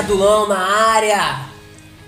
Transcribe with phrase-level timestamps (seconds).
[0.00, 1.46] Adulão na área.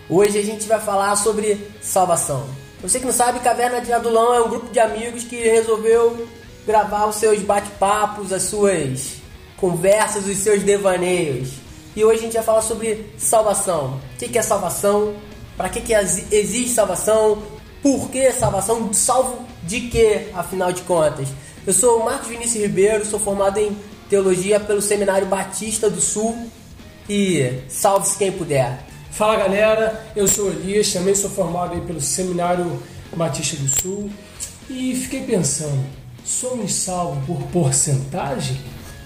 [0.09, 2.49] Hoje a gente vai falar sobre salvação.
[2.81, 6.27] Você que não sabe, Caverna de Adulão é um grupo de amigos que resolveu
[6.67, 9.17] gravar os seus bate-papos, as suas
[9.59, 11.51] conversas, os seus devaneios.
[11.95, 14.01] E hoje a gente vai falar sobre salvação.
[14.15, 15.15] O que é salvação?
[15.55, 17.43] Para que, que existe salvação?
[17.83, 18.91] Por que salvação?
[18.95, 21.29] Salvo de quê, afinal de contas?
[21.67, 23.77] Eu sou o Marcos Vinícius Ribeiro, sou formado em
[24.09, 26.51] teologia pelo Seminário Batista do Sul
[27.09, 28.79] e salve-se quem puder.
[29.11, 32.83] Fala galera, eu sou Elias, também sou formado pelo Seminário
[33.15, 34.11] Batista do Sul
[34.71, 35.85] e fiquei pensando,
[36.25, 38.59] somos salvos por porcentagem?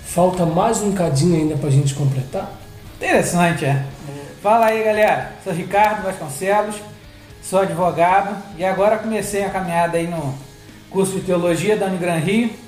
[0.04, 2.52] Falta mais um cadinho ainda pra gente completar?
[2.96, 3.84] Interessante, é.
[4.42, 6.76] Fala aí galera, sou Ricardo Vasconcelos,
[7.42, 10.34] sou advogado e agora comecei a caminhada aí no
[10.90, 12.66] curso de teologia da Unigran Rio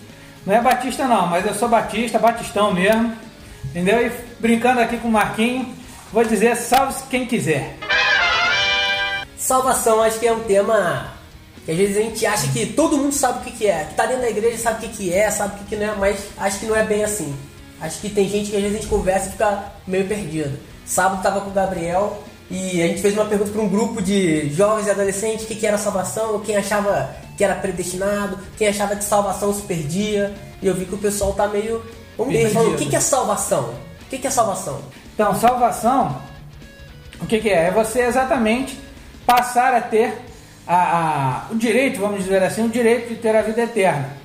[0.48, 3.12] não é batista não, mas eu sou batista, batistão mesmo.
[3.66, 4.06] Entendeu?
[4.06, 5.75] E brincando aqui com o Marquinho,
[6.12, 7.77] vou dizer salve quem quiser.
[9.36, 11.14] Salvação acho que é um tema
[11.64, 14.06] que às vezes a gente acha que todo mundo sabe o que, é, que tá
[14.06, 16.66] dentro da igreja sabe o que, é, sabe o que, não é, mas acho que
[16.66, 17.34] não é bem assim.
[17.81, 20.59] Acho que tem gente que às vezes a gente conversa e fica meio perdido.
[20.84, 24.48] Sábado tava com o Gabriel e a gente fez uma pergunta para um grupo de
[24.50, 28.97] jovens e adolescentes o que, que era salvação, quem achava que era predestinado, quem achava
[28.97, 30.34] que salvação se perdia.
[30.61, 31.83] E eu vi que o pessoal tá meio.
[32.16, 33.88] Vamos ver, falando, o que, que é salvação?
[34.09, 34.81] O que, é salvação?
[35.12, 36.17] Então, salvação,
[37.20, 37.67] o que, que é?
[37.67, 38.81] É você exatamente
[39.27, 40.17] passar a ter
[40.67, 44.17] a, a, o direito, vamos dizer assim, o direito de ter a vida eterna.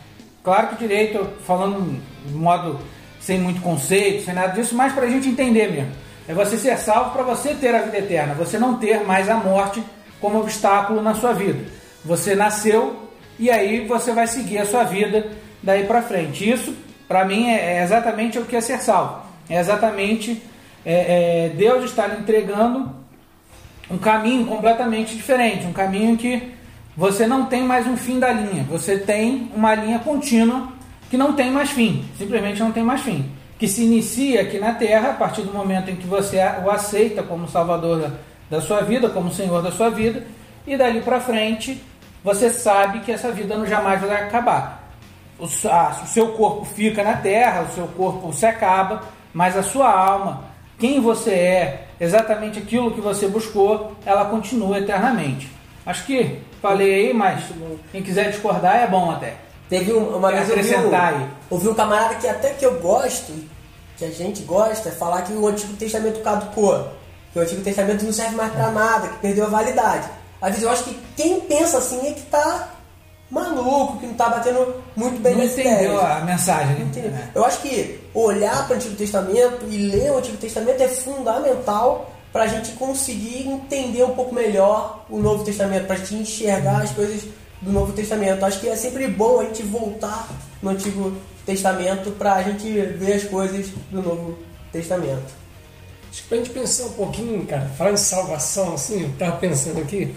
[0.41, 2.79] Claro que o direito, falando de modo
[3.19, 5.91] sem muito conceito, sem nada disso, mas para a gente entender mesmo.
[6.27, 9.35] É você ser salvo para você ter a vida eterna, você não ter mais a
[9.35, 9.83] morte
[10.21, 11.65] como obstáculo na sua vida.
[12.05, 15.27] Você nasceu e aí você vai seguir a sua vida
[15.61, 16.49] daí para frente.
[16.49, 16.73] Isso,
[17.07, 19.32] para mim, é, é, exatamente o que é ser salvo.
[19.49, 20.41] É exatamente
[20.85, 22.91] é, é, Deus está lhe entregando
[23.89, 26.51] um caminho completamente diferente, um caminho que
[26.95, 30.69] você não tem mais um fim da linha, você tem uma linha contínua
[31.09, 34.73] que não tem mais fim, simplesmente não tem mais fim, que se inicia aqui na
[34.73, 38.11] Terra a partir do momento em que você o aceita como Salvador da,
[38.49, 40.23] da sua vida, como Senhor da sua vida,
[40.67, 41.81] e dali para frente
[42.23, 44.91] você sabe que essa vida não jamais vai acabar.
[45.37, 49.63] O, a, o seu corpo fica na terra, o seu corpo se acaba, mas a
[49.63, 50.45] sua alma,
[50.77, 55.49] quem você é, exatamente aquilo que você buscou, ela continua eternamente.
[55.85, 57.43] Acho que falei aí, mas
[57.91, 59.35] quem quiser discordar é bom até.
[59.69, 63.33] Teve uma vez acrescentar ouvi, ouvi um camarada que até que eu gosto,
[63.97, 66.89] que a gente gosta, falar que o Antigo Testamento caducou,
[67.31, 70.07] que o Antigo Testamento não serve mais para nada, que perdeu a validade.
[70.41, 72.69] Às vezes eu acho que quem pensa assim é que tá
[73.31, 76.75] maluco, que não tá batendo muito bem não entendeu a mensagem.
[76.75, 77.29] Né?
[77.33, 77.37] É.
[77.37, 82.11] Eu acho que olhar para o Antigo Testamento e ler o Antigo Testamento é fundamental
[82.31, 86.81] para a gente conseguir entender um pouco melhor o Novo Testamento, para a gente enxergar
[86.81, 87.23] as coisas
[87.61, 88.43] do Novo Testamento.
[88.43, 90.27] Acho que é sempre bom a gente voltar
[90.61, 91.13] no Antigo
[91.45, 94.39] Testamento para a gente ver as coisas do Novo
[94.71, 95.42] Testamento.
[96.13, 99.81] Acho que pra gente pensar um pouquinho, cara, falar em salvação, assim, eu tava pensando
[99.81, 100.13] aqui,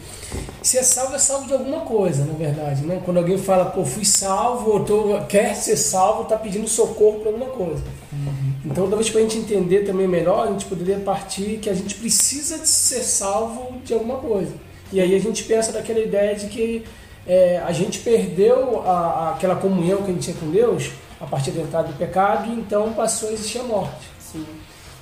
[0.61, 3.01] se é salvo, é salvo de alguma coisa, na verdade, né?
[3.03, 7.31] Quando alguém fala, pô, fui salvo, ou tô, quer ser salvo, tá pedindo socorro para
[7.31, 7.83] alguma coisa.
[8.13, 8.53] Uhum.
[8.67, 12.59] Então, talvez pra gente entender também melhor, a gente poderia partir que a gente precisa
[12.59, 14.53] de ser salvo de alguma coisa.
[14.93, 16.85] E aí a gente pensa daquela ideia de que
[17.27, 21.25] é, a gente perdeu a, a, aquela comunhão que a gente tinha com Deus a
[21.25, 24.11] partir da entrada do pecado, e então passou a existir a morte.
[24.21, 24.45] Sim.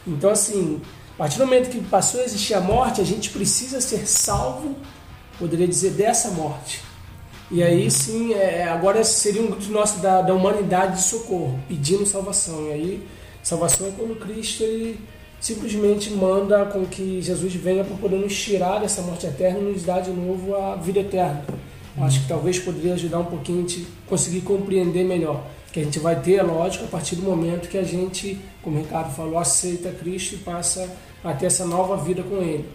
[0.07, 0.81] Então, assim,
[1.15, 4.77] a partir do momento que passou a existir a morte, a gente precisa ser salvo,
[5.39, 6.83] poderia dizer, dessa morte.
[7.51, 12.07] E aí sim, é, agora seria um grupo nosso da, da humanidade de socorro, pedindo
[12.07, 12.69] salvação.
[12.69, 13.09] E aí,
[13.43, 14.99] salvação é quando Cristo ele
[15.41, 19.83] simplesmente manda com que Jesus venha para poder nos tirar dessa morte eterna e nos
[19.83, 21.45] dar de novo a vida eterna.
[21.99, 25.99] Acho que talvez poderia ajudar um pouquinho a gente conseguir compreender melhor que a gente
[25.99, 29.39] vai ter, é lógico, a partir do momento que a gente, como o Ricardo falou,
[29.39, 30.91] aceita Cristo e passa
[31.23, 32.69] a ter essa nova vida com Ele.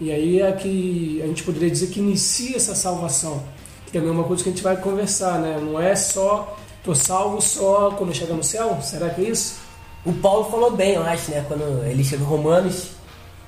[0.00, 3.42] E aí é que a gente poderia dizer que inicia essa salvação,
[3.86, 5.58] que também é uma coisa que a gente vai conversar, né?
[5.60, 8.78] Não é só, tô salvo só quando chega no céu?
[8.82, 9.56] Será que é isso?
[10.04, 11.44] O Paulo falou bem, eu acho, né?
[11.46, 12.90] Quando ele chega em Romanos,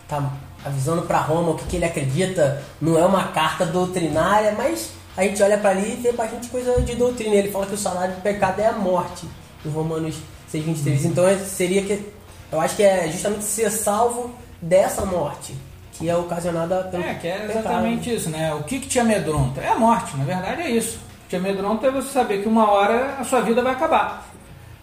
[0.09, 0.33] tá
[0.65, 5.23] avisando para Roma o que, que ele acredita, não é uma carta doutrinária, mas a
[5.23, 7.35] gente olha para ali e vê bastante coisa de doutrina.
[7.35, 9.27] Ele fala que o salário do pecado é a morte,
[9.65, 10.17] em Romanos
[10.51, 11.05] 6, 23.
[11.07, 12.05] Então é, seria que.
[12.51, 15.55] Eu acho que é justamente ser salvo dessa morte,
[15.93, 17.03] que é ocasionada pelo.
[17.03, 18.17] É, que é exatamente pecado.
[18.17, 18.53] isso, né?
[18.55, 19.61] O que, que te amedronta?
[19.61, 20.97] É a morte, na verdade é isso.
[20.97, 24.29] O que te amedronta é você saber que uma hora a sua vida vai acabar.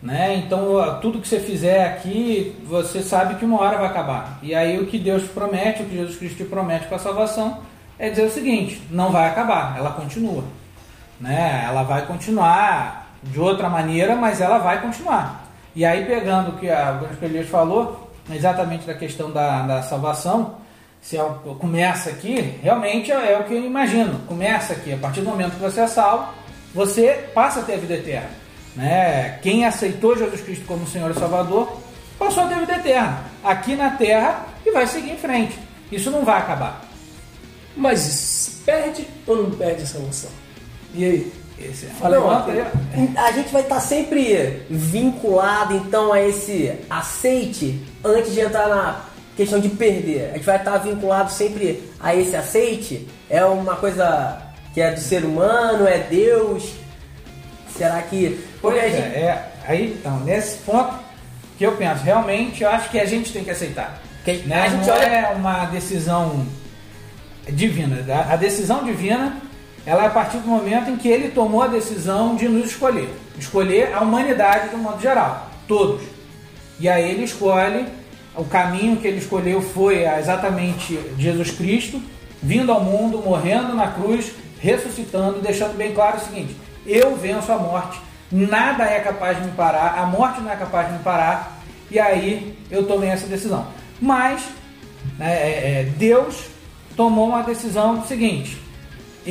[0.02, 0.36] Né?
[0.36, 4.40] Então, tudo que você fizer aqui, você sabe que uma hora vai acabar.
[4.44, 7.60] E aí, o que Deus promete, o que Jesus Cristo te promete com a salvação,
[8.00, 10.44] é dizer o seguinte: não vai acabar, ela continua.
[11.20, 11.66] Né?
[11.68, 15.47] Ela vai continuar de outra maneira, mas ela vai continuar.
[15.78, 20.56] E aí, pegando o que a Bruno falou, exatamente da questão da, da salvação,
[21.00, 21.24] se é,
[21.60, 24.18] começa aqui, realmente é, é o que eu imagino.
[24.28, 26.34] Começa aqui, a partir do momento que você é salvo,
[26.74, 28.32] você passa a ter a vida eterna.
[28.76, 29.38] Né?
[29.44, 31.80] Quem aceitou Jesus Cristo como Senhor e Salvador
[32.18, 35.60] passou a ter a vida eterna aqui na terra e vai seguir em frente.
[35.92, 36.82] Isso não vai acabar.
[37.76, 40.32] Mas perde ou não perde essa emoção?
[40.96, 41.47] E aí?
[41.60, 41.90] Esse é.
[41.90, 42.30] Fala não,
[43.18, 49.02] a gente vai estar sempre vinculado então a esse aceite antes de entrar na
[49.36, 50.32] questão de perder.
[50.32, 53.08] A gente vai estar vinculado sempre a esse aceite.
[53.30, 54.38] É uma coisa
[54.74, 56.74] que é do ser humano, é Deus.
[57.76, 58.44] Será que.
[58.62, 59.16] Pois é, gente...
[59.16, 60.94] é, aí então, nesse ponto
[61.58, 64.00] que eu penso, realmente eu acho que a gente tem que aceitar.
[64.24, 64.62] Que, né?
[64.62, 65.06] A gente Não olha...
[65.06, 66.46] é uma decisão
[67.50, 67.98] divina.
[68.30, 69.38] A decisão divina
[69.88, 73.10] ela é a partir do momento em que ele tomou a decisão de nos escolher.
[73.40, 76.02] Escolher a humanidade de um modo geral, todos.
[76.78, 77.86] E aí ele escolhe,
[78.36, 82.02] o caminho que ele escolheu foi exatamente Jesus Cristo,
[82.44, 86.54] vindo ao mundo, morrendo na cruz, ressuscitando, deixando bem claro o seguinte:
[86.86, 90.88] eu venço a morte, nada é capaz de me parar, a morte não é capaz
[90.88, 93.66] de me parar, e aí eu tomei essa decisão.
[94.02, 94.44] Mas
[95.18, 96.50] né, é, é, Deus
[96.98, 98.67] tomou uma decisão seguinte: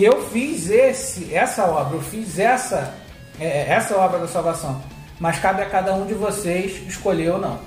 [0.05, 2.95] eu fiz esse, essa obra, eu fiz essa,
[3.41, 4.83] é, essa obra da salvação.
[5.19, 7.59] Mas cabe a cada um de vocês escolher ou não.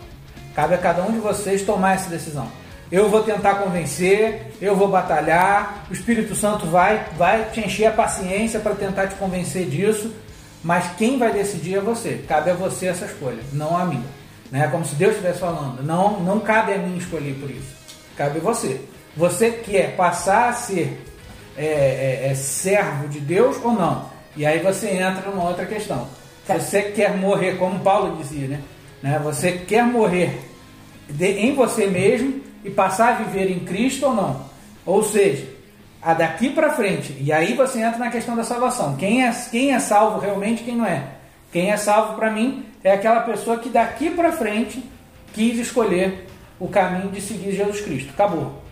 [0.56, 2.48] Cabe a cada um de vocês tomar essa decisão.
[2.92, 7.92] Eu vou tentar convencer, eu vou batalhar, o Espírito Santo vai, vai te encher a
[7.92, 10.12] paciência para tentar te convencer disso,
[10.64, 12.24] mas quem vai decidir é você.
[12.28, 14.04] Cabe a você essa escolha, não a mim.
[14.52, 14.68] Né?
[14.68, 15.84] Como se Deus estivesse falando.
[15.84, 17.76] Não, não cabe a mim escolher por isso.
[18.18, 18.82] Cabe a você.
[19.16, 21.06] Você quer passar a ser
[21.60, 24.10] é, é, é servo de Deus ou não?
[24.36, 26.08] E aí você entra numa outra questão.
[26.48, 28.62] Você quer morrer, como Paulo dizia, né?
[29.04, 29.20] né?
[29.24, 30.40] Você quer morrer
[31.10, 34.46] de, em você mesmo e passar a viver em Cristo ou não?
[34.86, 35.46] Ou seja,
[36.02, 37.16] a daqui para frente.
[37.20, 38.96] E aí você entra na questão da salvação.
[38.96, 41.04] Quem é, quem é salvo realmente, quem não é?
[41.52, 44.84] Quem é salvo para mim é aquela pessoa que daqui para frente
[45.34, 46.28] quis escolher
[46.60, 48.12] o caminho de seguir Jesus Cristo.
[48.12, 48.69] Acabou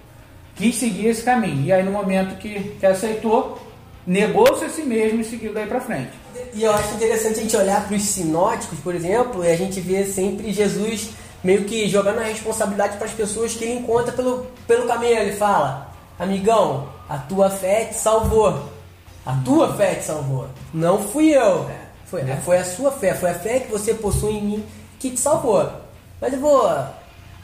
[0.57, 1.65] quis seguir esse caminho.
[1.65, 3.59] E aí, no momento que, que aceitou,
[4.06, 6.12] negou-se a si mesmo e seguiu daí para frente.
[6.54, 9.80] E eu acho interessante a gente olhar para os sinóticos, por exemplo, e a gente
[9.80, 11.09] vê sempre Jesus
[11.44, 15.19] meio que jogando a responsabilidade para as pessoas que ele encontra pelo, pelo caminho.
[15.19, 18.69] Ele fala: Amigão, a tua fé te salvou.
[19.25, 20.48] A tua fé te salvou.
[20.74, 21.69] Não fui eu.
[22.06, 22.38] Foi, é.
[22.38, 24.65] foi a sua fé, foi a fé que você possui em mim
[24.98, 25.69] que te salvou.
[26.21, 26.65] Mas eu vou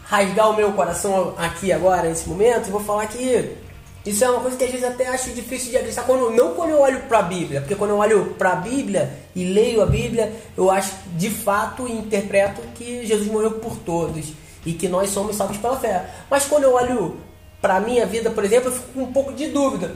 [0.06, 3.58] rasgar o meu coração aqui agora, nesse momento, e vou falar que
[4.06, 6.72] isso é uma coisa que às vezes até acho difícil de acreditar, quando, não quando
[6.72, 9.86] eu olho para a Bíblia, porque quando eu olho para a Bíblia e leio a
[9.86, 14.34] Bíblia, eu acho de fato e interpreto que Jesus morreu por todos
[14.66, 16.06] e que nós somos salvos pela fé.
[16.30, 17.18] Mas quando eu olho
[17.62, 19.96] para a minha vida, por exemplo, eu fico com um pouco de dúvida.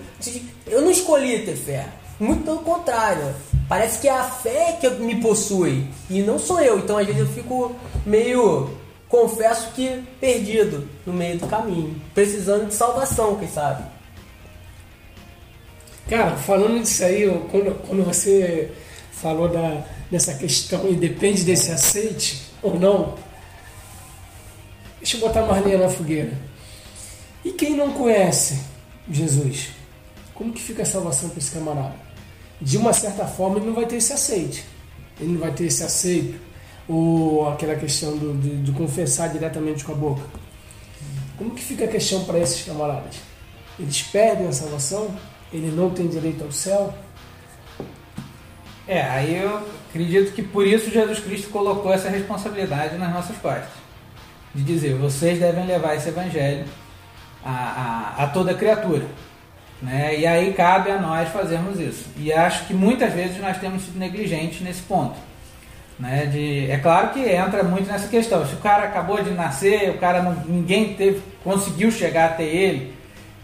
[0.66, 3.36] Eu não escolhi ter fé, muito pelo contrário.
[3.68, 6.80] Parece que é a fé que me possui e não sou eu.
[6.80, 8.70] Então às vezes eu fico meio
[9.10, 13.84] confesso que perdido no meio do caminho, precisando de salvação, quem sabe.
[16.10, 18.72] Cara, falando disso aí, quando, quando você
[19.12, 23.16] falou da, dessa questão e depende desse aceite ou não,
[25.00, 26.32] deixa eu botar mais linha na fogueira.
[27.44, 28.60] E quem não conhece
[29.10, 29.70] Jesus?
[30.34, 31.96] Como que fica a salvação para esse camarada?
[32.62, 34.64] De uma certa forma, ele não vai ter esse aceite.
[35.20, 36.47] Ele não vai ter esse aceito
[36.88, 40.24] ou aquela questão do, de, de confessar diretamente com a boca.
[41.38, 43.16] Como que fica a questão para esses camaradas?
[43.80, 45.14] Eles perdem a salvação?
[45.54, 46.94] Ele não tem direito ao céu?
[48.88, 53.70] É, aí eu acredito que por isso Jesus Cristo colocou essa responsabilidade nas nossas costas.
[54.56, 56.66] De dizer, vocês devem levar esse evangelho
[57.44, 59.06] a, a, a toda criatura.
[59.82, 60.20] Né?
[60.20, 62.06] E aí cabe a nós fazermos isso.
[62.18, 65.27] E acho que muitas vezes nós temos sido negligentes nesse ponto.
[66.00, 68.46] Né, de, é claro que entra muito nessa questão.
[68.46, 72.94] Se o cara acabou de nascer, o cara não, ninguém teve, conseguiu chegar até ele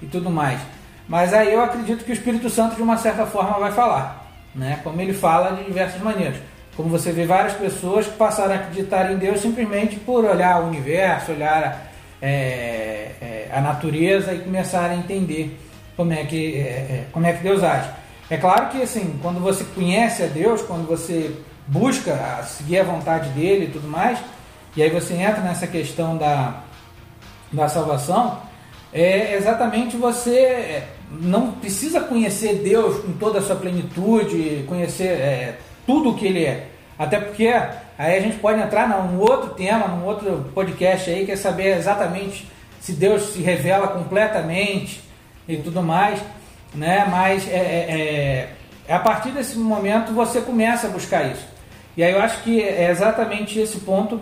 [0.01, 0.59] e tudo mais.
[1.07, 4.79] Mas aí eu acredito que o Espírito Santo de uma certa forma vai falar, né?
[4.83, 6.37] Como ele fala de diversas maneiras.
[6.77, 10.67] Como você vê várias pessoas que passaram a acreditar em Deus simplesmente por olhar o
[10.67, 11.91] universo, olhar
[12.21, 15.59] é, é, a natureza e começar a entender
[15.95, 17.89] como é que é, é, como é que Deus age.
[18.29, 21.35] É claro que assim, quando você conhece a Deus, quando você
[21.67, 24.19] busca seguir a vontade dele e tudo mais,
[24.75, 26.61] e aí você entra nessa questão da,
[27.51, 28.39] da salvação,
[28.91, 35.57] é exatamente você é, não precisa conhecer Deus em toda a sua plenitude, conhecer é,
[35.85, 36.67] tudo o que Ele é.
[36.97, 41.31] Até porque aí a gente pode entrar num outro tema, num outro podcast aí, que
[41.31, 42.47] é saber exatamente
[42.79, 45.01] se Deus se revela completamente
[45.47, 46.19] e tudo mais,
[46.75, 47.07] né?
[47.09, 48.49] Mas é, é,
[48.87, 51.52] é a partir desse momento você começa a buscar isso.
[51.95, 54.19] E aí eu acho que é exatamente esse ponto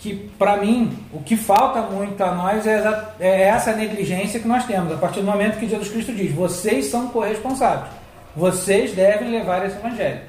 [0.00, 2.82] que, para mim, o que falta muito a nós é,
[3.20, 4.92] é essa negligência que nós temos.
[4.92, 7.90] A partir do momento que Jesus Cristo diz: vocês são corresponsáveis,
[8.34, 10.20] vocês devem levar esse evangelho.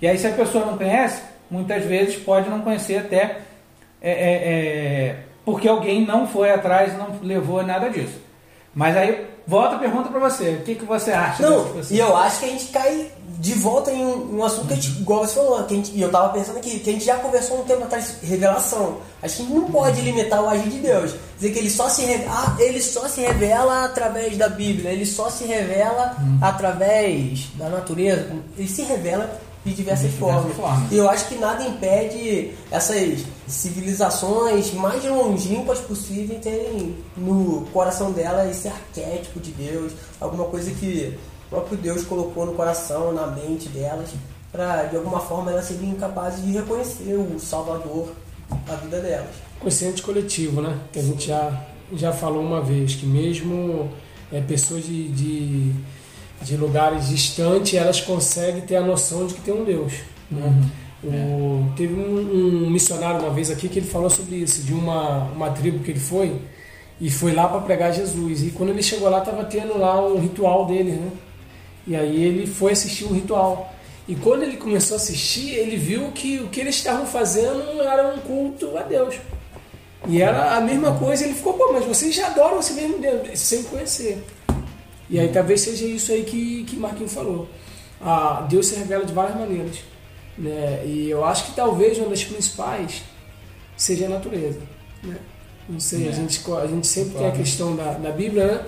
[0.00, 3.38] E aí, se a pessoa não conhece, muitas vezes pode não conhecer até
[4.00, 4.52] é, é,
[5.12, 8.20] é, porque alguém não foi atrás, não levou nada disso.
[8.74, 11.42] Mas aí volta a pergunta para você, o que, que você acha?
[11.42, 14.72] Não, e eu acho que a gente cai de volta em um, um assunto que
[14.72, 16.92] a gente, igual você falou, que a gente, e eu tava pensando aqui, que a
[16.92, 18.98] gente já conversou um tempo atrás, revelação.
[19.22, 21.14] Acho que a gente não pode limitar o agir de Deus.
[21.36, 25.04] Dizer que ele só se revela, ah, ele só se revela através da Bíblia, ele
[25.04, 26.38] só se revela hum.
[26.40, 30.42] através da natureza, ele se revela de diversas, de formas.
[30.42, 30.92] diversas formas.
[30.92, 38.48] E eu acho que nada impede essas civilizações mais longínquas possíveis terem no coração dela
[38.48, 41.16] esse arquétipo de Deus, alguma coisa que
[41.46, 44.10] o próprio Deus colocou no coração, na mente delas,
[44.50, 48.12] para de alguma forma elas serem capazes de reconhecer o Salvador
[48.66, 49.30] da vida delas.
[49.60, 50.78] Consciente coletivo, né?
[50.92, 51.64] Que a gente já,
[51.94, 53.88] já falou uma vez, que mesmo
[54.32, 55.74] é, pessoas de, de
[56.42, 59.92] de lugares distantes, elas conseguem ter a noção de que tem um Deus.
[60.30, 60.42] Né?
[60.42, 60.82] Uhum.
[61.04, 65.24] O, teve um, um, missionário uma vez aqui que ele falou sobre isso, de uma,
[65.32, 66.36] uma tribo que ele foi
[67.00, 68.42] e foi lá para pregar Jesus.
[68.44, 71.10] E quando ele chegou lá, estava tendo lá um ritual dele, né?
[71.86, 73.74] E aí ele foi assistir o ritual.
[74.06, 78.14] E quando ele começou a assistir, ele viu que o que eles estavam fazendo era
[78.14, 79.16] um culto a Deus.
[80.06, 83.38] E era a mesma coisa, ele ficou, pô, mas vocês já adoram esse mesmo Deus,
[83.38, 84.22] sem conhecer.
[85.12, 87.46] E aí talvez seja isso aí que, que Marquinhos falou.
[88.00, 89.76] Ah, Deus se revela de várias maneiras.
[90.38, 90.84] Né?
[90.86, 93.02] E eu acho que talvez uma das principais
[93.76, 94.60] seja a natureza.
[95.02, 95.16] Né?
[95.68, 96.08] Não sei, é.
[96.08, 97.26] a, gente, a gente sempre claro.
[97.26, 98.66] tem a questão da, da Bíblia, né?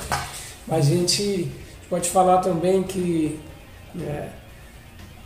[0.68, 1.50] mas a gente
[1.88, 3.40] pode falar também que.
[3.94, 4.28] Né,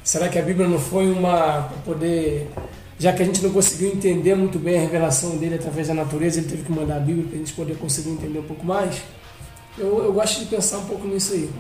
[0.05, 1.63] será que a Bíblia não foi uma.
[1.63, 2.49] para poder.
[2.97, 6.39] Já que a gente não conseguiu entender muito bem a revelação dele através da natureza,
[6.39, 9.03] ele teve que mandar a Bíblia para a gente poder conseguir entender um pouco mais.
[9.79, 11.51] Eu, eu gosto de pensar um pouco nisso aí.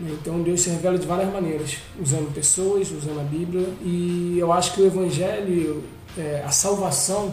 [0.00, 4.74] Então Deus se revela de várias maneiras, usando pessoas, usando a Bíblia, e eu acho
[4.74, 5.84] que o Evangelho,
[6.18, 7.32] é, a salvação,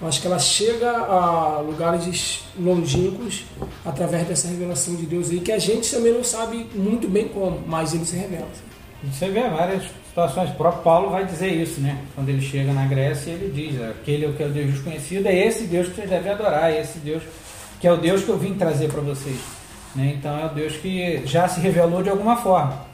[0.00, 3.44] eu acho que ela chega a lugares longínquos
[3.84, 7.60] através dessa revelação de Deus aí, que a gente também não sabe muito bem como,
[7.66, 8.48] mas ele se revela.
[9.02, 11.98] Você vê várias situações, o próprio Paulo vai dizer isso, né?
[12.14, 15.26] Quando ele chega na Grécia, ele diz: aquele é o que é o Deus desconhecido,
[15.26, 17.22] é esse Deus que vocês devem adorar, é esse Deus
[17.80, 19.36] que é o Deus que eu vim trazer para vocês.
[19.94, 20.14] Né?
[20.18, 22.86] Então é o Deus que já se revelou de alguma forma.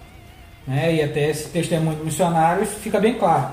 [0.66, 0.94] Né?
[0.94, 3.48] E até esse testemunho do missionário fica bem claro.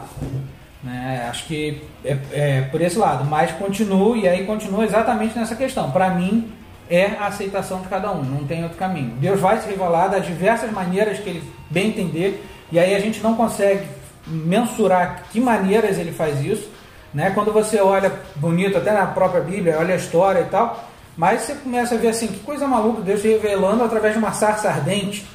[0.84, 1.28] Né?
[1.30, 5.92] Acho que é, é, por esse lado, mas continua e aí continua exatamente nessa questão.
[5.92, 6.52] Para mim,
[6.90, 9.12] é a aceitação de cada um, não tem outro caminho.
[9.18, 13.22] Deus vai se revelar das diversas maneiras que ele bem entender, e aí a gente
[13.22, 13.86] não consegue
[14.26, 16.70] mensurar que maneiras ele faz isso.
[17.14, 17.32] Né?
[17.32, 20.89] Quando você olha bonito, até na própria Bíblia, olha a história e tal,
[21.20, 24.70] mas você começa a ver assim, que coisa maluca, Deus revelando através de uma sarça
[24.70, 25.26] ardente.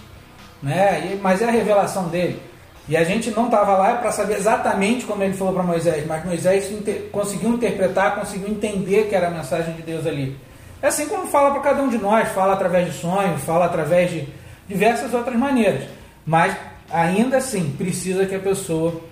[0.62, 1.12] Né?
[1.12, 2.40] E, mas é a revelação dele.
[2.88, 6.24] E a gente não estava lá para saber exatamente como ele falou para Moisés, mas
[6.24, 10.34] Moisés inter conseguiu interpretar, conseguiu entender que era a mensagem de Deus ali.
[10.80, 14.10] É assim como fala para cada um de nós, fala através de sonhos, fala através
[14.10, 14.26] de
[14.66, 15.86] diversas outras maneiras.
[16.24, 16.56] Mas
[16.90, 19.02] ainda assim, precisa que a pessoa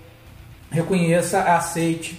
[0.71, 2.19] reconheça, aceite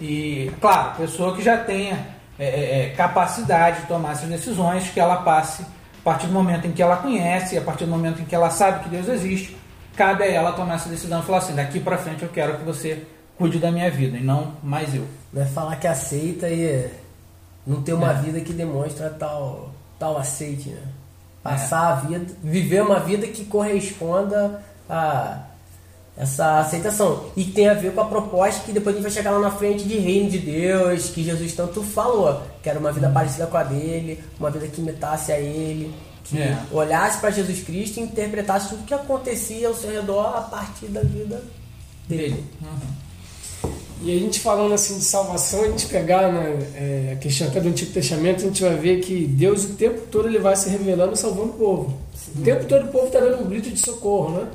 [0.00, 4.98] e, claro, pessoa que já tenha é, é, é, capacidade de tomar essas decisões, que
[4.98, 8.24] ela passe a partir do momento em que ela conhece, a partir do momento em
[8.24, 9.54] que ela sabe que Deus existe,
[9.94, 12.64] cabe a ela tomar essa decisão e falar assim: daqui para frente eu quero que
[12.64, 13.04] você
[13.36, 15.06] cuide da minha vida e não mais eu.
[15.30, 16.88] Vai falar que aceita e
[17.66, 18.14] não ter uma é.
[18.14, 20.82] vida que demonstra tal, tal aceite, né?
[21.42, 21.92] Passar é.
[21.92, 25.42] a vida, viver uma vida que corresponda a
[26.16, 27.26] essa aceitação.
[27.36, 29.50] E tem a ver com a proposta que depois a gente vai chegar lá na
[29.50, 33.14] frente de reino de Deus, que Jesus tanto falou, que era uma vida uhum.
[33.14, 36.58] parecida com a dele, uma vida que imitasse a ele, que é.
[36.70, 41.00] olhasse para Jesus Cristo e interpretasse tudo que acontecia ao seu redor a partir da
[41.00, 41.42] vida
[42.08, 42.44] dele.
[42.60, 43.10] Uhum.
[44.02, 47.60] E a gente falando assim de salvação, a gente pegar né, é, a questão até
[47.60, 50.70] do Antigo Testamento, a gente vai ver que Deus o tempo todo ele vai se
[50.70, 51.98] revelando e salvando o povo.
[52.14, 52.40] Sim.
[52.40, 54.48] O tempo todo o povo está dando um grito de socorro, né?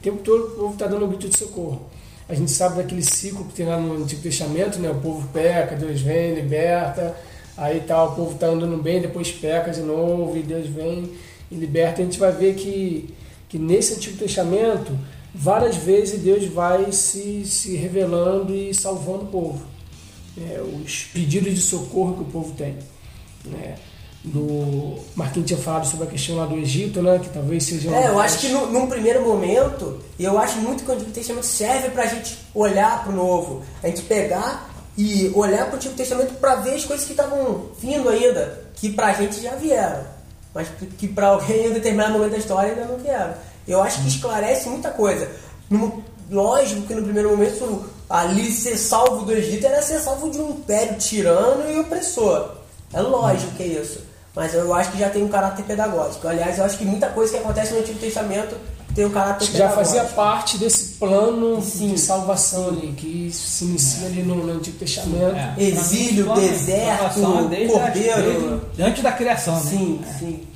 [0.00, 1.82] O tempo todo o povo está dando um grito de socorro.
[2.26, 4.88] A gente sabe daquele ciclo que tem lá no Antigo Testamento, né?
[4.88, 7.14] O povo peca, Deus vem, liberta,
[7.54, 11.12] aí tá, o povo tá andando bem, depois peca de novo e Deus vem
[11.50, 12.00] e liberta.
[12.00, 13.12] A gente vai ver que,
[13.46, 14.98] que nesse Antigo Testamento,
[15.34, 19.66] várias vezes Deus vai se, se revelando e salvando o povo.
[20.38, 22.74] É, os pedidos de socorro que o povo tem.
[23.44, 23.76] Né?
[24.22, 27.18] Do Marquinhos tinha falado sobre a questão lá do Egito, né?
[27.18, 27.90] Que talvez seja.
[27.90, 31.46] É, eu acho que no, num primeiro momento, eu acho muito que o Antigo Testamento
[31.46, 35.76] serve para a gente olhar para o Novo, a gente pegar e olhar para o
[35.76, 39.54] Antigo Testamento para ver as coisas que estavam vindo ainda, que para a gente já
[39.54, 40.04] vieram,
[40.54, 43.34] mas que para alguém em determinado momento da história ainda não vieram.
[43.66, 45.30] Eu acho que esclarece muita coisa.
[45.70, 50.38] No, lógico que no primeiro momento ali ser salvo do Egito era ser salvo de
[50.38, 52.56] um império tirano e opressor.
[52.92, 54.09] É lógico que é isso.
[54.34, 56.28] Mas eu acho que já tem um caráter pedagógico.
[56.28, 58.56] Aliás, eu acho que muita coisa que acontece no Antigo Testamento
[58.94, 59.84] tem um caráter já pedagógico.
[59.84, 61.94] Já fazia parte desse plano Sim.
[61.94, 64.10] de salvação ali, que se inicia é.
[64.10, 65.36] ali no, no, Antigo Testamento.
[65.36, 65.54] É.
[65.58, 68.62] Exílio, deserto, cordeiro.
[68.78, 69.70] antes da criação, né?
[69.70, 70.12] Sim, é.
[70.12, 70.46] sim.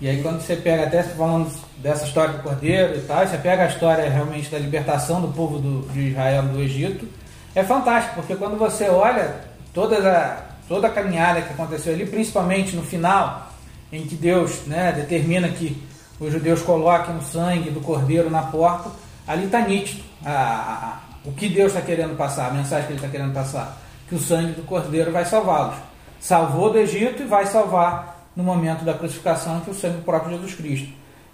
[0.00, 3.64] E aí quando você pega até falando dessa história do cordeiro e tal, você pega
[3.64, 7.06] a história realmente da libertação do povo do, de Israel do Egito,
[7.54, 9.36] é fantástico, porque quando você olha
[9.72, 13.52] todas a toda a caminhada que aconteceu ali, principalmente no final,
[13.92, 15.80] em que Deus né, determina que
[16.18, 18.90] os judeus coloquem o sangue do cordeiro na porta,
[19.26, 22.98] ali está nítido a, a, o que Deus está querendo passar, a mensagem que Ele
[22.98, 25.76] está querendo passar, que o sangue do cordeiro vai salvá-los.
[26.20, 30.32] Salvou do Egito e vai salvar no momento da crucificação, que o sangue do próprio
[30.32, 30.88] Jesus Cristo.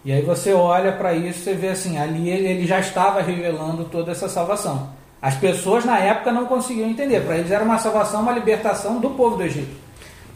[0.05, 4.13] E aí você olha para isso, você vê assim, ali ele já estava revelando toda
[4.13, 4.91] essa salvação.
[5.23, 7.21] As pessoas na época não conseguiam entender.
[7.21, 9.75] Para eles era uma salvação, uma libertação do povo do Egito.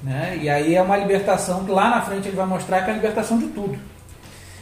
[0.03, 0.39] Né?
[0.43, 2.97] E aí é uma libertação que lá na frente ele vai mostrar que é a
[2.97, 3.79] libertação de tudo.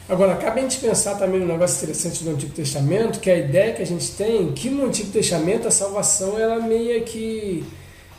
[0.09, 3.73] Agora, cabe a gente pensar também um negócio interessante do Antigo Testamento, que a ideia
[3.73, 7.65] que a gente tem, que no Antigo Testamento a salvação era meio que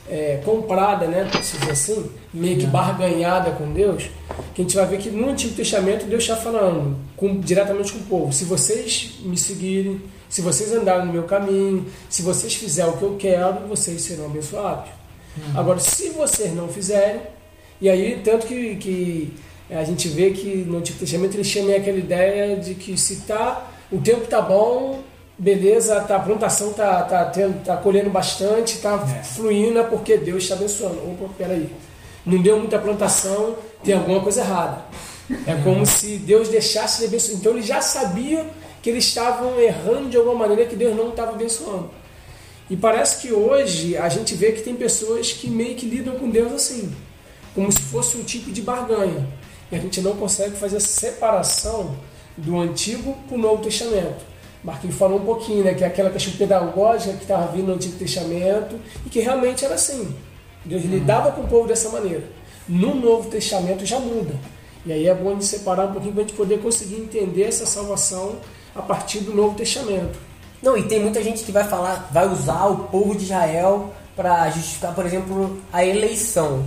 [0.09, 1.29] é, comprada, né?
[1.41, 4.09] Se dizer assim, meio que barganhada com Deus,
[4.53, 7.99] que a gente vai ver que no Antigo Testamento Deus está falando com, diretamente com
[7.99, 8.33] o povo.
[8.33, 10.01] Se vocês me seguirem,
[10.33, 14.25] se vocês andarem no meu caminho, se vocês fizerem o que eu quero, vocês serão
[14.25, 14.89] abençoados.
[15.37, 15.59] Uhum.
[15.59, 17.21] Agora, se vocês não fizerem,
[17.79, 19.33] e aí, tanto que, que
[19.69, 23.69] a gente vê que no Antigo Testamento eles chamam aquela ideia de que se tá,
[23.91, 25.03] o tempo tá bom,
[25.37, 29.23] beleza, tá, a plantação tá, tá, tendo, tá colhendo bastante, tá é.
[29.23, 30.97] fluindo, é porque Deus está abençoando.
[31.11, 31.69] Opa, peraí.
[32.25, 34.83] Não deu muita plantação, tem alguma coisa errada.
[35.45, 37.37] É como se Deus deixasse de abençoar.
[37.37, 38.43] Então ele já sabia
[38.83, 41.89] que eles estavam errando de alguma maneira que Deus não estava abençoando.
[42.69, 46.29] E parece que hoje a gente vê que tem pessoas que meio que lidam com
[46.29, 46.93] Deus assim,
[47.55, 49.25] como se fosse um tipo de barganha.
[49.71, 51.95] E a gente não consegue fazer a separação
[52.35, 54.25] do Antigo para o Novo Testamento.
[54.61, 57.97] Marquinhos falou um pouquinho, né, que é aquela questão pedagógica que estava vindo no Antigo
[57.97, 60.13] Testamento e que realmente era assim.
[60.65, 62.23] Deus lidava com o povo dessa maneira.
[62.67, 64.35] No Novo Testamento já muda.
[64.85, 67.43] E aí é bom a gente separar um pouquinho para a gente poder conseguir entender
[67.43, 68.39] essa salvação
[68.75, 70.17] a partir do Novo Testamento.
[70.61, 74.49] Não, e tem muita gente que vai falar, vai usar o povo de Israel para
[74.49, 76.65] justificar, por exemplo, a eleição.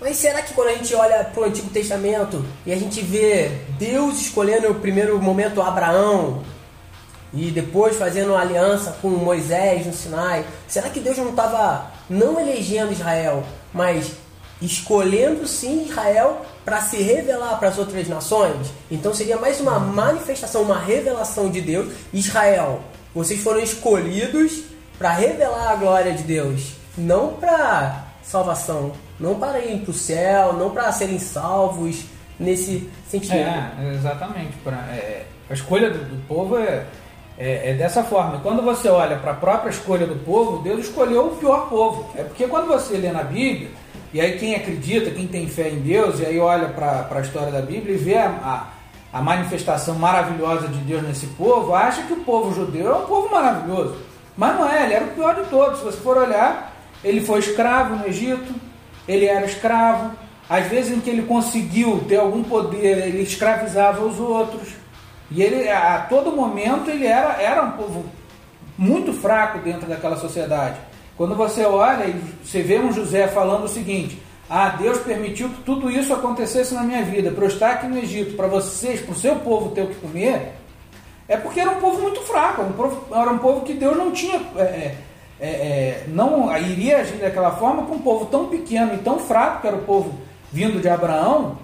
[0.00, 3.48] Mas será que quando a gente olha para o Antigo Testamento e a gente vê
[3.78, 6.42] Deus escolhendo no primeiro momento Abraão
[7.32, 12.92] e depois fazendo aliança com Moisés no Sinai, será que Deus não estava não elegendo
[12.92, 14.12] Israel, mas
[14.64, 18.72] escolhendo sim Israel para se revelar para as outras nações.
[18.90, 21.92] Então seria mais uma manifestação, uma revelação de Deus.
[22.12, 22.80] Israel,
[23.14, 24.62] vocês foram escolhidos
[24.98, 30.52] para revelar a glória de Deus, não para salvação, não para ir para o céu,
[30.54, 32.04] não para serem salvos
[32.38, 33.34] nesse sentido.
[33.34, 34.56] É, exatamente.
[34.62, 36.86] Pra, é, a escolha do, do povo é,
[37.36, 38.40] é, é, dessa forma.
[38.40, 42.10] Quando você olha para a própria escolha do povo, Deus escolheu o pior povo.
[42.16, 43.70] É porque quando você lê na Bíblia
[44.14, 47.50] e aí quem acredita, quem tem fé em Deus, e aí olha para a história
[47.50, 48.28] da Bíblia e vê a,
[49.12, 53.06] a, a, manifestação maravilhosa de Deus nesse povo, acha que o povo judeu é um
[53.06, 53.96] povo maravilhoso.
[54.36, 55.80] Mas não é, ele era o pior de todos.
[55.80, 56.72] Se você for olhar,
[57.02, 58.54] ele foi escravo no Egito,
[59.08, 60.12] ele era escravo.
[60.48, 64.74] Às vezes em que ele conseguiu ter algum poder, ele escravizava os outros.
[65.28, 68.04] E ele, a todo momento, ele era, era um povo
[68.78, 70.76] muito fraco dentro daquela sociedade.
[71.16, 75.62] Quando você olha e você vê um José falando o seguinte: Ah, Deus permitiu que
[75.62, 79.12] tudo isso acontecesse na minha vida, para eu estar aqui no Egito, para vocês, para
[79.12, 80.54] o seu povo ter o que comer,
[81.28, 82.62] é porque era um povo muito fraco,
[83.12, 84.40] era um povo que Deus não tinha.
[84.56, 84.96] É, é,
[85.40, 89.60] é, é não iria agir daquela forma com um povo tão pequeno e tão fraco
[89.60, 90.14] que era o povo
[90.52, 91.58] vindo de Abraão,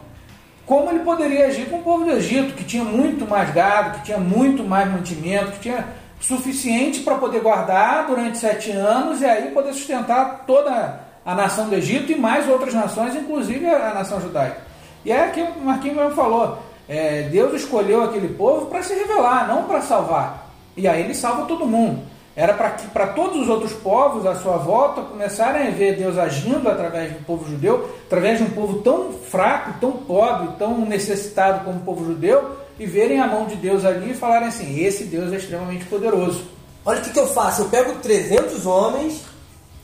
[0.66, 4.06] como ele poderia agir com o povo do Egito, que tinha muito mais gado, que
[4.06, 5.84] tinha muito mais mantimento, que tinha
[6.20, 11.74] suficiente para poder guardar durante sete anos e aí poder sustentar toda a nação do
[11.74, 14.58] Egito e mais outras nações, inclusive a nação judaica.
[15.04, 19.48] E é que o Marquinhos mesmo falou: é, Deus escolheu aquele povo para se revelar,
[19.48, 20.50] não para salvar.
[20.76, 22.02] E aí ele salva todo mundo.
[22.36, 26.16] Era para que para todos os outros povos à sua volta começarem a ver Deus
[26.16, 31.64] agindo através do povo judeu, através de um povo tão fraco, tão pobre, tão necessitado
[31.64, 35.04] como o povo judeu, e verem a mão de Deus ali e falarem assim: esse
[35.04, 36.44] Deus é extremamente poderoso.
[36.82, 39.20] Olha o que, que eu faço: eu pego 300 homens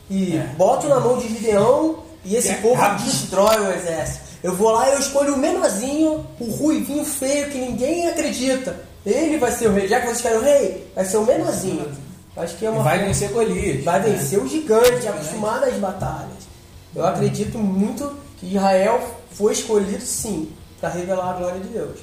[0.09, 0.41] e é.
[0.57, 3.05] boto na mão de Gideão e esse é povo rápido.
[3.05, 4.25] destrói o exército.
[4.41, 8.75] Eu vou lá e eu escolho o menorzinho, o ruivinho feio que ninguém acredita.
[9.05, 9.87] Ele vai ser o rei.
[9.87, 11.91] Já que vocês querem o rei, vai ser o menorzinho.
[12.35, 13.83] Acho que é uma vai vencer Golias.
[13.83, 14.09] Vai né?
[14.09, 16.47] vencer o gigante, acostumado às batalhas.
[16.95, 17.09] Eu é.
[17.09, 21.99] acredito muito que Israel foi escolhido sim para revelar a glória de Deus.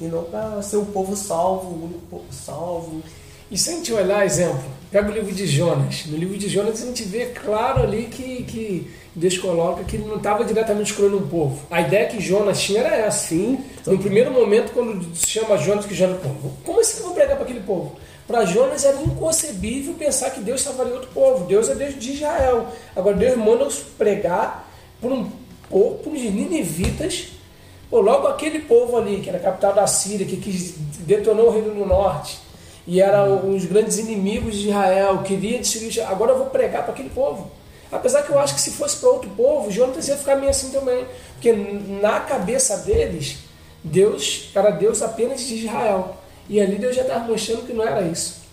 [0.00, 3.02] E não para ser o povo salvo, o único povo salvo.
[3.50, 6.06] E se a gente olhar, exemplo, pega o livro de Jonas.
[6.06, 10.06] No livro de Jonas a gente vê claro ali que, que Deus coloca que ele
[10.06, 11.58] não estava diretamente escolhendo um povo.
[11.70, 13.28] A ideia que Jonas tinha era essa.
[13.28, 13.64] Sim.
[13.86, 16.18] No primeiro momento, quando se chama Jonas, que Jonas,
[16.64, 17.96] como assim que eu vou pregar para aquele povo?
[18.26, 21.46] Para Jonas era inconcebível pensar que Deus salvaria outro povo.
[21.46, 22.66] Deus é Deus de Israel.
[22.96, 24.68] Agora Deus manda-os pregar
[25.00, 25.30] por um
[25.70, 27.28] povo, por uns ninivitas.
[27.88, 31.72] Pô, logo aquele povo ali, que era a capital da Síria, que, detonou o reino
[31.72, 32.38] do norte,
[32.86, 36.00] e eram os grandes inimigos de Israel, queria destruir.
[36.06, 37.50] Agora eu vou pregar para aquele povo.
[37.90, 40.70] Apesar que eu acho que se fosse para outro povo, Jonas ia ficar meio assim
[40.70, 41.06] também.
[41.34, 43.38] Porque na cabeça deles,
[43.82, 46.16] Deus era Deus apenas de Israel.
[46.48, 48.46] E ali Deus já estava mostrando que não era isso.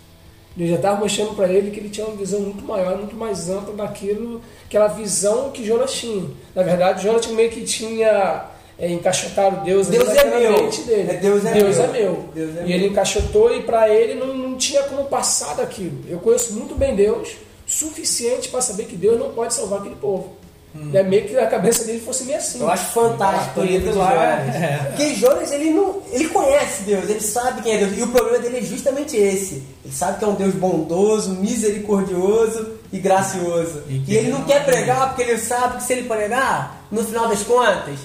[0.56, 3.50] Deus já estava mostrando para ele que ele tinha uma visão muito maior, muito mais
[3.50, 6.30] ampla daquilo, aquela visão que Jonas tinha.
[6.54, 8.46] Na verdade, Jonas meio que tinha
[8.78, 10.70] é, encaixotado Deus, Deus é meu.
[10.70, 11.12] dele.
[11.12, 11.86] É Deus é Deus meu.
[11.86, 12.30] É meu.
[12.34, 16.00] Deus é e ele encaixotou e para ele não, não tinha como passar daquilo.
[16.08, 20.44] Eu conheço muito bem Deus, suficiente para saber que Deus não pode salvar aquele povo.
[20.76, 20.90] Hum.
[20.92, 22.60] É meio que a cabeça dele fosse meio assim.
[22.60, 24.10] Eu acho fantástico o livro lá.
[24.10, 24.56] Jonas.
[24.56, 24.78] É.
[24.88, 27.96] Porque Jonas, ele, não, ele conhece Deus, ele sabe quem é Deus.
[27.96, 29.62] E o problema dele é justamente esse.
[29.86, 33.84] Ele sabe que é um Deus bondoso, misericordioso e gracioso.
[33.88, 37.28] E, e ele não quer pregar porque ele sabe que se ele pregar, no final
[37.28, 38.00] das contas,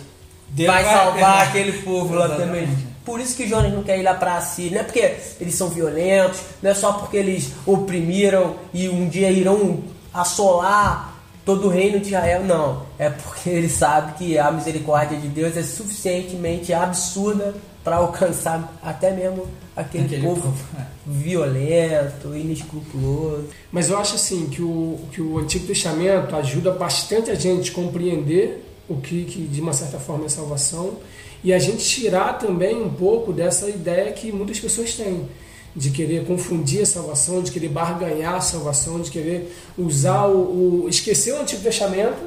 [0.50, 2.68] Deus vai salvar aquele povo lá também.
[3.04, 4.70] Por isso que Jonas não quer ir lá para si.
[4.70, 9.30] Não é porque eles são violentos, não é só porque eles oprimiram e um dia
[9.30, 9.82] irão
[10.12, 12.82] assolar todo o reino de Israel, não.
[12.98, 19.10] É porque ele sabe que a misericórdia de Deus é suficientemente absurda para alcançar até
[19.10, 20.82] mesmo aquele, aquele povo, povo é.
[21.06, 23.46] violento, inescrupuloso.
[23.72, 27.74] Mas eu acho assim que o, que o Antigo Testamento ajuda bastante a gente a
[27.74, 30.96] compreender o que, que de uma certa forma é salvação
[31.42, 35.28] e a gente tirar também um pouco dessa ideia que muitas pessoas têm
[35.76, 40.88] de querer confundir a salvação, de querer barganhar a salvação, de querer usar o, o
[40.88, 42.18] esquecer o Antigo Testamento,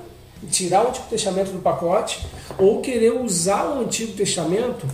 [0.49, 2.25] tirar o Antigo Testamento do pacote,
[2.57, 4.87] ou querer usar o Antigo Testamento,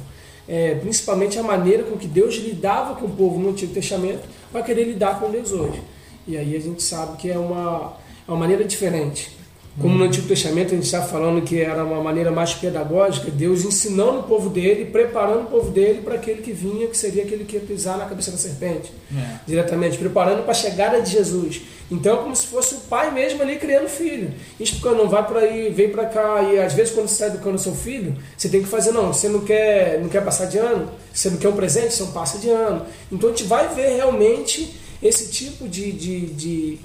[0.47, 4.63] é, principalmente a maneira com que Deus lidava com o povo no Antigo Testamento, para
[4.63, 5.81] querer lidar com Deus hoje.
[6.25, 7.93] E aí a gente sabe que é uma,
[8.27, 9.36] é uma maneira diferente.
[9.79, 13.63] Como no Antigo Testamento a gente está falando que era uma maneira mais pedagógica, Deus
[13.63, 17.45] ensinando o povo dele, preparando o povo dele para aquele que vinha, que seria aquele
[17.45, 19.39] que ia pisar na cabeça da serpente, é.
[19.45, 21.61] diretamente, preparando para a chegada de Jesus.
[21.91, 24.33] Então é como se fosse o pai mesmo ali criando o filho.
[24.59, 27.27] Isso porque não vai para aí, vem para cá e às vezes quando você está
[27.27, 30.57] educando seu filho, você tem que fazer não, você não quer, não quer passar de
[30.57, 32.83] ano, você não quer um presente, você não passa de ano.
[33.11, 36.79] Então a gente vai ver realmente esse tipo de, de, de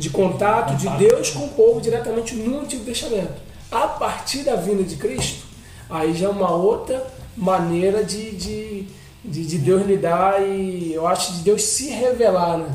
[0.00, 3.34] de contato de Deus com o povo diretamente no Antigo Testamento.
[3.70, 5.44] A partir da vinda de Cristo,
[5.88, 8.86] aí já é uma outra maneira de, de,
[9.22, 12.56] de, de Deus lidar e eu acho de Deus se revelar.
[12.56, 12.68] Né?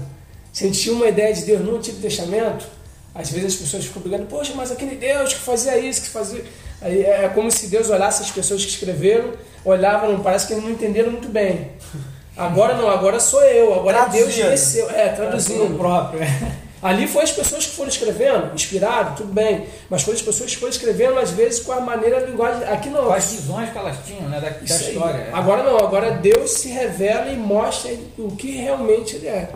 [0.54, 2.68] Se a gente tinha uma ideia de Deus no Antigo Testamento,
[3.14, 6.46] às vezes as pessoas ficam brigando, poxa, mas aquele Deus que fazia isso, que fazia.
[6.80, 9.34] Aí é como se Deus olhasse as pessoas que escreveram,
[9.66, 11.72] olhavam, parece que eles não entenderam muito bem.
[12.38, 14.36] Agora não, agora sou eu, agora Traduzindo.
[14.36, 14.90] Deus desceu.
[14.90, 15.78] É, traduzindo.
[15.78, 16.22] próprio.
[16.22, 16.65] É.
[16.82, 19.66] Ali foi as pessoas que foram escrevendo, inspirado, tudo bem.
[19.90, 22.64] Mas foram as pessoas que foram escrevendo, às vezes, com a maneira, a linguagem.
[22.68, 23.06] Aqui não.
[23.06, 24.40] Com as visões que elas tinham, né?
[24.40, 25.18] Da, da história.
[25.18, 25.30] É.
[25.34, 29.50] Agora não, agora Deus se revela e mostra o que realmente ele é.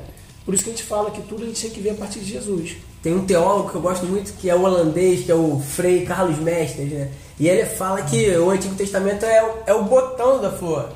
[0.46, 2.20] Por isso que a gente fala que tudo a gente tem que ver a partir
[2.20, 2.78] de Jesus.
[3.04, 6.06] Tem um teólogo que eu gosto muito, que é o holandês, que é o Frei
[6.06, 7.12] Carlos Mestres, né?
[7.40, 10.90] E ele fala que o Antigo Testamento é o, é o botão da flor.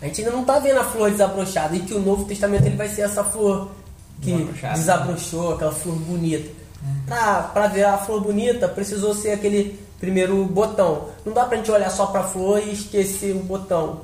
[0.00, 2.76] A gente ainda não está vendo a flor desabrochada e que o Novo Testamento ele
[2.76, 3.68] vai ser essa flor
[4.20, 6.50] que desabrochou, aquela flor bonita.
[6.82, 6.94] Hum.
[7.06, 11.08] Pra, pra ver a flor bonita, precisou ser aquele primeiro botão.
[11.24, 14.00] Não dá pra gente olhar só pra flor e esquecer o botão.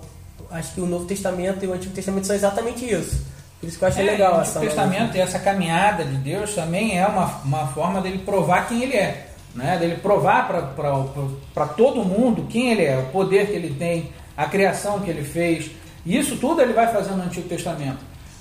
[0.51, 3.25] Acho que o Novo Testamento e o Antigo Testamento são exatamente isso.
[3.61, 6.05] Por isso que eu acho É, legal e o essa Antigo Testamento e essa caminhada
[6.05, 9.29] de Deus também é uma, uma forma dele provar quem ele é.
[9.55, 9.79] Né?
[9.79, 10.49] Dele provar
[11.55, 15.23] para todo mundo quem ele é, o poder que ele tem, a criação que ele
[15.23, 15.71] fez.
[16.05, 17.99] Isso tudo ele vai fazendo no Antigo Testamento.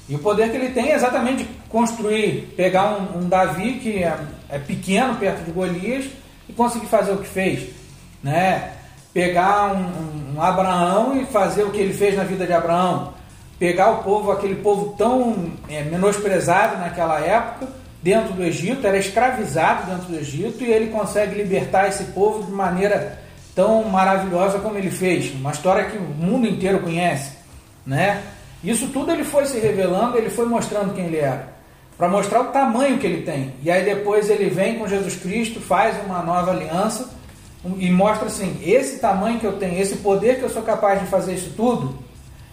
[0.07, 4.17] E o poder que ele tem é exatamente construir, pegar um, um Davi que é,
[4.49, 6.05] é pequeno perto de Golias
[6.47, 7.69] e conseguir fazer o que fez.
[8.21, 8.73] Né?
[9.13, 13.13] Pegar um, um Abraão e fazer o que ele fez na vida de Abraão
[13.63, 17.69] pegar o povo, aquele povo tão é, menosprezado naquela época,
[18.01, 22.51] dentro do Egito, era escravizado dentro do Egito, e ele consegue libertar esse povo de
[22.51, 23.19] maneira
[23.55, 25.33] tão maravilhosa como ele fez.
[25.33, 27.31] Uma história que o mundo inteiro conhece.
[27.85, 28.21] Né?
[28.63, 31.49] Isso tudo ele foi se revelando, ele foi mostrando quem ele era,
[31.97, 33.53] para mostrar o tamanho que ele tem.
[33.61, 37.09] E aí depois ele vem com Jesus Cristo, faz uma nova aliança
[37.77, 41.07] e mostra assim: esse tamanho que eu tenho, esse poder que eu sou capaz de
[41.07, 41.97] fazer isso tudo,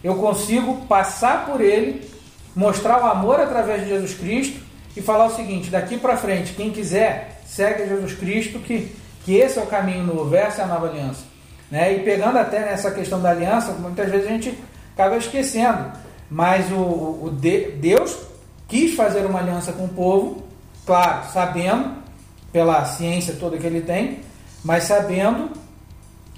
[0.03, 2.09] eu consigo passar por ele,
[2.57, 4.61] mostrar o amor através de Jesus Cristo
[4.97, 8.95] e falar o seguinte: daqui para frente, quem quiser, segue Jesus Cristo, que,
[9.25, 11.23] que esse é o caminho novo, essa é a nova aliança.
[11.71, 11.95] Né?
[11.95, 14.59] E pegando até nessa questão da aliança, muitas vezes a gente
[15.01, 15.93] acaba esquecendo,
[16.31, 18.17] mas o, o de, Deus
[18.69, 20.43] quis fazer uma aliança com o povo,
[20.85, 21.95] claro, sabendo,
[22.53, 24.21] pela ciência toda que ele tem,
[24.63, 25.51] mas sabendo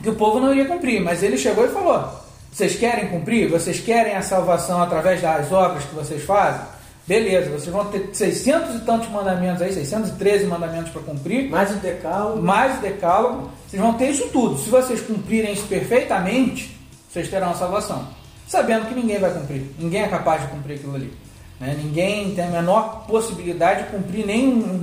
[0.00, 1.02] que o povo não ia cumprir.
[1.02, 2.08] Mas ele chegou e falou:
[2.52, 3.50] vocês querem cumprir?
[3.50, 6.62] Vocês querem a salvação através das obras que vocês fazem?
[7.04, 11.50] Beleza, vocês vão ter 600 e tantos mandamentos aí, 613 mandamentos para cumprir.
[11.50, 12.40] Mais o decálogo.
[12.40, 13.50] Mais o decálogo.
[13.66, 14.56] Vocês vão ter isso tudo.
[14.58, 16.78] Se vocês cumprirem isso perfeitamente,
[17.10, 18.21] vocês terão a salvação.
[18.46, 19.64] Sabendo que ninguém vai cumprir.
[19.78, 21.12] Ninguém é capaz de cumprir aquilo ali.
[21.60, 21.76] Né?
[21.82, 24.82] Ninguém tem a menor possibilidade de cumprir nem um,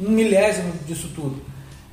[0.00, 1.40] um milésimo disso tudo.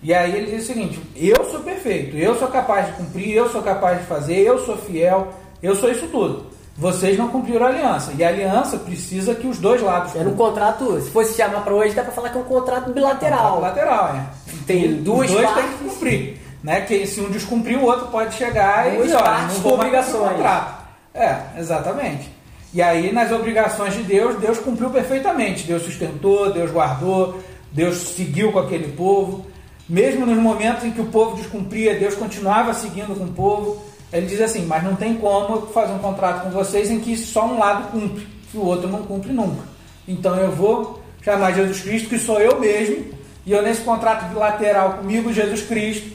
[0.02, 3.50] E aí ele diz o seguinte: eu sou perfeito, eu sou capaz de cumprir, eu
[3.50, 5.28] sou capaz de fazer, eu sou fiel,
[5.62, 6.50] eu sou isso tudo.
[6.78, 8.12] Vocês não cumpriram a aliança.
[8.18, 10.16] E a aliança precisa que os dois lados.
[10.16, 12.92] Era um contrato, se fosse chamar para hoje, dá para falar que é um contrato
[12.92, 13.58] bilateral.
[13.58, 14.26] Bilateral, é.
[14.66, 15.64] Tem E duas os dois partes.
[15.70, 16.38] têm que cumprir.
[16.64, 16.82] Né?
[16.82, 19.74] Que se um descumprir, o outro pode chegar Duas e dizer, olha, não com vou
[19.74, 20.32] obrigações.
[20.38, 20.81] contrato.
[21.14, 22.30] É, exatamente.
[22.74, 25.66] E aí, nas obrigações de Deus, Deus cumpriu perfeitamente.
[25.66, 29.46] Deus sustentou, Deus guardou, Deus seguiu com aquele povo.
[29.90, 33.84] Mesmo nos momentos em que o povo descumpria, Deus continuava seguindo com o povo.
[34.12, 37.18] Ele diz assim: Mas não tem como eu fazer um contrato com vocês em que
[37.18, 39.64] só um lado cumpre, que o outro não cumpre nunca.
[40.08, 43.06] Então eu vou chamar Jesus Cristo, que sou eu mesmo,
[43.46, 46.10] e eu, nesse contrato bilateral comigo, Jesus Cristo,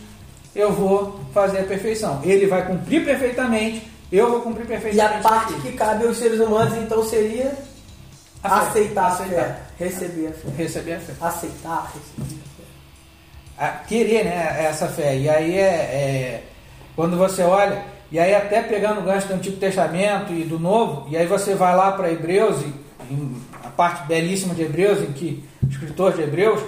[0.55, 2.21] eu vou fazer a perfeição.
[2.25, 5.27] Ele vai cumprir perfeitamente, eu vou cumprir E perfeitamente.
[5.27, 7.53] a parte que cabe aos seres humanos, então, seria
[8.43, 8.57] A fé.
[8.69, 10.49] aceitar a fé, receber a fé.
[10.57, 11.13] Receber a fé.
[11.21, 13.67] Aceitar, receber a fé.
[13.67, 15.17] a querer né, essa fé.
[15.17, 16.45] E aí é, é
[16.95, 21.07] quando você olha, e aí até pegando o gancho do Antigo Testamento e do Novo,
[21.11, 22.73] e aí você vai lá para Hebreus, e,
[23.13, 26.61] em a parte belíssima de Hebreus, em que o escritor de Hebreus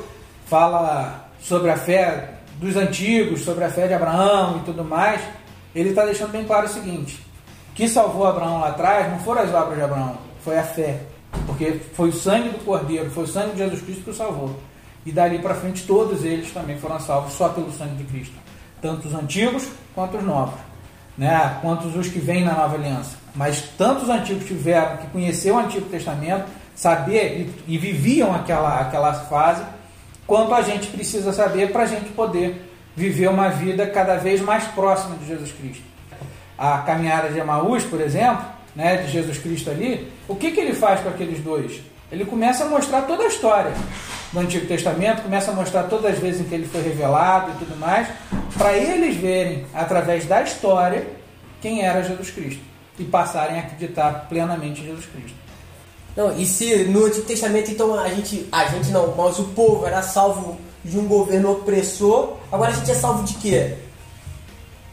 [0.46, 5.20] fala sobre a fé dos antigos, sobre a fé de Abraão e tudo mais,
[5.74, 7.24] ele está deixando bem claro o seguinte:
[7.78, 10.98] que salvou Abraão lá atrás não foram as obras de Abraão, foi a fé.
[11.46, 14.58] Porque foi o sangue do Cordeiro, foi o sangue de Jesus Cristo que o salvou.
[15.06, 18.34] E dali para frente todos eles também foram salvos só pelo sangue de Cristo.
[18.82, 20.58] Tanto os antigos quanto os novos.
[21.16, 21.56] Né?
[21.60, 23.16] Quanto os que vêm na nova aliança.
[23.32, 28.80] Mas tanto os antigos tiveram que conhecer o Antigo Testamento, saber e, e viviam aquela,
[28.80, 29.62] aquela fase,
[30.26, 32.60] quanto a gente precisa saber para a gente poder
[32.96, 35.87] viver uma vida cada vez mais próxima de Jesus Cristo.
[36.58, 38.44] A caminhada de Emaús, por exemplo,
[38.74, 41.80] né, de Jesus Cristo ali, o que, que ele faz com aqueles dois?
[42.10, 43.72] Ele começa a mostrar toda a história
[44.32, 47.64] do Antigo Testamento, começa a mostrar todas as vezes em que ele foi revelado e
[47.64, 48.08] tudo mais,
[48.56, 51.06] para eles verem, através da história,
[51.60, 52.62] quem era Jesus Cristo
[52.98, 55.36] e passarem a acreditar plenamente em Jesus Cristo.
[56.16, 59.86] Não, e se no Antigo Testamento, então, a gente, a gente não, mas o povo
[59.86, 63.74] era salvo de um governo opressor, agora a gente é salvo de quê?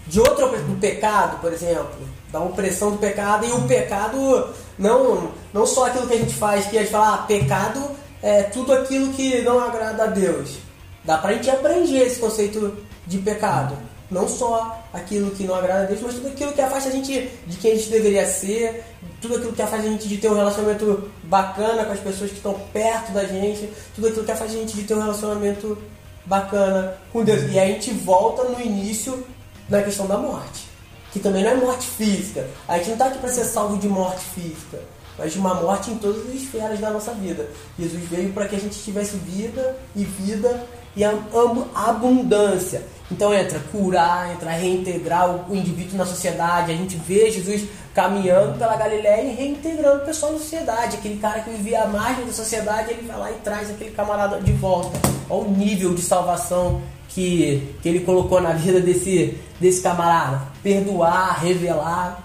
[0.08, 1.90] De outra do pecado, por exemplo,
[2.32, 6.68] da opressão do pecado, e o pecado, não, não só aquilo que a gente faz,
[6.68, 7.82] que a gente fala, ah, pecado
[8.22, 10.58] é tudo aquilo que não agrada a Deus.
[11.04, 13.78] Dá pra gente abranger esse conceito de pecado.
[14.10, 17.30] Não só aquilo que não agrada a Deus, mas tudo aquilo que afasta a gente
[17.46, 18.84] de quem a gente deveria ser,
[19.22, 22.38] tudo aquilo que afasta a gente de ter um relacionamento bacana com as pessoas que
[22.38, 25.78] estão perto da gente, tudo aquilo que afasta a gente de ter um relacionamento
[26.26, 27.52] bacana com Deus.
[27.52, 29.26] E a gente volta no início
[29.70, 30.68] na questão da morte,
[31.12, 32.48] que também não é morte física.
[32.68, 34.80] A gente não está aqui para ser salvo de morte física,
[35.18, 37.50] mas de uma morte em todas as esferas da nossa vida.
[37.78, 42.84] Jesus veio para que a gente tivesse vida e vida e abundância.
[43.12, 46.72] Então entra curar, entra reintegrar o, o indivíduo na sociedade.
[46.72, 50.98] A gente vê Jesus caminhando pela Galiléia e reintegrando o pessoal na sociedade.
[50.98, 54.40] Aquele cara que vivia à margem da sociedade, ele vai lá e traz aquele camarada
[54.42, 54.98] de volta.
[55.30, 56.82] Olha o nível de salvação
[57.16, 60.42] que, que ele colocou na vida desse, desse camarada.
[60.62, 62.22] Perdoar, revelar.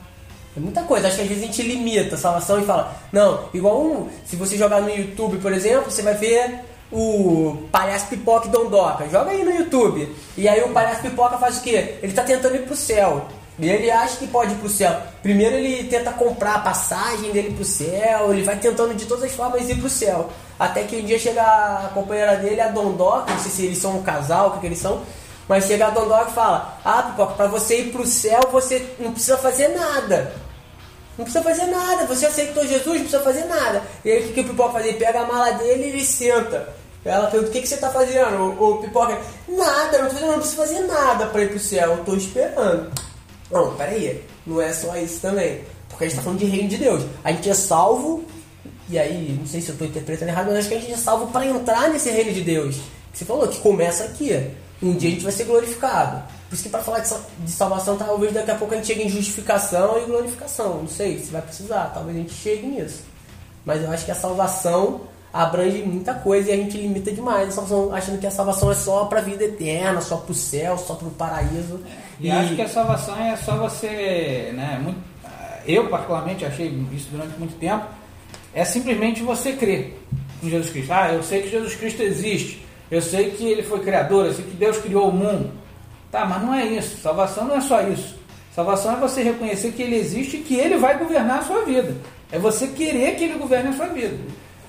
[0.56, 1.06] É muita coisa.
[1.06, 4.34] Acho que às vezes a gente limita a salvação e fala, não, igual um, se
[4.34, 6.58] você jogar no YouTube, por exemplo, você vai ver
[6.90, 9.08] o Palhaço Pipoca e Dondoca.
[9.08, 10.12] Joga aí no YouTube.
[10.36, 11.94] E aí o Palhaço Pipoca faz o quê?
[12.02, 13.28] Ele está tentando ir pro céu.
[13.60, 14.96] E ele acha que pode ir pro céu.
[15.22, 19.32] Primeiro ele tenta comprar a passagem dele pro céu, ele vai tentando de todas as
[19.32, 20.30] formas ir pro céu.
[20.58, 23.98] Até que um dia chega a companheira dele, a Dondoca, não sei se eles são
[23.98, 25.02] um casal, o que, que eles são,
[25.46, 29.12] mas chega a Dondoca e fala: Ah, Pipoca, pra você ir pro céu você não
[29.12, 30.32] precisa fazer nada.
[31.18, 33.82] Não precisa fazer nada, você aceitou Jesus, não precisa fazer nada.
[34.02, 34.86] E aí o que, que o Pipoca faz?
[34.86, 36.66] Ele pega a mala dele e ele senta.
[37.04, 38.36] Ela pergunta: O que, que você está fazendo?
[38.58, 42.90] O, o Pipoca: Nada, não, preciso fazer nada para ir pro céu, eu tô esperando.
[43.50, 45.60] Não, peraí, não é só isso também.
[45.88, 47.04] Porque a gente está falando de reino de Deus.
[47.24, 48.24] A gente é salvo,
[48.88, 50.96] e aí, não sei se eu estou interpretando errado, mas acho que a gente é
[50.96, 52.76] salvo para entrar nesse reino de Deus.
[53.12, 54.50] Você falou que começa aqui.
[54.82, 56.22] Um dia a gente vai ser glorificado.
[56.48, 59.08] Por isso que para falar de salvação, talvez daqui a pouco a gente chegue em
[59.08, 60.78] justificação e glorificação.
[60.80, 63.02] Não sei se vai precisar, talvez a gente chegue nisso.
[63.64, 65.02] Mas eu acho que a salvação
[65.32, 68.74] abrange muita coisa e a gente limita demais a salvação, achando que a salvação é
[68.74, 71.80] só para a vida eterna, só para o céu, só para o paraíso.
[72.18, 74.98] E, e, acho que a salvação é só você, né, muito,
[75.66, 77.86] eu particularmente achei isso durante muito tempo,
[78.52, 79.98] é simplesmente você crer
[80.42, 80.92] em Jesus Cristo.
[80.92, 84.44] Ah, eu sei que Jesus Cristo existe, eu sei que ele foi criador, eu sei
[84.44, 85.52] que Deus criou o mundo.
[86.10, 87.00] Tá, mas não é isso.
[87.00, 88.18] Salvação não é só isso.
[88.52, 91.94] Salvação é você reconhecer que ele existe e que ele vai governar a sua vida.
[92.32, 94.16] É você querer que ele governe a sua vida.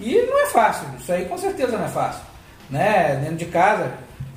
[0.01, 2.21] E não é fácil, isso aí com certeza não é fácil.
[2.69, 3.19] Né?
[3.21, 3.91] Dentro de casa,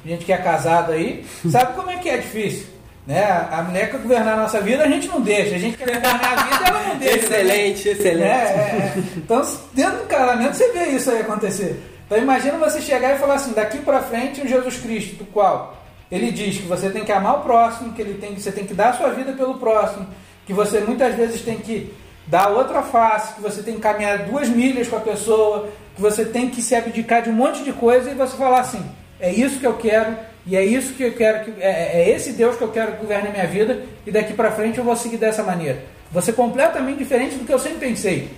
[0.04, 2.74] gente que é casado aí, sabe como é que é difícil.
[3.06, 3.22] Né?
[3.50, 5.56] A mulher que governar a nossa vida, a gente não deixa.
[5.56, 7.18] A gente quer governar a vida, ela não deixa.
[7.18, 7.92] excelente, né?
[7.92, 8.22] excelente.
[8.22, 9.02] É, é, é.
[9.16, 11.82] Então, dentro do casamento, você vê isso aí acontecer.
[12.06, 15.76] Então, imagina você chegar e falar assim: daqui para frente, o Jesus Cristo, do qual
[16.10, 18.74] ele diz que você tem que amar o próximo, que ele tem, você tem que
[18.74, 20.06] dar a sua vida pelo próximo,
[20.46, 21.92] que você muitas vezes tem que
[22.26, 26.24] dar outra face, que você tem que caminhar duas milhas com a pessoa, que você
[26.24, 28.84] tem que se abdicar de um monte de coisa e você falar assim:
[29.20, 32.32] é isso que eu quero e é isso que eu quero que é, é esse
[32.32, 34.96] Deus que eu quero que governe a minha vida e daqui para frente eu vou
[34.96, 35.82] seguir dessa maneira.
[36.12, 38.30] Você é completamente diferente do que eu sempre pensei.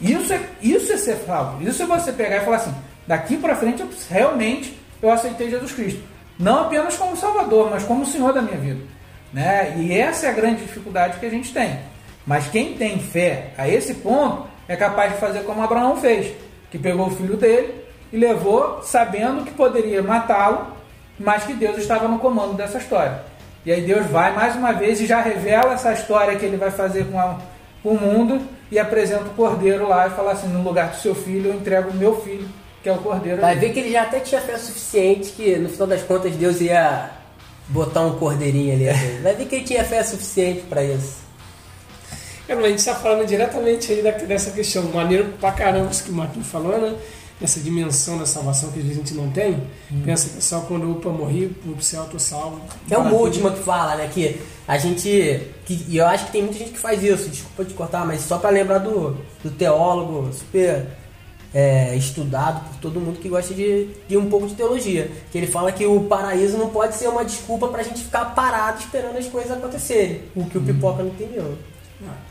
[0.00, 1.62] Isso é isso é ser salvo.
[1.62, 2.74] Isso é você pegar e falar assim:
[3.06, 6.02] daqui para frente eu, realmente eu aceitei Jesus Cristo,
[6.38, 8.80] não apenas como Salvador, mas como Senhor da minha vida,
[9.32, 9.74] né?
[9.78, 11.78] E essa é a grande dificuldade que a gente tem.
[12.30, 16.32] Mas quem tem fé a esse ponto é capaz de fazer como Abraão fez,
[16.70, 17.74] que pegou o filho dele
[18.12, 20.68] e levou sabendo que poderia matá-lo,
[21.18, 23.22] mas que Deus estava no comando dessa história.
[23.66, 26.70] E aí Deus vai mais uma vez e já revela essa história que ele vai
[26.70, 27.36] fazer com, a,
[27.82, 28.40] com o mundo
[28.70, 31.90] e apresenta o cordeiro lá e fala assim: no lugar do seu filho, eu entrego
[31.90, 32.48] o meu filho,
[32.80, 33.40] que é o cordeiro.
[33.40, 36.60] Vai ver que ele já até tinha fé suficiente que no final das contas Deus
[36.60, 37.10] ia
[37.66, 39.18] botar um cordeirinho ali.
[39.20, 41.19] Vai ver que ele tinha fé suficiente para isso.
[42.50, 46.14] É, a gente está falando diretamente aí dessa questão, maneiro pra caramba isso que o
[46.14, 46.96] Martin falou, né?
[47.40, 49.52] Essa dimensão da salvação que às vezes a gente não tem.
[49.90, 50.02] Hum.
[50.04, 52.60] Pensa que só quando opa, morri, pro céu, tô salvo.
[52.90, 54.10] É uma última que fala, né?
[54.12, 55.48] Que a gente.
[55.64, 58.22] Que, e eu acho que tem muita gente que faz isso, desculpa te cortar, mas
[58.22, 60.86] só para lembrar do, do teólogo super
[61.54, 65.08] é, estudado por todo mundo que gosta de, de um pouco de teologia.
[65.30, 68.24] Que ele fala que o paraíso não pode ser uma desculpa para a gente ficar
[68.34, 70.22] parado esperando as coisas acontecerem.
[70.34, 70.64] O que o hum.
[70.66, 71.56] pipoca não entendeu.
[72.04, 72.29] Ah.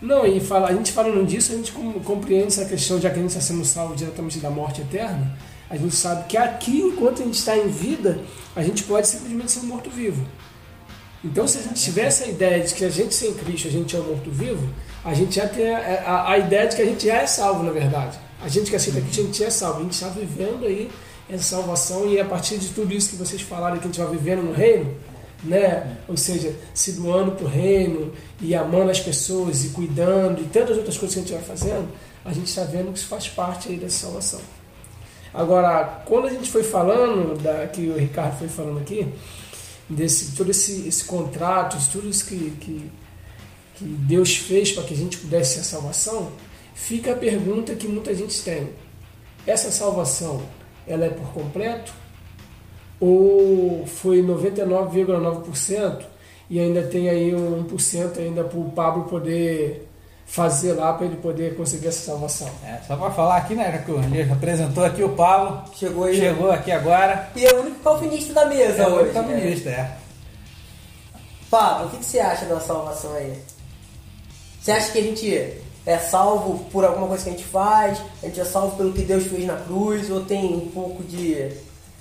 [0.00, 3.22] Não, e fala, a gente falando disso, a gente compreende essa questão, já que a
[3.22, 5.36] gente está sendo salvo diretamente da morte eterna,
[5.68, 8.18] a gente sabe que aqui, enquanto a gente está em vida,
[8.56, 10.26] a gente pode simplesmente ser um morto-vivo.
[11.22, 13.94] Então, se a gente tiver essa ideia de que a gente sem Cristo, a gente
[13.94, 14.66] é um morto-vivo,
[15.04, 17.62] a gente já tem a, a, a, ideia de que a gente já é salvo,
[17.62, 18.18] na verdade.
[18.42, 20.90] A gente que aceita que a gente é salvo, a gente está vivendo aí
[21.28, 24.10] essa salvação e a partir de tudo isso que vocês falaram que a gente vai
[24.10, 24.94] vivendo no reino,
[25.42, 25.96] né?
[26.08, 30.76] Ou seja, se doando para o reino e amando as pessoas e cuidando e tantas
[30.76, 31.88] outras coisas que a gente vai fazendo,
[32.24, 34.40] a gente está vendo que isso faz parte aí dessa salvação.
[35.32, 39.06] Agora, quando a gente foi falando, da, que o Ricardo foi falando aqui,
[39.88, 42.90] desse todo esse, esse contrato, tudo isso que, que,
[43.76, 46.32] que Deus fez para que a gente pudesse ter a salvação,
[46.74, 48.70] fica a pergunta que muita gente tem.
[49.46, 50.42] Essa salvação,
[50.86, 51.92] ela é por completo?
[53.00, 56.02] Ou foi 99,9%
[56.48, 59.86] e ainda tem aí um 1% ainda para o Pablo poder
[60.26, 62.48] fazer lá para ele poder conseguir essa salvação.
[62.64, 66.16] É, só para falar aqui, né, que ele apresentou aqui o Paulo, Chegou aí.
[66.16, 67.30] chegou aqui agora.
[67.34, 69.12] E é o único calvinista da mesa É o hoje.
[69.12, 69.96] comunista, é.
[71.50, 73.32] Pablo, o que, que você acha da salvação aí?
[74.60, 75.54] Você acha que a gente
[75.86, 77.98] é salvo por alguma coisa que a gente faz?
[78.22, 80.08] A gente é salvo pelo que Deus fez na cruz?
[80.10, 81.48] Ou tem um pouco de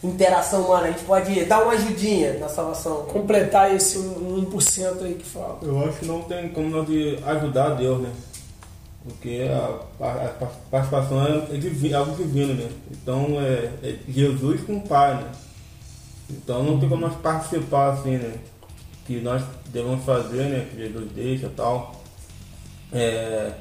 [0.04, 0.88] interação humana?
[0.88, 3.04] A gente pode dar uma ajudinha na salvação?
[3.06, 5.60] Completar esse 1% aí que fala.
[5.62, 8.12] Eu acho que não tem como nós de ajudar Deus, né?
[9.04, 12.70] Porque a, a- a participação é, é divi- algo divino, né?
[12.91, 15.26] Então é, é Jesus com o Pai, né?
[16.30, 18.34] Então não tem como nós participar assim, né?
[19.08, 20.68] Que nós devemos fazer, né?
[20.70, 21.95] Que Jesus deixa e tal.
[22.91, 23.52] É,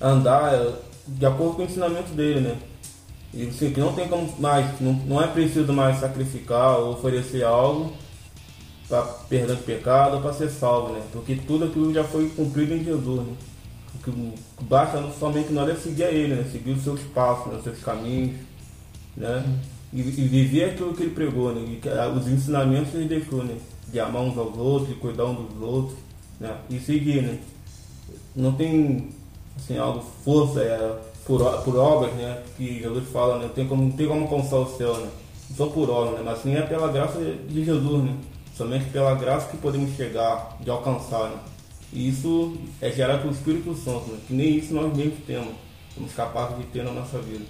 [0.00, 0.72] andar é,
[1.06, 2.56] de acordo com o ensinamento dele, né?
[3.32, 7.44] E assim, que não tem como mais, não, não é preciso mais sacrificar ou oferecer
[7.44, 7.92] algo
[8.88, 11.02] para perdão de pecado ou para ser salvo, né?
[11.12, 13.34] Porque tudo aquilo já foi cumprido em Jesus, né?
[13.94, 16.48] O que basta somente nós é seguir a Ele, né?
[16.50, 17.58] Seguir os seus passos, né?
[17.58, 18.36] os seus caminhos,
[19.14, 19.44] né?
[19.92, 21.60] E, e viver aquilo que Ele pregou, né?
[21.60, 23.56] E ah, os ensinamentos que Ele deixou, né?
[23.92, 25.98] De amar uns aos outros, de cuidar uns dos outros,
[26.40, 26.56] né?
[26.70, 27.38] E seguir, né?
[28.34, 29.10] Não tem,
[29.56, 30.98] assim, algo, força, é,
[31.28, 32.42] por, por obras, né?
[32.56, 33.50] Que Jesus fala, né?
[33.54, 35.10] Tem como, não tem como alcançar o céu, né?
[35.54, 36.22] Só por obras, né?
[36.24, 38.16] Mas sim é pela graça de Jesus, né?
[38.56, 41.36] Somente pela graça que podemos chegar, de alcançar, né?
[41.92, 44.18] E isso é gerado pelo Espírito Santo, né?
[44.26, 45.54] Que nem isso nós mesmos temos,
[45.94, 47.44] somos capazes de ter na nossa vida.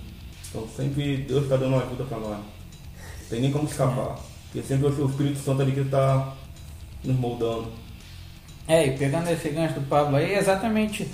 [0.51, 2.39] Então sempre Deus está dando ajuda para nós.
[2.39, 4.19] Não tem nem como escapar.
[4.51, 6.35] Porque sempre o Espírito Santo ali que está
[7.05, 7.69] nos moldando.
[8.67, 11.09] É, e pegando esse gancho do Pablo aí, é exatamente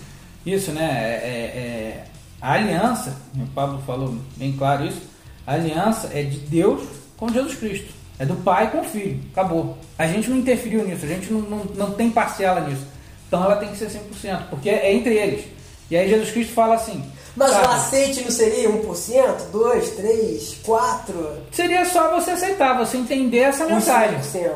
[0.46, 0.82] isso, né?
[0.82, 2.13] É, é- é-
[2.44, 5.00] a aliança, o Pablo falou bem claro isso,
[5.46, 6.82] a aliança é de Deus
[7.16, 7.92] com Jesus Cristo.
[8.18, 9.20] É do Pai com o Filho.
[9.32, 9.76] Acabou.
[9.98, 12.86] A gente não interferiu nisso, a gente não, não, não tem parcela nisso.
[13.26, 15.44] Então ela tem que ser 100%, porque é entre eles.
[15.90, 17.02] E aí Jesus Cristo fala assim.
[17.36, 22.96] Mas sabe, o aceite não seria 1%, 2, 3, 4, Seria só você aceitar, você
[22.96, 24.18] entender essa mensagem.
[24.20, 24.50] 5%?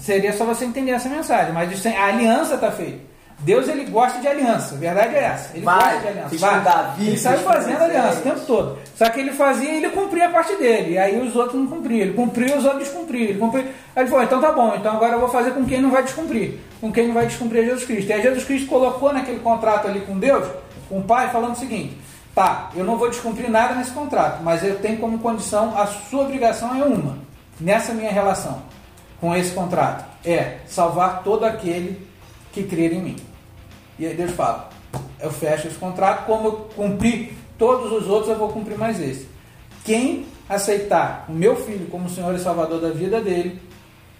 [0.00, 3.11] Seria só você entender essa mensagem, mas isso tem- a aliança está feita.
[3.42, 5.56] Deus ele gosta de aliança, a verdade é essa.
[5.56, 6.36] Ele Vai, gosta de aliança.
[6.36, 6.60] Vai.
[6.60, 8.78] Davi, ele sai fazendo aliança o tempo todo.
[8.96, 10.92] Só que ele fazia e ele cumpria a parte dele.
[10.92, 12.02] E aí os outros não cumpriam.
[12.02, 13.30] Ele cumpria e os outros descumpriam.
[13.30, 13.64] Ele cumpria.
[13.96, 16.04] Aí ele falou, então tá bom, então agora eu vou fazer com quem não vai
[16.04, 16.54] descumprir.
[16.80, 18.10] Com quem não vai descumprir é Jesus Cristo.
[18.10, 20.46] E aí Jesus Cristo colocou naquele contrato ali com Deus,
[20.88, 21.98] com o Pai, falando o seguinte.
[22.34, 26.22] Tá, eu não vou descumprir nada nesse contrato, mas eu tenho como condição, a sua
[26.22, 27.18] obrigação é uma,
[27.60, 28.62] nessa minha relação
[29.20, 32.08] com esse contrato, é salvar todo aquele
[32.50, 33.16] que crer em mim.
[33.98, 34.70] E aí Deus fala,
[35.20, 39.28] eu fecho esse contrato, como eu cumpri todos os outros, eu vou cumprir mais esse.
[39.84, 43.60] Quem aceitar o meu filho como Senhor e Salvador da vida dele,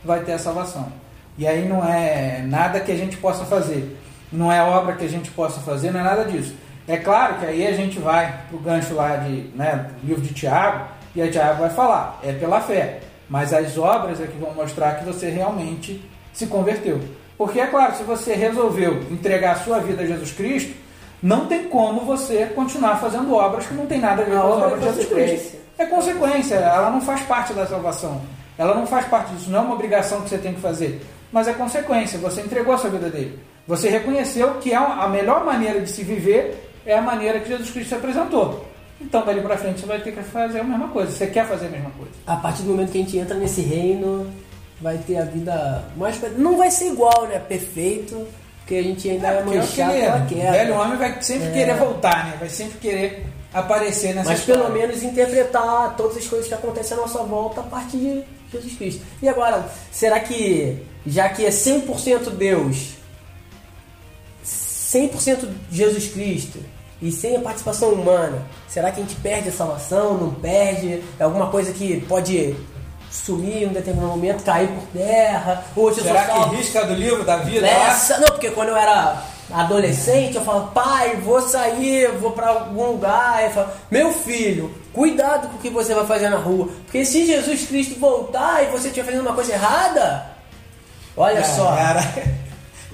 [0.05, 0.93] vai ter a salvação.
[1.37, 3.97] E aí não é nada que a gente possa fazer,
[4.31, 6.55] não é obra que a gente possa fazer, não é nada disso.
[6.87, 10.35] É claro que aí a gente vai pro gancho lá de, né, do livro de
[10.35, 13.01] Tiago, e aí Tiago vai falar, é pela fé.
[13.29, 16.03] Mas as obras é que vão mostrar que você realmente
[16.33, 17.01] se converteu.
[17.43, 20.77] Porque é claro, se você resolveu entregar a sua vida a Jesus Cristo,
[21.21, 24.47] não tem como você continuar fazendo obras que não tem nada a ver A com
[24.47, 25.07] as obra é de Jesus.
[25.09, 25.57] Cristo.
[25.77, 28.23] É consequência, ela não faz parte da salvação.
[28.57, 31.05] Ela não faz parte disso, não é uma obrigação que você tem que fazer.
[31.33, 33.37] Mas é consequência, você entregou a sua vida dele.
[33.67, 37.73] Você reconheceu que a a melhor maneira de se viver é a maneira que Jesus
[37.73, 38.65] Cristo se apresentou.
[39.01, 41.11] Então, dali pra frente, você vai ter que fazer a mesma coisa.
[41.11, 42.13] Você quer fazer a mesma coisa.
[42.25, 44.33] A partir do momento que a gente entra nesse reino,
[44.83, 46.19] vai ter a vida mais.
[46.37, 47.39] Não vai ser igual, né?
[47.39, 48.27] Perfeito,
[48.59, 50.01] porque a gente ainda é, é o que manchado é.
[50.01, 50.51] pela O queda.
[50.53, 51.53] velho homem vai sempre É.
[51.53, 52.37] querer voltar, né?
[52.39, 54.63] Vai sempre querer aparecer nessa Mas história.
[54.63, 58.75] pelo menos interpretar todas as coisas que acontecem à nossa volta a partir de Jesus
[58.77, 59.03] Cristo.
[59.23, 62.95] E agora, será que, já que é 100% Deus,
[64.45, 66.59] 100% Jesus Cristo
[67.01, 70.17] e sem a participação humana, será que a gente perde a salvação?
[70.19, 71.03] Não perde?
[71.19, 72.55] É alguma coisa que pode
[73.13, 75.65] sumir em um determinado momento, cair por terra?
[75.77, 77.67] Eu sou Será salvo- que risca do livro da vida?
[77.67, 82.87] Essa, não, porque quando eu era adolescente, eu falava, pai, vou sair, vou pra algum
[82.93, 83.45] lugar.
[83.45, 86.69] Eu falava, meu filho, cuidado com o que você vai fazer na rua.
[86.85, 90.27] Porque se Jesus Cristo voltar e você estiver fazendo uma coisa errada,
[91.17, 91.77] olha Já só.
[91.77, 92.13] era.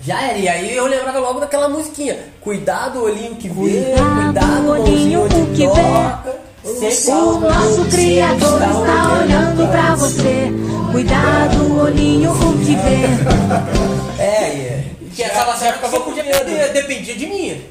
[0.02, 0.38] Já era.
[0.38, 2.18] E aí eu lembrava logo daquela musiquinha.
[2.40, 3.54] Cuidado, olhinho que vê,
[3.94, 6.47] Cuidado, cuidado, olhinho que toca.
[6.72, 10.52] O nosso Criador está olhando pra você.
[10.92, 14.22] Cuidado, olhinho, o que vê.
[14.22, 14.54] É,
[15.00, 17.62] e- que Já- essa já época ficou podia com perder, dependia de mim.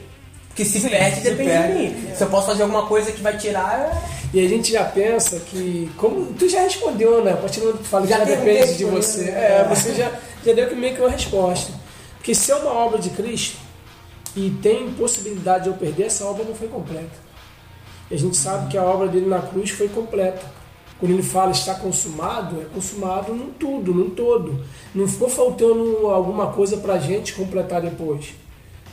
[0.48, 1.74] Porque se Sim, perde, se depende perde.
[1.74, 2.08] de mim.
[2.16, 5.39] Se eu posso fazer alguma coisa que vai tirar, é- E a gente já pensa
[5.39, 7.32] que, como tu já respondeu, né?
[7.32, 9.30] A partir do momento que tu fala que Já já perguntei depende de você, isso,
[9.30, 9.34] é,
[9.64, 9.68] né?
[9.70, 10.12] você já,
[10.45, 11.72] já deu meio que uma resposta.
[12.18, 13.56] Porque se é uma obra de Cristo,
[14.36, 17.27] e tem possibilidade de eu perder, essa obra não foi completa.
[18.10, 20.41] E a gente sabe que a obra dele na cruz foi completa.
[20.99, 24.64] Quando ele fala está consumado, é consumado num tudo, num todo.
[24.95, 28.28] Não ficou faltando alguma coisa para a gente completar depois.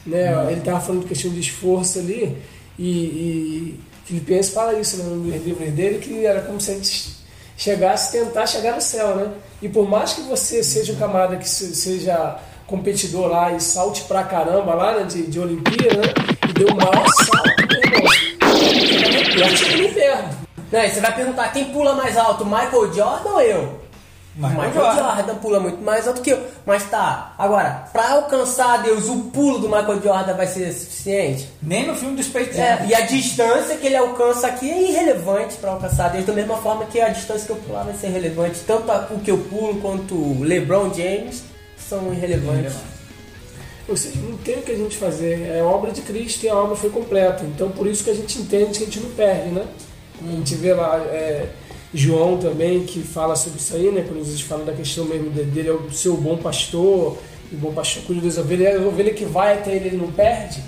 [0.05, 0.31] Né?
[0.51, 2.37] Ele estava falando de questão de esforço ali,
[2.79, 7.15] e, e Filipenses fala isso né, no livro dele, que era como se a gente
[7.57, 9.17] chegasse, tentar chegar no céu.
[9.17, 9.31] Né?
[9.63, 12.37] E por mais que você seja um camarada que se- seja
[12.67, 16.13] competidor lá e salte pra caramba lá né, de, de Olimpíada, né?
[16.51, 17.54] e deu o maior salto.
[19.35, 20.37] Chega nem perto, chega nem perto.
[20.73, 23.85] Não, e você vai perguntar quem pula mais alto, Michael Jordan ou eu?
[24.37, 25.17] Michael Jordan.
[25.17, 25.35] Jordan.
[25.37, 26.45] pula muito mais alto que eu.
[26.67, 31.49] Mas tá, agora, pra alcançar Deus, o pulo do Michael Jordan vai ser suficiente?
[31.63, 32.65] Nem no filme do Space Jam.
[32.65, 36.57] É, e a distância que ele alcança aqui é irrelevante pra alcançar Deus, da mesma
[36.57, 38.61] forma que a distância que eu pular vai ser relevante.
[38.67, 41.45] Tanto o que eu pulo quanto o LeBron James
[41.79, 42.75] são irrelevantes.
[43.89, 45.43] Ou seja, não tem o que a gente fazer.
[45.49, 47.45] É obra de Cristo e a obra foi completa.
[47.45, 49.67] Então por isso que a gente entende que a gente não perde, né?
[50.27, 51.49] A gente vê lá é,
[51.93, 54.05] João também que fala sobre isso aí, né?
[54.09, 57.19] Quando Jesus fala da questão mesmo de- dele é o seu bom pastor,
[57.53, 60.11] o bom pastor cuida das ovelhas, e a ovelha que vai até ele ele não
[60.11, 60.63] perde.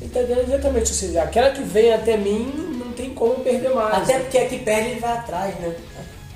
[0.00, 3.70] Ele está dizendo exatamente, ou seja, aquela que vem até mim não tem como perder
[3.72, 4.02] mais.
[4.02, 5.74] Até porque aqui perde ele vai atrás, né?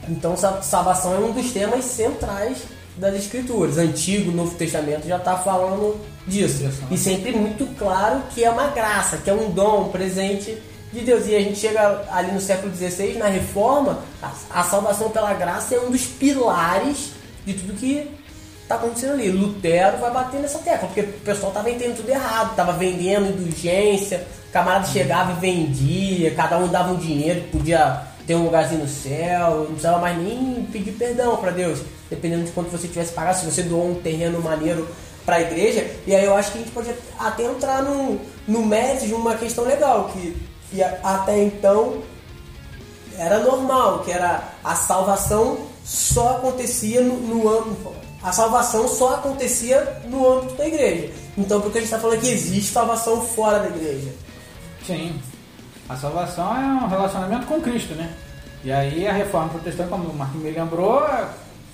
[0.09, 2.59] Então sa- salvação é um dos temas centrais
[2.99, 3.79] das escrituras.
[3.79, 6.65] Antigo, Novo Testamento já está falando disso.
[6.65, 6.83] Isso?
[6.91, 10.57] E sempre muito claro que é uma graça, que é um dom, um presente
[10.93, 11.27] de Deus.
[11.27, 15.75] E a gente chega ali no século XVI, na reforma, a, a salvação pela graça
[15.75, 17.13] é um dos pilares
[17.47, 18.11] de tudo que
[18.63, 19.31] está acontecendo ali.
[19.31, 24.27] Lutero vai bater nessa tecla, porque o pessoal estava entendendo tudo errado, estava vendendo indulgência,
[24.53, 29.61] camarada chegava e vendia, cada um dava um dinheiro, podia ter um lugarzinho no céu,
[29.61, 31.81] não precisava mais nem pedir perdão para Deus,
[32.11, 34.89] dependendo de quanto você tivesse pagado, se você doou um terreno maneiro
[35.25, 38.65] para a igreja, e aí eu acho que a gente pode até entrar no, no
[38.65, 40.37] mérito de uma questão legal, que,
[40.71, 42.03] que até então
[43.19, 47.93] era normal, que era a salvação só acontecia no, no âmbito.
[48.23, 51.13] A salvação só acontecia no âmbito da igreja.
[51.37, 54.13] Então, porque a gente está falando que existe salvação fora da igreja.
[54.87, 55.21] Sim.
[55.89, 58.13] A salvação é um relacionamento com Cristo, né?
[58.65, 61.07] E aí a reforma protestante, como o Marquinhos me lembrou,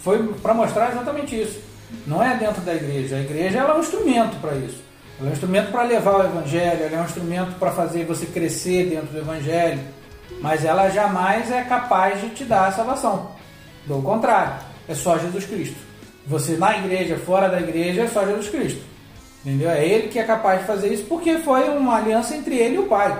[0.04, 1.58] foi para mostrar exatamente isso.
[2.06, 3.16] Não é dentro da igreja.
[3.16, 4.82] A igreja é um instrumento para isso.
[5.18, 8.26] Ela é um instrumento para levar o evangelho, ela é um instrumento para fazer você
[8.26, 9.80] crescer dentro do evangelho.
[10.40, 13.30] Mas ela jamais é capaz de te dar a salvação.
[13.86, 14.54] Do contrário,
[14.86, 15.76] é só Jesus Cristo.
[16.26, 18.82] Você na igreja, fora da igreja, é só Jesus Cristo.
[19.44, 19.70] Entendeu?
[19.70, 22.78] É ele que é capaz de fazer isso porque foi uma aliança entre ele e
[22.78, 23.16] o Pai.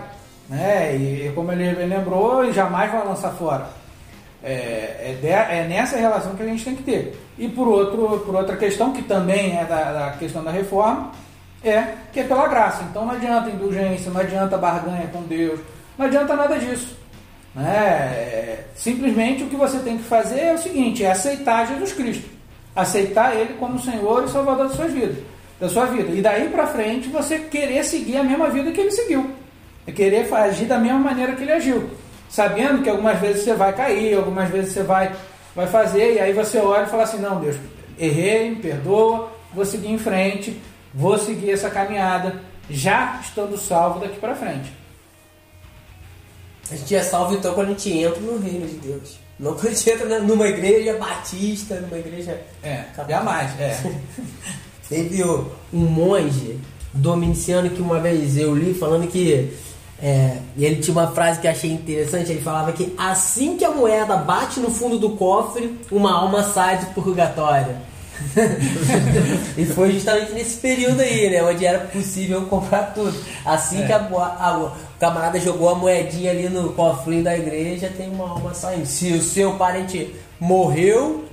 [0.49, 0.97] Né?
[0.97, 3.84] E como ele lembrou, jamais vai lançar fora.
[4.47, 7.19] É, é, de- é nessa relação que a gente tem que ter.
[7.39, 11.13] E por, outro, por outra questão, que também é da, da questão da reforma,
[11.65, 12.85] é que é pela graça.
[12.91, 15.59] Então não adianta indulgência, não adianta barganha com Deus,
[15.97, 16.95] não adianta nada disso.
[17.55, 17.65] Né?
[17.75, 22.29] É, simplesmente o que você tem que fazer é o seguinte: é aceitar Jesus Cristo,
[22.77, 25.15] aceitar Ele como Senhor e Salvador da sua vida,
[25.59, 26.11] da sua vida.
[26.13, 29.31] E daí para frente você querer seguir a mesma vida que Ele seguiu,
[29.87, 31.89] é querer agir da mesma maneira que Ele agiu,
[32.35, 35.15] sabendo que algumas vezes você vai cair, algumas vezes você vai
[35.55, 37.57] vai fazer e aí você olha e fala assim: não, Deus,
[37.97, 40.61] errei, me perdoa, vou seguir em frente,
[40.93, 44.73] vou seguir essa caminhada, já estando salvo daqui para frente.
[46.73, 49.19] A gente é salvo então quando a gente entra no reino de Deus.
[49.39, 52.41] Não quando a gente entra numa igreja batista, numa igreja.
[52.65, 53.79] É, jamais, é.
[54.89, 56.59] Teve um monge
[56.93, 59.57] dominiciano que uma vez eu li falando que
[60.03, 62.31] é, ele tinha uma frase que eu achei interessante.
[62.33, 66.79] Ele falava que assim que a moeda bate no fundo do cofre, uma alma sai
[66.79, 67.77] do purgatório.
[69.57, 71.43] e foi justamente nesse período aí, né?
[71.43, 73.15] Onde era possível comprar tudo.
[73.45, 73.87] Assim É.
[73.87, 78.29] que a, a- o camarada jogou a moedinha ali no cofrinho da igreja, tem uma
[78.31, 78.87] alma saindo.
[78.87, 81.25] Se o seu parente morreu,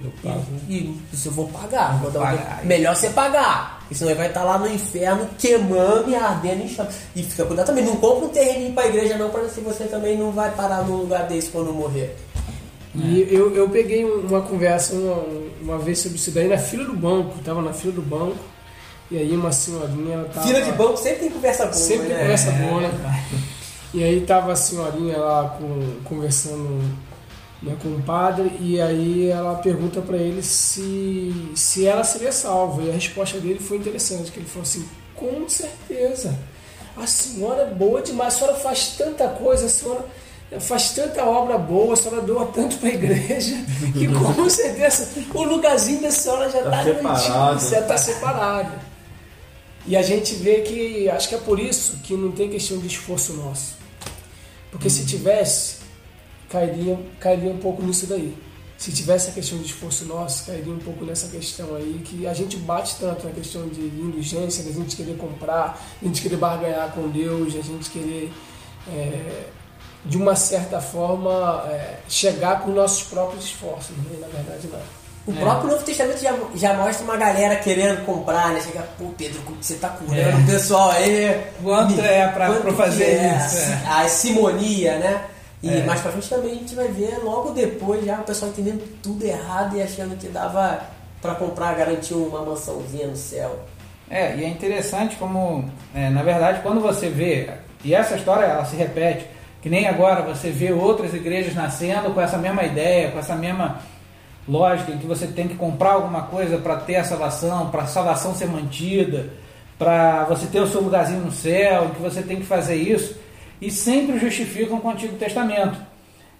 [0.67, 0.73] e,
[1.11, 2.61] e se eu vou pagar, vou um- pagar.
[2.63, 3.80] melhor você pagar.
[3.91, 6.87] Porque senão ele vai estar lá no inferno queimando e ardendo em chama.
[7.13, 10.17] E fica cuidado também, não compra um terreninho pra igreja não, para se você também
[10.17, 12.15] não vai parar num lugar desse quando morrer.
[12.95, 15.23] E eu, eu peguei um- uma conversa uma,
[15.61, 18.37] uma vez sobre isso daí na fila do banco, tava na fila do banco,
[19.09, 20.47] e aí uma senhorinha ela tava.
[20.47, 22.21] Fila de banco sempre tem conversa boa, Sempre tem né?
[22.21, 23.25] conversa boa, né?
[23.93, 26.81] E aí tava a senhorinha lá com, conversando
[27.61, 32.81] né, com o padre, e aí ela pergunta pra ele se, se ela seria salva.
[32.83, 34.85] E a resposta dele foi interessante, que ele falou assim,
[35.15, 36.37] com certeza.
[36.97, 40.05] A senhora é boa demais, a senhora faz tanta coisa, a senhora
[40.59, 43.55] faz tanta obra boa, a senhora doa tanto para a igreja,
[43.93, 47.69] que com certeza o lugarzinho da senhora já Tá está separado.
[47.69, 48.71] já está separado.
[49.87, 52.87] E a gente vê que, acho que é por isso que não tem questão de
[52.87, 53.75] esforço nosso.
[54.69, 55.77] Porque se tivesse,
[56.51, 58.35] cairia, cairia um pouco nisso daí.
[58.77, 62.33] Se tivesse a questão de esforço nosso, cairia um pouco nessa questão aí, que a
[62.33, 66.89] gente bate tanto na questão de indulgência, da gente querer comprar, a gente querer barganhar
[66.91, 68.33] com Deus, a gente querer,
[68.91, 69.43] é,
[70.03, 73.95] de uma certa forma, é, chegar com nossos próprios esforços.
[73.97, 74.17] Né?
[74.19, 74.79] Na verdade, não.
[75.27, 78.59] O próprio Novo Testamento já, já mostra uma galera querendo comprar, né?
[78.59, 80.35] Chega, pô, Pedro, como você tá curando É.
[80.35, 81.39] o pessoal aí?
[81.61, 83.83] Quanto Me- é pra- quanto pra fazer é isso, é.
[83.87, 85.25] A simonia, né?
[85.63, 85.83] E É.
[85.83, 89.23] mais pra frente também a gente vai ver logo depois já o pessoal entendendo tudo
[89.23, 90.81] errado e achando que dava
[91.21, 93.59] pra comprar, garantir uma mansãozinha no céu.
[94.09, 97.49] É, e é interessante como, é, na verdade, quando você vê,
[97.83, 99.25] e essa história ela se repete,
[99.61, 103.79] que nem agora você vê outras igrejas nascendo com essa mesma ideia, com essa mesma
[104.47, 107.87] lógica, em que você tem que comprar alguma coisa para ter a salvação, para a
[107.87, 109.29] salvação ser mantida,
[109.77, 113.15] para você ter o seu lugarzinho no céu, que você tem que fazer isso,
[113.61, 115.77] e sempre justificam com o Antigo Testamento.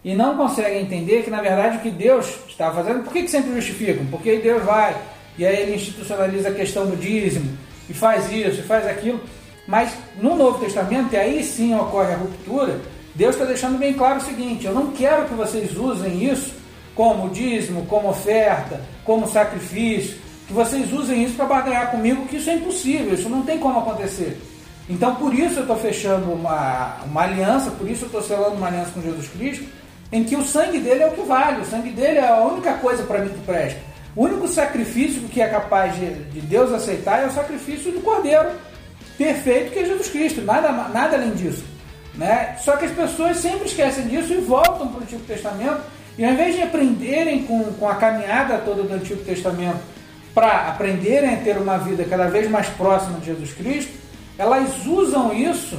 [0.04, 3.30] E não conseguem entender que, na verdade, o que Deus está fazendo, por que, que
[3.30, 4.06] sempre justificam?
[4.08, 4.98] Porque aí Deus vai,
[5.38, 7.56] e aí ele institucionaliza a questão do dízimo,
[7.88, 9.22] e faz isso, e faz aquilo.
[9.68, 12.82] Mas no Novo Testamento, e aí sim ocorre a ruptura,
[13.14, 16.56] Deus está deixando bem claro o seguinte: eu não quero que vocês usem isso
[16.96, 20.18] como dízimo, como oferta, como sacrifício,
[20.48, 23.80] que vocês usem isso para barganhar comigo, que isso é impossível, isso não tem como
[23.80, 24.38] acontecer.
[24.92, 28.68] Então, por isso eu estou fechando uma, uma aliança, por isso eu estou selando uma
[28.68, 29.64] aliança com Jesus Cristo,
[30.12, 32.74] em que o sangue dele é o que vale, o sangue dele é a única
[32.74, 33.80] coisa para mim que presta.
[34.14, 38.50] O único sacrifício que é capaz de, de Deus aceitar é o sacrifício do Cordeiro
[39.18, 41.64] perfeito que é Jesus Cristo, nada, nada além disso.
[42.14, 42.58] Né?
[42.60, 45.80] Só que as pessoas sempre esquecem disso e voltam para o Antigo Testamento,
[46.18, 49.80] e ao invés de aprenderem com, com a caminhada toda do Antigo Testamento
[50.36, 54.01] para aprenderem a ter uma vida cada vez mais próxima de Jesus Cristo,
[54.42, 55.78] elas usam isso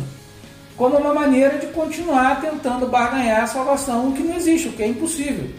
[0.77, 4.85] como uma maneira de continuar tentando barganhar a salvação, o que não existe, o que
[4.85, 5.51] é impossível.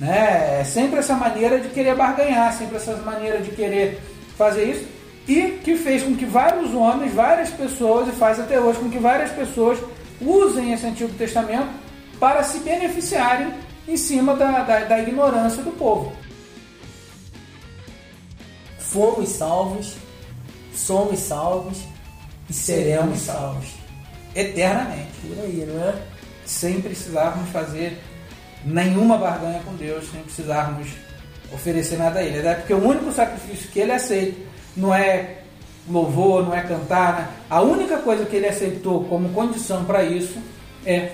[0.00, 0.60] Né?
[0.60, 4.00] É sempre essa maneira de querer barganhar, sempre essa maneira de querer
[4.36, 4.88] fazer isso,
[5.28, 8.98] e que fez com que vários homens, várias pessoas, e faz até hoje com que
[8.98, 9.78] várias pessoas
[10.20, 11.68] usem esse Antigo Testamento
[12.18, 13.54] para se beneficiarem
[13.86, 16.12] em cima da, da, da ignorância do povo.
[18.80, 19.94] Fomos salvos,
[20.74, 21.78] somos salvos
[22.48, 23.68] e seremos salvos.
[24.34, 25.12] Eternamente.
[25.22, 25.94] Por aí, não é?
[26.48, 28.00] sem precisarmos fazer
[28.64, 30.88] nenhuma barganha com Deus, sem precisarmos
[31.52, 32.38] oferecer nada a Ele.
[32.38, 34.40] Até porque o único sacrifício que Ele aceita
[34.74, 35.42] não é
[35.88, 37.20] louvor, não é cantar.
[37.20, 37.28] Né?
[37.50, 40.38] A única coisa que Ele aceitou como condição para isso
[40.86, 41.12] é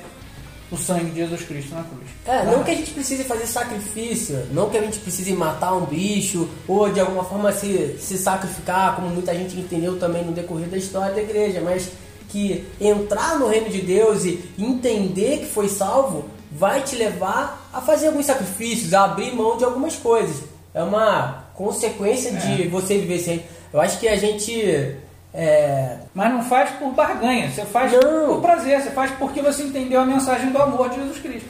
[0.70, 2.08] o sangue de Jesus Cristo na cruz.
[2.26, 5.84] É, não que a gente precise fazer sacrifício, não que a gente precise matar um
[5.84, 10.68] bicho ou de alguma forma se, se sacrificar, como muita gente entendeu também no decorrer
[10.68, 11.90] da história da igreja, mas
[12.28, 17.80] que entrar no reino de Deus e entender que foi salvo vai te levar a
[17.80, 20.42] fazer alguns sacrifícios, a abrir mão de algumas coisas.
[20.72, 23.44] É uma consequência de você viver sem.
[23.72, 24.96] Eu acho que a gente.
[25.36, 28.28] É, Mas não faz por barganha, você faz Não.
[28.28, 31.48] por prazer, você faz porque você entendeu a mensagem do amor de Jesus Cristo.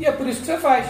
[0.00, 0.86] E é por isso que você faz.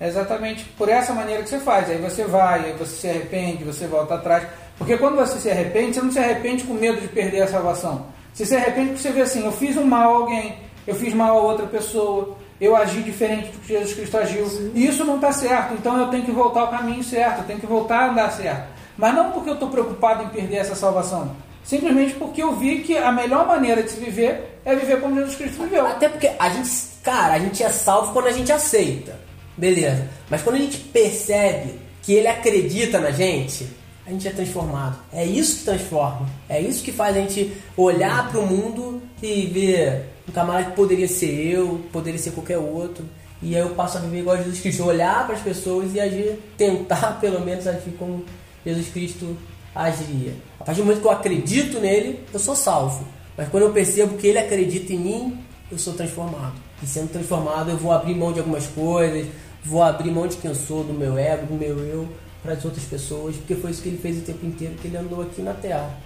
[0.00, 1.90] É exatamente por essa maneira que você faz.
[1.90, 4.46] Aí você vai, aí você se arrepende, você volta atrás.
[4.78, 8.06] Porque quando você se arrepende, você não se arrepende com medo de perder a salvação.
[8.32, 10.56] Você se arrepende porque você vê assim, eu fiz um mal a alguém,
[10.86, 14.46] eu fiz mal a outra pessoa, eu agi diferente do que Jesus Cristo agiu.
[14.74, 17.58] E isso não está certo, então eu tenho que voltar ao caminho certo, eu tenho
[17.60, 18.68] que voltar a andar certo.
[18.96, 21.34] Mas não porque eu estou preocupado em perder essa salvação.
[21.68, 25.36] Simplesmente porque eu vi que a melhor maneira de se viver é viver como Jesus
[25.36, 25.86] Cristo viveu.
[25.86, 26.70] Até porque a gente,
[27.02, 29.20] cara, a gente é salvo quando a gente aceita.
[29.54, 30.08] Beleza.
[30.30, 33.68] Mas quando a gente percebe que ele acredita na gente,
[34.06, 34.98] a gente é transformado.
[35.12, 36.26] É isso que transforma.
[36.48, 40.76] É isso que faz a gente olhar para o mundo e ver um camarada que
[40.76, 43.04] poderia ser eu, poderia ser qualquer outro.
[43.42, 46.00] E aí eu passo a viver igual a Jesus Cristo, olhar para as pessoas e
[46.00, 48.24] agir, tentar pelo menos agir como
[48.64, 49.36] Jesus Cristo
[49.84, 50.34] agiria.
[50.60, 53.06] A partir do momento que eu acredito nele, eu sou salvo.
[53.36, 55.38] Mas quando eu percebo que ele acredita em mim,
[55.70, 56.54] eu sou transformado.
[56.82, 59.26] E sendo transformado, eu vou abrir mão de algumas coisas,
[59.64, 62.08] vou abrir mão de quem eu sou, do meu ego, do meu eu,
[62.42, 64.96] para as outras pessoas, porque foi isso que ele fez o tempo inteiro que ele
[64.96, 65.98] andou aqui na Terra.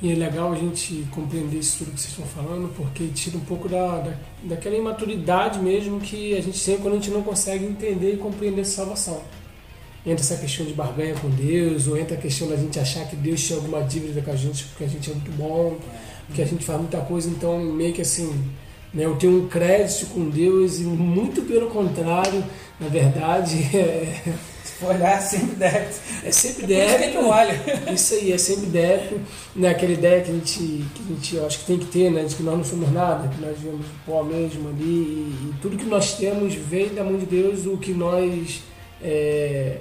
[0.00, 3.40] E é legal a gente compreender isso tudo que vocês estão falando, porque tira um
[3.40, 7.64] pouco da, da, daquela imaturidade mesmo que a gente sempre, quando a gente não consegue
[7.64, 9.22] entender e compreender a salvação.
[10.04, 13.14] Entra essa questão de barganha com Deus, ou entra a questão da gente achar que
[13.14, 15.76] Deus tinha alguma dívida com a gente porque a gente é muito bom,
[16.26, 18.32] porque a gente faz muita coisa, então meio que assim,
[18.92, 22.44] né, eu tenho um crédito com Deus e muito pelo contrário,
[22.80, 24.34] na verdade, é,
[24.84, 26.00] Olhar sempre débito.
[26.24, 27.26] É sempre Por isso que a débito.
[27.26, 27.62] olha.
[27.94, 29.20] Isso aí, é sempre débito.
[29.54, 29.68] Né?
[29.68, 32.24] Aquela ideia que a gente, que a gente acho que tem que ter, né?
[32.24, 34.82] De que nós não somos nada, que nós vivemos pó mesmo ali.
[34.82, 38.62] E, e tudo que nós temos vem da mão de Deus, o que nós
[39.00, 39.78] é,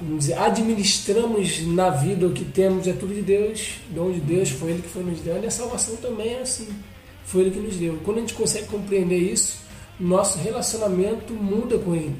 [0.00, 4.70] dizer, administramos na vida, o que temos é tudo de Deus, dom de Deus, foi
[4.70, 6.68] Ele que foi nos dando, e a salvação também é assim.
[7.24, 7.98] Foi Ele que nos deu.
[8.04, 9.58] Quando a gente consegue compreender isso,
[9.98, 12.16] nosso relacionamento muda com Ele.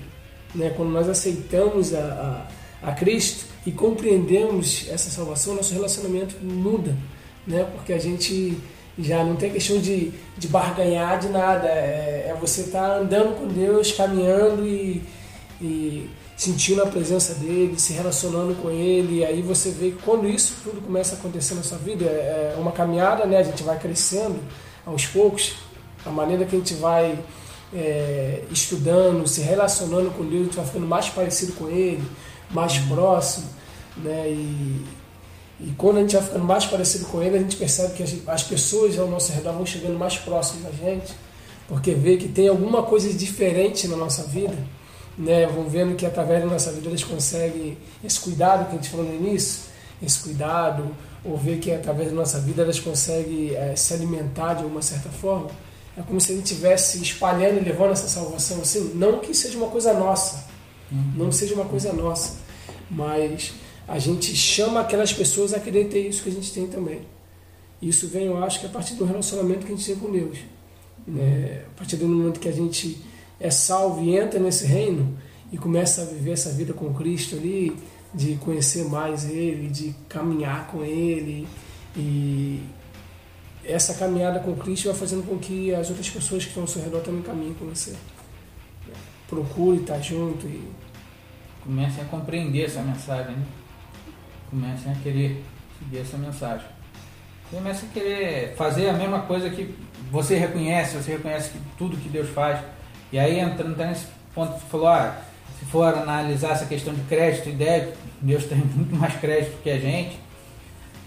[0.54, 0.70] Né?
[0.76, 2.46] Quando nós aceitamos a,
[2.82, 6.96] a, a Cristo e compreendemos essa salvação, nosso relacionamento muda.
[7.46, 7.64] Né?
[7.74, 8.58] Porque a gente
[8.98, 11.66] já não tem questão de, de barganhar de nada.
[11.66, 15.02] É, é você estar andando com Deus, caminhando e,
[15.60, 16.10] e
[16.40, 19.18] sentindo a presença dele, se relacionando com ele.
[19.18, 22.54] E aí você vê que quando isso tudo começa a acontecer na sua vida, é
[22.56, 23.36] uma caminhada, né?
[23.36, 24.40] A gente vai crescendo
[24.86, 25.56] aos poucos.
[26.02, 27.18] A maneira que a gente vai
[27.74, 32.02] é, estudando, se relacionando com Deus, a gente vai ficando mais parecido com Ele,
[32.50, 33.46] mais próximo,
[33.98, 34.30] né?
[34.30, 34.86] E,
[35.60, 38.16] e quando a gente vai ficando mais parecido com Ele, a gente percebe que as,
[38.26, 41.12] as pessoas ao nosso redor vão chegando mais próximas da gente,
[41.68, 44.56] porque vê que tem alguma coisa diferente na nossa vida,
[45.16, 45.46] né?
[45.46, 49.06] Vão vendo que através da nossa vida eles conseguem esse cuidado que a gente falou
[49.06, 49.62] no início,
[50.02, 50.94] esse cuidado,
[51.24, 55.10] ou ver que através da nossa vida elas conseguem é, se alimentar de alguma certa
[55.10, 55.50] forma.
[55.96, 58.92] É como se a gente estivesse espalhando e levando essa salvação assim.
[58.94, 60.46] Não que seja uma coisa nossa,
[61.14, 62.38] não seja uma coisa nossa,
[62.90, 63.52] mas
[63.86, 67.02] a gente chama aquelas pessoas a querer ter isso que a gente tem também.
[67.82, 70.38] Isso vem, eu acho, que a partir do relacionamento que a gente tem com Deus.
[71.18, 73.02] É, a partir do momento que a gente
[73.40, 75.16] é salvo e entra nesse reino
[75.50, 77.76] e começa a viver essa vida com Cristo ali,
[78.14, 81.48] de conhecer mais Ele, de caminhar com Ele
[81.96, 82.62] e
[83.64, 86.82] essa caminhada com Cristo vai fazendo com que as outras pessoas que estão ao seu
[86.82, 87.94] redor também caminhem com você.
[89.28, 90.68] Procure estar junto e
[91.62, 93.44] Comecem a compreender essa mensagem, né?
[94.48, 95.44] Comecem a querer
[95.78, 96.66] seguir essa mensagem.
[97.50, 99.74] Comecem a querer fazer a mesma coisa que
[100.10, 102.60] você reconhece, você reconhece que tudo que Deus faz.
[103.12, 105.16] E aí entrando nesse ponto você falou, ah,
[105.58, 109.70] se for analisar essa questão de crédito e débito, Deus tem muito mais crédito que
[109.70, 110.18] a gente,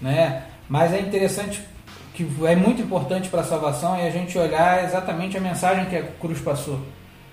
[0.02, 0.44] né?
[0.68, 1.62] Mas é interessante
[2.14, 5.96] que é muito importante para a salvação é a gente olhar exatamente a mensagem que
[5.96, 6.80] a cruz passou.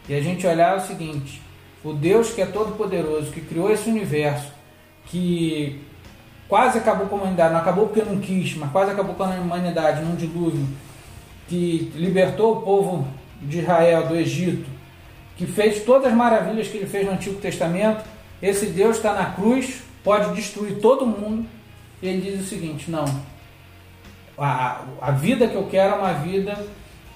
[0.08, 1.42] E a gente olhar o seguinte:
[1.84, 4.50] o Deus que é todo poderoso, que criou esse universo,
[5.06, 5.80] que
[6.48, 9.28] quase acabou com a humanidade, não acabou porque não quis, mas quase acabou com a
[9.28, 10.66] humanidade num dilúvio,
[11.48, 13.06] que libertou o povo
[13.40, 14.68] de Israel do Egito,
[15.36, 18.04] que fez todas as maravilhas que ele fez no Antigo Testamento,
[18.42, 21.46] esse Deus está na cruz, pode destruir todo mundo.
[22.02, 23.04] Ele diz o seguinte: não,
[24.38, 26.66] a, a vida que eu quero é uma vida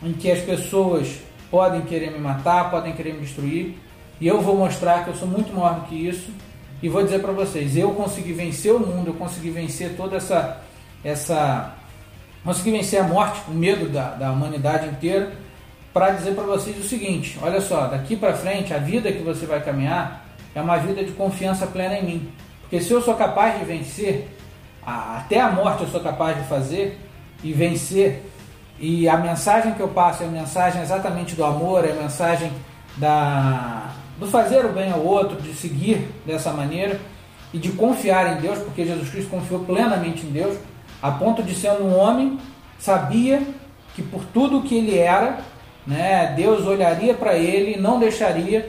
[0.02, 1.18] em que as pessoas
[1.50, 3.76] podem querer me matar, podem querer me destruir,
[4.20, 6.30] e eu vou mostrar que eu sou muito maior do que isso.
[6.82, 10.60] E vou dizer para vocês, eu consegui vencer o mundo, eu consegui vencer toda essa
[11.02, 11.74] essa
[12.44, 15.32] consegui vencer a morte, o medo da, da humanidade inteira,
[15.94, 19.46] para dizer para vocês o seguinte: olha só, daqui para frente a vida que você
[19.46, 22.28] vai caminhar é uma vida de confiança plena em mim,
[22.60, 24.28] porque se eu sou capaz de vencer,
[24.84, 26.98] até a morte eu sou capaz de fazer
[27.42, 28.22] e vencer,
[28.78, 32.52] e a mensagem que eu passo é a mensagem exatamente do amor, é a mensagem
[32.96, 37.00] da do fazer o bem ao outro, de seguir dessa maneira
[37.52, 40.56] e de confiar em Deus, porque Jesus Cristo confiou plenamente em Deus,
[41.02, 42.38] a ponto de sendo um homem,
[42.78, 43.42] sabia
[43.94, 45.38] que por tudo que ele era,
[45.86, 48.68] né, Deus olharia para ele e não deixaria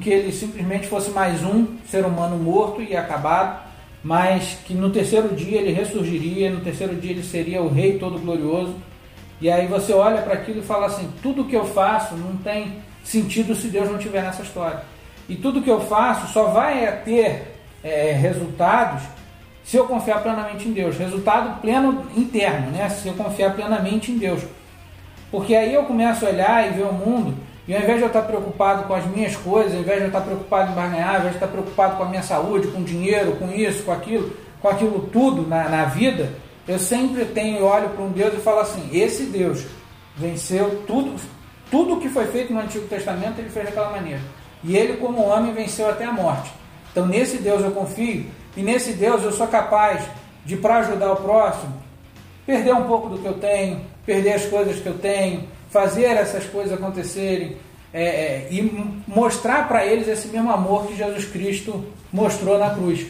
[0.00, 3.62] que ele simplesmente fosse mais um ser humano morto e acabado,
[4.02, 8.18] mas que no terceiro dia ele ressurgiria, no terceiro dia ele seria o Rei todo
[8.18, 8.74] glorioso.
[9.40, 12.76] E aí você olha para aquilo e fala assim: tudo que eu faço não tem
[13.04, 14.82] sentido se Deus não estiver nessa história.
[15.28, 19.02] E tudo que eu faço só vai ter é, resultados
[19.64, 20.96] se eu confiar plenamente em Deus.
[20.96, 22.88] Resultado pleno interno, né?
[22.88, 24.42] Se eu confiar plenamente em Deus.
[25.32, 27.34] Porque aí eu começo a olhar e ver o mundo,
[27.66, 30.08] e ao invés de eu estar preocupado com as minhas coisas, ao invés de eu
[30.08, 33.36] estar preocupado em barganhar, ao invés de estar preocupado com a minha saúde, com dinheiro,
[33.36, 34.30] com isso, com aquilo,
[34.60, 36.30] com aquilo tudo na, na vida,
[36.68, 39.64] eu sempre tenho olho para um Deus e falo assim: esse Deus
[40.14, 41.18] venceu tudo,
[41.70, 44.20] tudo que foi feito no Antigo Testamento, ele fez daquela maneira.
[44.62, 46.52] E ele, como homem, venceu até a morte.
[46.90, 50.04] Então, nesse Deus eu confio, e nesse Deus eu sou capaz
[50.44, 51.72] de, para ajudar o próximo,
[52.44, 56.44] perder um pouco do que eu tenho, perder as coisas que eu tenho, fazer essas
[56.44, 57.56] coisas acontecerem
[57.92, 58.62] é, é, e
[59.06, 63.06] mostrar para eles esse mesmo amor que Jesus Cristo mostrou na cruz.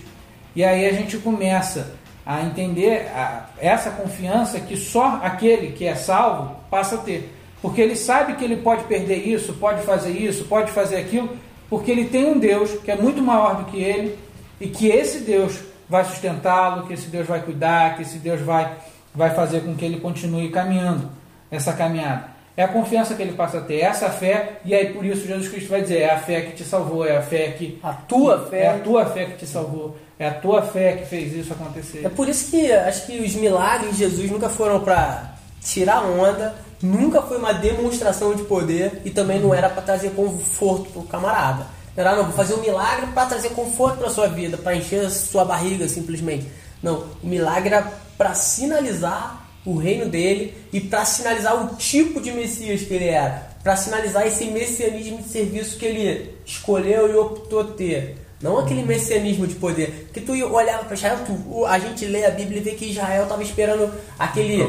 [0.54, 1.94] E aí a gente começa
[2.26, 7.32] a entender a, essa confiança que só aquele que é salvo passa a ter.
[7.60, 11.30] Porque ele sabe que ele pode perder isso, pode fazer isso, pode fazer aquilo,
[11.70, 14.18] porque ele tem um Deus que é muito maior do que ele
[14.60, 18.76] e que esse Deus vai sustentá-lo, que esse Deus vai cuidar, que esse Deus vai,
[19.14, 21.10] vai fazer com que ele continue caminhando
[21.50, 22.32] essa caminhada.
[22.54, 25.48] É a confiança que ele passa a ter, essa fé, e aí por isso Jesus
[25.48, 27.78] Cristo vai dizer: é a fé que te salvou, é a fé que.
[27.82, 28.64] A tua fé.
[28.64, 32.04] É a tua fé que te salvou, é a tua fé que fez isso acontecer.
[32.04, 36.54] É por isso que acho que os milagres de Jesus nunca foram para tirar onda,
[36.82, 41.66] nunca foi uma demonstração de poder e também não era para trazer conforto pro camarada.
[41.96, 45.10] Era, não, vou fazer um milagre para trazer conforto para sua vida, para encher a
[45.10, 46.46] sua barriga simplesmente.
[46.82, 52.32] Não, o milagre era para sinalizar o reino dele e para sinalizar o tipo de
[52.32, 57.64] Messias que ele era, para sinalizar esse messianismo de serviço que ele escolheu e optou
[57.64, 58.16] ter.
[58.40, 60.10] Não aquele messianismo de poder.
[60.12, 63.22] Que tu olhava para Israel, tu, a gente lê a Bíblia e vê que Israel
[63.22, 63.88] estava esperando
[64.18, 64.60] aquele,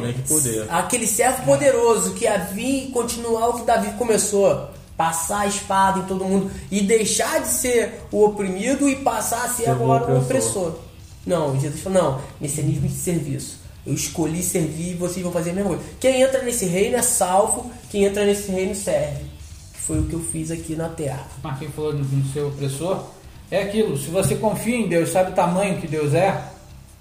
[0.69, 4.69] aquele servo poderoso que havia e continuar o que Davi começou.
[4.95, 9.47] Passar a espada em todo mundo e deixar de ser o oprimido e passar a
[9.47, 10.67] ser Ser o agora o opressor.
[10.67, 10.92] opressor.
[11.25, 13.59] Não, Jesus falou, não, messianismo de serviço.
[13.85, 15.83] Eu escolhi servir e vocês vão fazer a mesma coisa.
[15.99, 19.25] Quem entra nesse reino é salvo, quem entra nesse reino serve.
[19.73, 21.27] Foi o que eu fiz aqui na terra.
[21.43, 23.05] Marquinhos falou no seu opressor,
[23.51, 26.41] é aquilo, se você confia em Deus, sabe o tamanho que Deus é,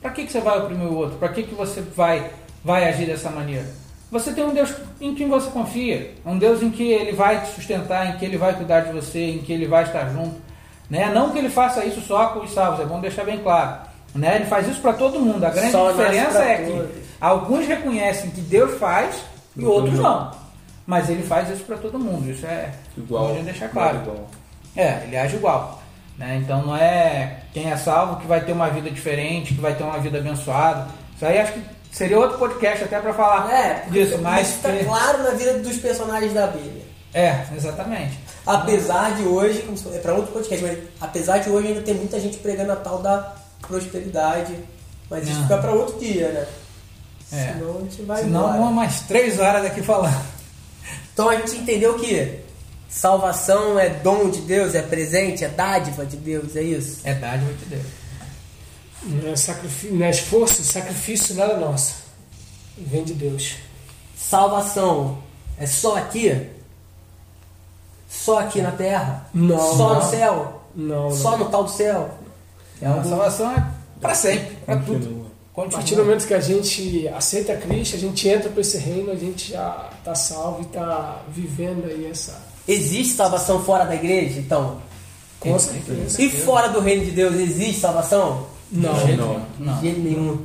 [0.01, 1.17] para que, que você vai oprimir o outro?
[1.17, 2.31] Para que, que você vai,
[2.65, 3.67] vai agir dessa maneira?
[4.11, 7.55] Você tem um Deus em quem você confia, um Deus em que Ele vai te
[7.55, 10.35] sustentar, em que Ele vai cuidar de você, em que Ele vai estar junto.
[10.91, 11.11] Né?
[11.15, 13.92] Não que Ele faça isso só com os salvos, é bom deixar bem claro.
[14.15, 14.37] Né?
[14.37, 15.45] Ele faz isso para todo mundo.
[15.45, 16.91] A grande Só diferença é que todos.
[17.21, 19.17] alguns reconhecem que Deus faz
[19.57, 20.31] e Outros não.
[20.87, 22.31] Mas Ele faz isso para todo mundo.
[22.31, 23.33] Isso é Igual.
[23.43, 23.99] deixar claro.
[23.99, 24.27] Igual.
[24.77, 25.83] É, ele age igual.
[26.19, 26.41] Né?
[26.43, 29.83] Então não é quem é salvo que vai ter uma vida diferente, que vai ter
[29.85, 30.89] uma vida abençoada.
[31.17, 34.49] Isso aí acho que seria outro podcast até para falar É, disso, mas.
[34.49, 36.83] isso está que- claro na vida dos personagens da Bíblia.
[37.15, 38.19] É, exatamente.
[38.47, 42.39] Apesar de hoje, é para outro podcast, mas apesar de hoje ainda tem muita gente
[42.39, 43.35] pregando a tal da
[43.67, 44.55] prosperidade.
[45.11, 45.43] Mas isso Não.
[45.43, 46.47] fica para outro dia, né?
[47.33, 47.53] É.
[47.55, 48.59] Senão a gente vai Senão embora.
[48.59, 50.23] vamos mais três horas aqui falando.
[51.13, 52.41] Então a gente entendeu que
[52.89, 57.01] salvação é dom de Deus, é presente, é dádiva de Deus, é isso?
[57.05, 57.87] É dádiva de Deus.
[59.05, 61.97] Não é, sacrifício, não é esforço, sacrifício nada nosso.
[62.79, 63.57] Vem de Deus.
[64.17, 65.19] Salvação
[65.59, 66.49] é só aqui?
[68.09, 69.27] Só aqui na terra?
[69.35, 70.05] Não, Só não.
[70.05, 70.63] no céu?
[70.75, 71.17] Não, não.
[71.17, 72.19] Só no tal do céu?
[72.83, 73.65] É A algo- salvação é
[74.01, 75.23] para sempre, para tudo.
[75.57, 79.11] A partir do momento que a gente aceita Cristo, a gente entra para esse reino,
[79.13, 82.41] a gente já está salvo e está vivendo aí essa.
[82.67, 84.39] Existe salvação fora da igreja?
[84.41, 84.79] Então.
[85.39, 86.23] Com certeza.
[86.23, 88.47] E fora do reino de Deus existe salvação?
[88.71, 89.23] Não, De jeito
[89.59, 89.75] não.
[89.77, 90.39] De jeito nenhum.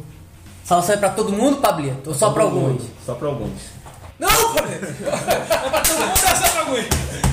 [0.65, 2.09] Salvação é pra todo mundo, Pablito?
[2.09, 2.81] Ou só pra alguns?
[3.05, 3.51] Só pra alguns.
[4.19, 4.87] Não, Pablito!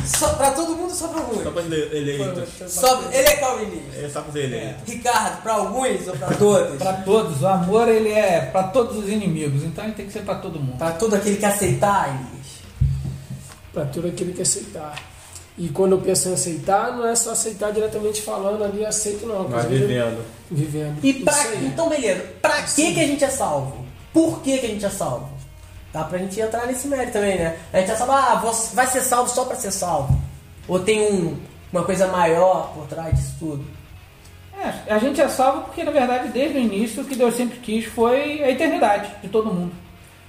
[0.06, 1.52] Só pra todo mundo, só pra Só alguns.
[1.52, 2.48] pra ele- eleitos.
[2.68, 4.00] Só, ele é calvinista.
[4.00, 4.74] É só pra ser eleito.
[4.86, 6.76] Ricardo, pra alguns ou pra todos?
[6.78, 10.20] Para todos, o amor ele é para todos os inimigos, então ele tem que ser
[10.22, 10.76] para todo mundo.
[10.78, 12.44] Pra todo aquele que aceitar, Elias.
[13.72, 14.94] para todo aquele que aceitar.
[15.56, 19.48] E quando eu penso em aceitar, não é só aceitar diretamente falando ali, aceito não.
[19.48, 20.22] Mas vivendo.
[20.50, 20.98] Vivendo.
[21.02, 21.66] E Isso pra, aí.
[21.66, 22.24] então, beleza.
[22.42, 23.84] Pra que, que a gente é salvo?
[24.12, 25.30] Por que, que a gente é salvo?
[25.94, 27.56] Dá pra gente entrar nesse mérito também, né?
[27.72, 28.34] A gente é salvo, ah,
[28.74, 30.20] vai ser salvo só pra ser salvo.
[30.66, 31.36] Ou tem um,
[31.72, 33.64] uma coisa maior por trás disso tudo.
[34.58, 37.58] É, a gente é salvo porque, na verdade, desde o início, o que Deus sempre
[37.60, 39.72] quis foi a eternidade de todo mundo.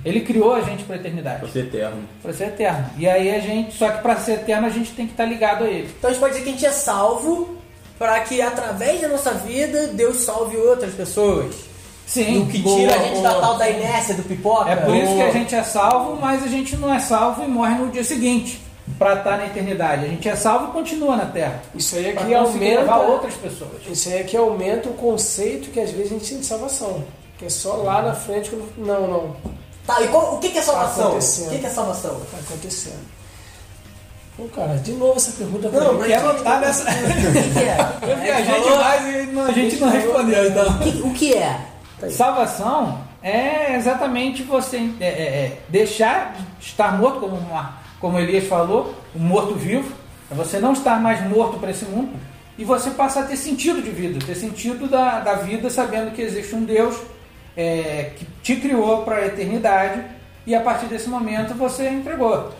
[0.03, 2.03] Ele criou a gente para a eternidade, Pra ser eterno.
[2.21, 2.89] para ser eterno.
[2.95, 5.63] E aí a gente, só que para ser eterno, a gente tem que estar ligado
[5.63, 5.89] a Ele.
[5.97, 7.57] Então a gente pode dizer que a gente é salvo
[7.97, 11.55] para que através da nossa vida Deus salve outras pessoas.
[12.05, 13.41] Sim, o que boa, tira a gente da boa.
[13.41, 14.69] tal da inércia do pipoca.
[14.69, 15.27] É por isso que Boa.
[15.27, 18.61] a gente é salvo, mas a gente não é salvo e morre no dia seguinte
[18.99, 20.05] para estar na eternidade.
[20.05, 21.61] A gente é salvo e continua na Terra.
[21.73, 22.79] Isso aí é que conseguir aumenta.
[22.81, 23.71] levar outras pessoas.
[23.89, 27.03] Isso aí é que aumenta o conceito que às vezes a gente tem de salvação.
[27.39, 28.71] Que é só lá na frente quando.
[28.77, 29.35] Não, não.
[29.85, 31.07] Tá, e qual- o que, que é salvação?
[31.07, 31.47] acontecendo.
[31.47, 32.11] o que, que é salvação?
[32.31, 33.15] Tá acontecendo.
[34.37, 35.99] Pô, cara, de novo essa pergunta Não, pra mim.
[35.99, 36.83] mas- Quer botar nessa.
[36.83, 37.77] O que, que é?
[38.03, 40.67] Eu É, viajei falou- demais e não- a gente não respondeu, então.
[40.67, 41.59] O que, o que é?
[42.09, 48.47] Salvação é exatamente você é, é, é, deixar de estar morto, como, uma- como Elias
[48.47, 49.91] falou, um morto-vivo.
[50.31, 52.11] É você não estar mais morto para esse mundo
[52.57, 56.21] e você passar a ter sentido de vida, ter sentido da, da vida, sabendo que
[56.21, 56.95] existe um Deus
[57.55, 60.01] é, que te criou para a eternidade
[60.47, 62.51] e a partir desse momento você entregou.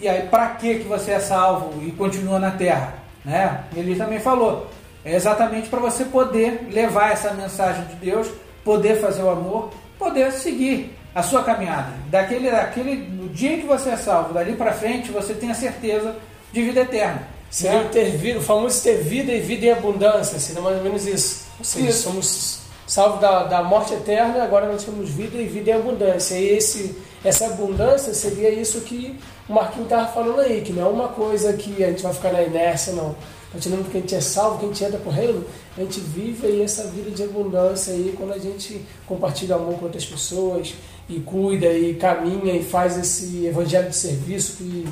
[0.00, 2.94] E aí, para que que você é salvo e continua na terra?
[3.24, 3.60] Né?
[3.76, 4.70] Ele também falou.
[5.04, 8.28] É exatamente para você poder levar essa mensagem de Deus,
[8.64, 11.92] poder fazer o amor, poder seguir a sua caminhada.
[12.10, 15.54] Daquele, daquele, no dia em que você é salvo, dali para frente, você tem a
[15.54, 16.16] certeza
[16.52, 17.28] de vida eterna.
[17.50, 17.86] Seria Né?
[17.86, 21.06] o ter vida, o famoso ter vida e vida em abundância, seria mais ou menos
[21.06, 21.44] isso.
[21.58, 22.02] Ou seja, Isso.
[22.04, 26.34] somos salvos da, da morte eterna, agora nós temos vida e vida em abundância.
[26.34, 30.90] E esse, essa abundância seria isso que o Marquinhos estava falando aí, que não é
[30.90, 33.14] uma coisa que a gente vai ficar na inércia, não.
[33.52, 35.44] A gente lembra que a gente é salvo, que a gente entra pro reino,
[35.76, 39.84] a gente vive aí essa vida de abundância aí quando a gente compartilha amor com
[39.84, 40.74] outras pessoas
[41.08, 44.86] e cuida e caminha e faz esse evangelho de serviço que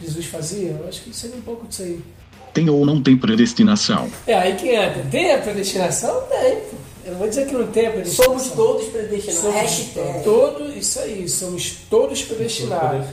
[0.00, 0.78] Jesus fazia.
[0.80, 2.00] Eu acho que seria um pouco disso aí.
[2.52, 4.08] Tem ou não tem predestinação?
[4.26, 5.04] É aí que entra.
[5.10, 6.22] Tem a predestinação?
[6.28, 6.58] Tem.
[7.04, 8.38] Eu não vou dizer que não tem a predestinação.
[8.38, 9.70] Somos todos predestinados.
[9.70, 13.06] Somos todos, isso aí, somos todos predestinados.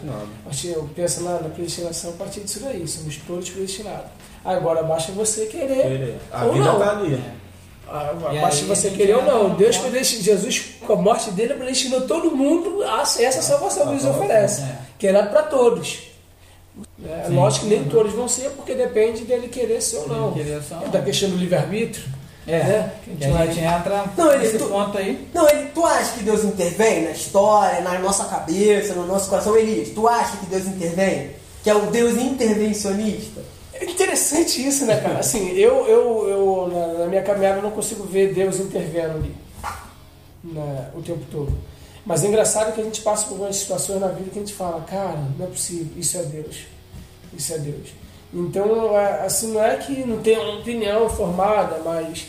[0.50, 4.06] Acho Eu penso na, na predestinação a partir disso daí, somos todos predestinados.
[4.44, 6.80] Agora basta você querer Ele- A ou vida não.
[6.80, 7.22] tá ali.
[7.88, 9.50] Ah, E Basta você querer ou não.
[9.56, 14.06] Deus predestinou, Jesus, com a morte dele, predestinou todo mundo a essa salvação que nos
[14.06, 14.78] oferece, É.
[14.98, 16.00] que era para todos.
[17.06, 17.36] É, Sim.
[17.36, 20.32] lógico que nem todos vão ser, porque depende dele querer ser ou não.
[20.34, 22.06] Querer ser ou É da questão do livre-arbítrio.
[22.48, 22.94] É, né?
[23.04, 25.28] que a gente entra Não, ele- nesse tu- ponto aí.
[25.34, 29.56] Não, ele, tu acha que Deus intervém na história, na nossa cabeça, no nosso coração,
[29.56, 29.90] Elias?
[29.90, 31.32] Tu acha que Deus intervém?
[31.64, 33.42] Que é o Deus intervencionista?
[33.74, 35.20] É interessante isso, né, cara?
[35.20, 39.36] Assim, eu, eu, eu na, na minha caminhada eu não consigo ver Deus intervendo ali
[40.44, 41.56] né, o tempo todo.
[42.06, 44.54] Mas é engraçado que a gente passa por algumas situações na vida que a gente
[44.56, 46.58] fala, cara, não é possível, isso é Deus.
[47.38, 47.90] Isso é Deus.
[48.34, 52.28] Então, é, assim, não é que não tenha uma opinião formada, mas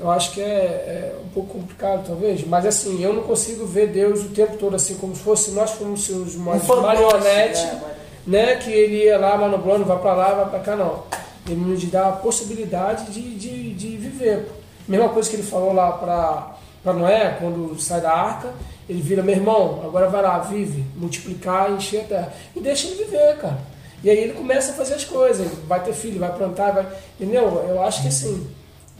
[0.00, 2.46] eu acho que é, é um pouco complicado, talvez.
[2.46, 5.72] Mas, assim, eu não consigo ver Deus o tempo todo assim, como se fosse nós
[5.72, 7.94] fomos seus fantoche, marionetes né, mas-
[8.26, 11.02] né, que ele ia lá manobrando, vai pra lá, vai pra cá, não.
[11.46, 14.48] Ele nos dá a possibilidade de, de, de viver.
[14.88, 18.48] Mesma coisa que ele falou lá pra, pra Noé, quando sai da arca,
[18.88, 22.32] ele vira, meu irmão, agora vai lá, vive, multiplicar, encher a terra.
[22.56, 23.58] E deixa ele viver, cara.
[24.04, 26.86] E aí ele começa a fazer as coisas, vai ter filho, vai plantar, vai.
[27.18, 27.64] Entendeu?
[27.66, 28.46] Eu acho que assim,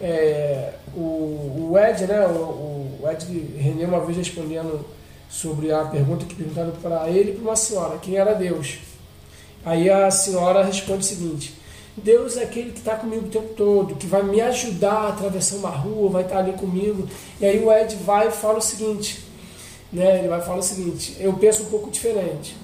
[0.00, 3.26] é, o, o Ed, né, o, o Ed
[3.58, 4.84] René uma vez respondendo
[5.28, 8.78] sobre a pergunta que perguntaram para ele e para uma senhora, quem era Deus?
[9.62, 11.54] Aí a senhora responde o seguinte:
[11.96, 15.56] Deus é aquele que está comigo o tempo todo, que vai me ajudar a atravessar
[15.56, 17.06] uma rua, vai estar ali comigo.
[17.38, 19.22] E aí o Ed vai e fala o seguinte,
[19.92, 20.20] né?
[20.20, 22.63] Ele vai falar o seguinte: eu penso um pouco diferente.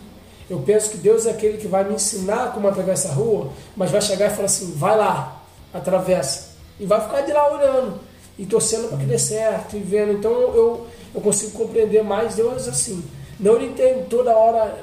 [0.51, 3.93] Eu penso que Deus é aquele que vai me ensinar como atravessar a rua, mas
[3.93, 5.41] vai chegar e falar assim: vai lá,
[5.73, 6.51] atravessa.
[6.81, 8.01] E vai ficar de lá olhando
[8.37, 10.13] e torcendo para que dê certo e vendo.
[10.13, 13.01] Então eu, eu consigo compreender mais Deus assim.
[13.39, 14.77] Não ele tem toda hora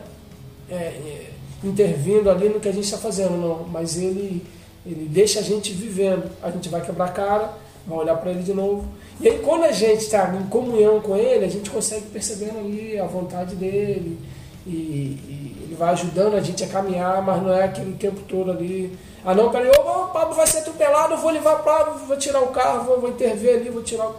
[0.69, 3.65] é, é, intervindo ali no que a gente está fazendo, não.
[3.67, 4.45] Mas ele,
[4.85, 6.31] ele deixa a gente vivendo.
[6.41, 7.53] A gente vai quebrar a cara,
[7.85, 8.85] vai olhar para ele de novo.
[9.19, 12.97] E aí quando a gente está em comunhão com ele, a gente consegue percebendo ali
[12.97, 14.17] a vontade dele.
[14.67, 18.51] E, e ele vai ajudando a gente a caminhar, mas não é aquele tempo todo
[18.51, 18.97] ali.
[19.25, 22.41] Ah não, peraí, ô, o Pablo vai ser atropelado, eu vou levar para vou tirar
[22.41, 24.15] o carro, vou, vou intervir ali, vou tirar o...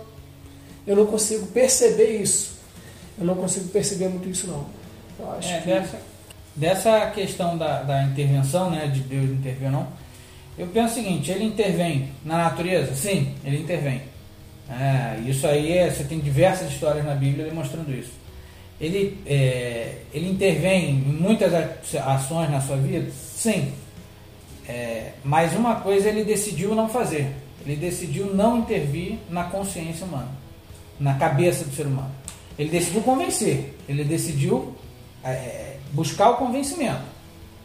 [0.87, 2.59] Eu não consigo perceber isso.
[3.19, 4.67] Eu não consigo perceber muito isso não.
[5.19, 5.67] Eu acho É, que...
[5.67, 5.99] dessa,
[6.57, 9.87] dessa questão da, da intervenção, né, de Deus intervir ou não,
[10.57, 12.95] eu penso o seguinte, ele intervém na natureza?
[12.95, 14.03] Sim, ele intervém.
[14.69, 18.13] É, isso aí, é, você tem diversas histórias na Bíblia demonstrando isso.
[18.81, 21.53] Ele, é, ele intervém em muitas
[22.07, 23.11] ações na sua vida?
[23.11, 23.73] Sim.
[24.69, 27.35] É, mas uma coisa ele decidiu não fazer.
[27.67, 30.29] Ele decidiu não intervir na consciência humana,
[31.01, 32.11] na cabeça do ser humano.
[32.59, 33.77] Ele decidiu convencer.
[33.89, 34.77] Ele decidiu
[35.25, 37.03] é, buscar o convencimento,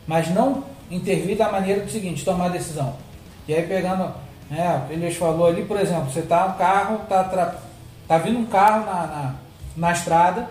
[0.08, 2.96] mas não intervir da maneira do seguinte, tomar decisão.
[3.48, 4.14] E aí pegando,
[4.52, 7.56] é, ele falou ali, por exemplo, você está no carro, tá, tra-
[8.08, 9.36] tá vindo um carro na, na,
[9.78, 10.50] na estrada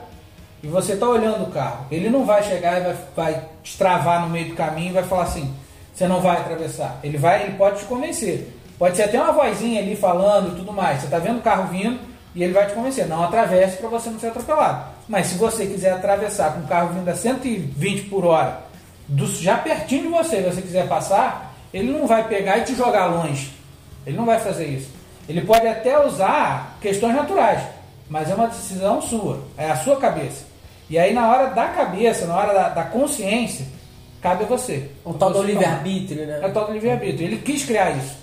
[0.62, 1.86] e você está olhando o carro.
[1.90, 5.02] Ele não vai chegar e vai, vai te travar no meio do caminho e vai
[5.02, 5.52] falar assim,
[5.94, 6.98] você não vai atravessar.
[7.02, 8.48] Ele vai, ele pode te convencer.
[8.78, 11.00] Pode ser até uma vozinha ali falando e tudo mais.
[11.00, 11.98] Você está vendo o carro vindo
[12.34, 13.06] e ele vai te convencer.
[13.06, 14.84] Não atravesse para você não ser atropelado.
[15.08, 18.60] Mas se você quiser atravessar com o carro vindo a 120 por hora,
[19.08, 22.74] do- já pertinho de você, e você quiser passar, ele não vai pegar e te
[22.74, 23.52] jogar longe.
[24.06, 24.90] Ele não vai fazer isso.
[25.28, 27.62] Ele pode até usar questões naturais,
[28.08, 30.44] mas é uma decisão sua, é a sua cabeça.
[30.92, 33.64] E aí, na hora da cabeça, na hora da, da consciência,
[34.20, 34.90] cabe a você.
[35.02, 36.40] O tal do livre-arbítrio, né?
[36.42, 37.28] É o tal do livre-arbítrio.
[37.28, 38.14] Ele quis criar isso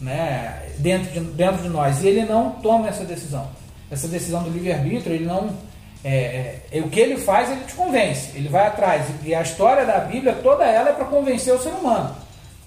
[0.00, 3.50] né, dentro, de, dentro de nós e ele não toma essa decisão.
[3.90, 5.50] Essa decisão do livre-arbítrio, ele não.
[6.04, 9.04] É, é, o que ele faz, ele te convence, ele vai atrás.
[9.24, 12.14] E a história da Bíblia, toda ela é para convencer o ser humano.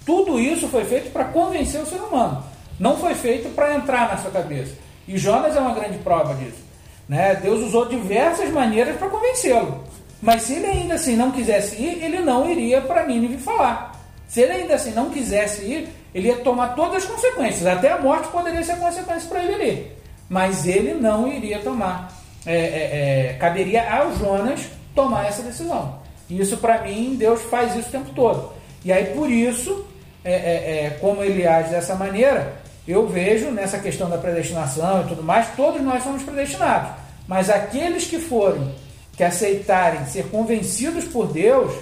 [0.05, 2.43] Tudo isso foi feito para convencer o ser humano.
[2.77, 4.73] Não foi feito para entrar na sua cabeça.
[5.07, 6.64] E Jonas é uma grande prova disso.
[7.07, 7.35] Né?
[7.41, 9.83] Deus usou diversas maneiras para convencê-lo.
[10.21, 13.93] Mas se ele ainda assim não quisesse ir, ele não iria para Nínive falar.
[14.27, 17.65] Se ele ainda assim não quisesse ir, ele ia tomar todas as consequências.
[17.67, 19.91] Até a morte poderia ser consequência para ele ali.
[20.27, 22.11] Mas ele não iria tomar.
[22.45, 24.61] É, é, é, caberia ao Jonas
[24.93, 25.99] tomar essa decisão.
[26.29, 28.53] Isso para mim, Deus faz isso o tempo todo.
[28.83, 29.85] E aí por isso,
[30.23, 32.53] é, é, é, como ele age dessa maneira,
[32.87, 36.91] eu vejo nessa questão da predestinação e tudo mais, todos nós somos predestinados.
[37.27, 38.73] Mas aqueles que forem,
[39.17, 41.73] que aceitarem ser convencidos por Deus,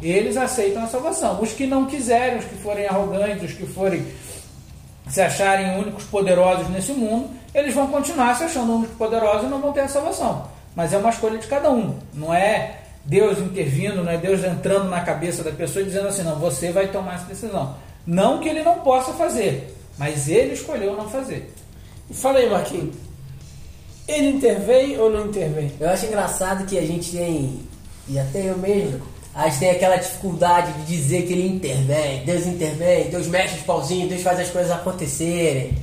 [0.00, 1.40] eles aceitam a salvação.
[1.40, 4.04] Os que não quiserem, os que forem arrogantes, os que forem
[5.08, 9.60] se acharem únicos poderosos nesse mundo, eles vão continuar se achando únicos poderosos e não
[9.60, 10.46] vão ter a salvação.
[10.74, 11.98] Mas é uma escolha de cada um.
[12.14, 16.22] Não é Deus intervindo, não é Deus entrando na cabeça da pessoa e dizendo assim,
[16.22, 17.74] não, você vai tomar essa decisão.
[18.06, 21.52] Não que ele não possa fazer, mas ele escolheu não fazer.
[22.10, 22.94] E fala aí, Marquinhos.
[24.08, 25.72] Ele intervém ou não intervém?
[25.78, 27.60] Eu acho engraçado que a gente tem,
[28.08, 29.00] e até eu mesmo,
[29.34, 33.62] a gente tem aquela dificuldade de dizer que ele intervém, Deus intervém, Deus mexe os
[33.62, 35.74] pauzinhos, Deus faz as coisas acontecerem.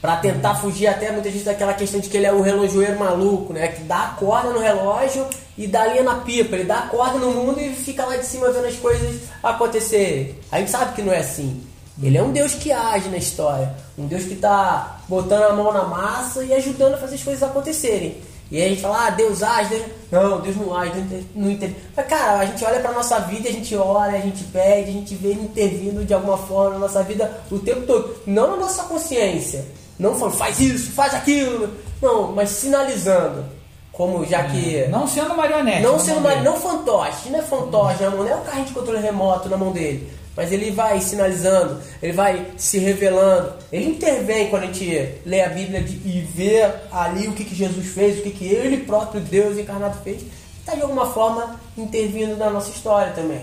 [0.00, 3.52] Pra tentar fugir até muitas vezes daquela questão de que ele é o relojoeiro maluco,
[3.52, 3.68] né?
[3.68, 5.24] Que dá a corda no relógio
[5.56, 6.56] e dá linha na pipa.
[6.56, 10.34] Ele dá a corda no mundo e fica lá de cima vendo as coisas acontecerem.
[10.50, 11.62] A gente sabe que não é assim.
[12.00, 13.74] Ele é um Deus que age na história.
[13.98, 17.42] Um Deus que está botando a mão na massa e ajudando a fazer as coisas
[17.42, 18.16] acontecerem.
[18.50, 19.86] E aí a gente fala, ah, Deus age, Deus...
[20.10, 21.74] não, Deus não age, Deus não entende.
[21.96, 24.92] Mas cara, a gente olha pra nossa vida, a gente ora, a gente pede, a
[24.92, 28.14] gente vê ele intervindo de alguma forma na nossa vida o tempo todo.
[28.26, 29.64] Não na nossa consciência.
[29.98, 31.70] Não falando, faz isso, faz aquilo.
[32.00, 33.44] Não, mas sinalizando.
[33.92, 34.86] Como já que.
[34.88, 35.82] Não sendo marionete.
[35.82, 36.40] Não sendo dele.
[36.42, 40.10] não fantoche, não é fantoche não é um carrinho de controle remoto na mão dele.
[40.36, 43.52] Mas ele vai sinalizando, ele vai se revelando.
[43.70, 47.86] Ele intervém quando a gente lê a Bíblia e vê ali o que, que Jesus
[47.88, 50.22] fez, o que, que ele próprio Deus encarnado fez.
[50.58, 53.42] Está de alguma forma intervindo na nossa história também.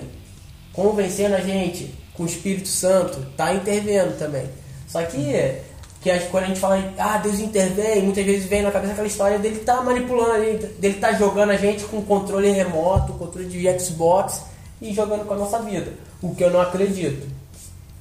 [0.73, 4.45] Convencendo a gente com o Espírito Santo, está intervindo também.
[4.87, 5.55] Só que,
[6.01, 9.07] que a- quando a gente fala, ah, Deus intervém, muitas vezes vem na cabeça aquela
[9.07, 13.79] história dele tá manipulando, ali, dele tá jogando a gente com controle remoto, controle de
[13.79, 14.48] Xbox
[14.81, 15.93] e jogando com a nossa vida.
[16.21, 17.27] O que eu não acredito.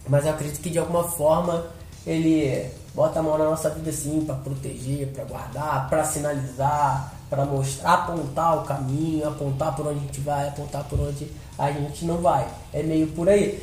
[0.09, 1.67] Mas eu acredito que de alguma forma
[2.07, 7.45] ele bota a mão na nossa vida assim para proteger, para guardar, para sinalizar, para
[7.45, 12.05] mostrar, apontar o caminho, apontar por onde a gente vai, apontar por onde a gente
[12.05, 12.49] não vai.
[12.73, 13.63] É meio por aí.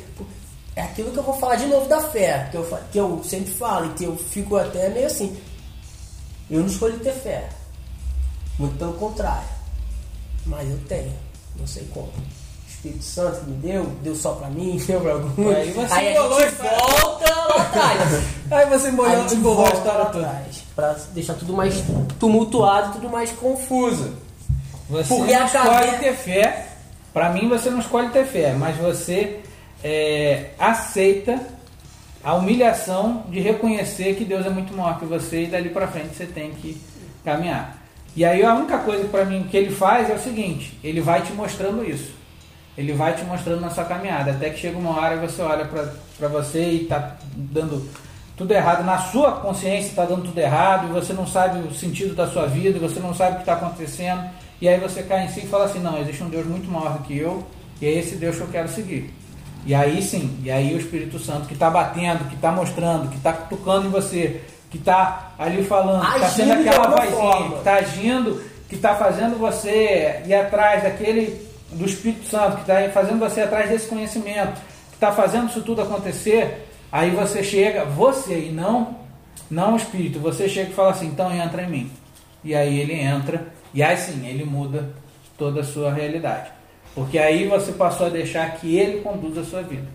[0.76, 3.50] É aquilo que eu vou falar de novo da fé, que eu, que eu sempre
[3.50, 5.36] falo e que eu fico até meio assim.
[6.50, 7.48] Eu não escolhi ter fé.
[8.58, 9.48] Muito pelo contrário.
[10.44, 11.12] Mas eu tenho.
[11.58, 12.12] Não sei como.
[12.76, 15.50] Espírito Santo que me deu, deu só pra mim, deu pra algum.
[15.54, 16.52] Aí você Aí a história.
[17.00, 18.22] volta lá atrás.
[18.50, 20.26] Aí você molhou embolou a volta história lá toda.
[20.26, 20.62] atrás.
[20.74, 21.82] Pra deixar tudo mais
[22.18, 24.12] tumultuado, tudo mais confuso.
[24.88, 26.68] Você Porque não escolhe cabeça- ter fé.
[27.12, 29.40] Pra mim, você não escolhe ter fé, mas você
[29.82, 31.40] é, aceita
[32.22, 36.14] a humilhação de reconhecer que Deus é muito maior que você e dali pra frente
[36.14, 36.78] você tem que
[37.24, 37.78] caminhar.
[38.14, 41.22] E aí a única coisa para mim que ele faz é o seguinte: ele vai
[41.22, 42.14] te mostrando isso.
[42.76, 45.64] Ele vai te mostrando na sua caminhada, até que chega uma hora e você olha
[45.64, 47.88] para você e tá dando
[48.36, 52.14] tudo errado na sua consciência, está dando tudo errado, e você não sabe o sentido
[52.14, 54.24] da sua vida, você não sabe o que está acontecendo,
[54.60, 56.98] e aí você cai em si e fala assim: não, existe um Deus muito maior
[56.98, 57.46] do que eu,
[57.80, 59.12] e é esse Deus que eu quero seguir.
[59.64, 63.16] E aí sim, e aí o Espírito Santo que está batendo, que está mostrando, que
[63.16, 67.74] está tocando em você, que está ali falando, que está sendo aquela vozinha, que está
[67.74, 73.40] agindo, que está fazendo você ir atrás daquele do Espírito Santo, que está fazendo você
[73.40, 74.60] atrás desse conhecimento,
[74.90, 78.96] que está fazendo isso tudo acontecer, aí você chega, você e não,
[79.50, 81.90] não o Espírito, você chega e fala assim, então entra em mim.
[82.44, 84.90] E aí ele entra, e aí sim, ele muda
[85.36, 86.50] toda a sua realidade.
[86.94, 89.86] Porque aí você passou a deixar que ele conduza a sua vida.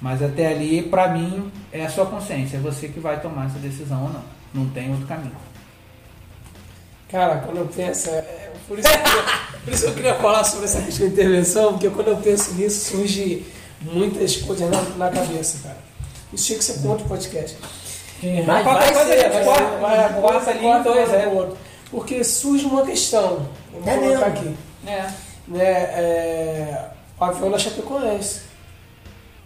[0.00, 3.58] Mas até ali, para mim, é a sua consciência, é você que vai tomar essa
[3.58, 4.22] decisão ou não.
[4.54, 5.36] Não tem outro caminho.
[7.10, 8.10] Cara, quando eu penso.
[8.66, 9.22] É- por, isso que eu,
[9.64, 12.54] por isso que eu queria falar sobre essa questão de intervenção, porque quando eu penso
[12.54, 13.46] nisso, surge
[13.82, 15.78] muitas coisas na, na cabeça, cara.
[16.32, 17.56] Isso tinha que ser com outro podcast.
[18.46, 19.80] Mas Qualquer vai coisa, ser, vai ser.
[19.80, 21.28] Vai, ali em dois, vai é.
[21.28, 21.58] outro.
[21.90, 23.48] Porque surge uma questão.
[23.72, 24.50] Vou É colocar mesmo.
[24.50, 24.56] aqui.
[24.86, 25.10] É.
[25.46, 26.84] Né, é,
[27.18, 28.40] o avião da Chapecoense.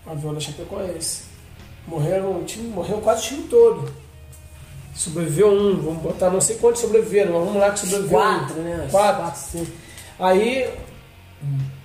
[0.07, 1.23] O avião da Chapecoense.
[1.87, 3.93] Morreram, o time, morreu quase o time todo.
[4.95, 8.23] Sobreviveu um, vamos botar não sei quantos sobreviveram, mas vamos lá que sobreviveu um.
[8.23, 8.89] Quatro, né?
[8.91, 9.23] Quatro.
[9.23, 9.73] Quatro, cinco.
[10.19, 10.69] Aí,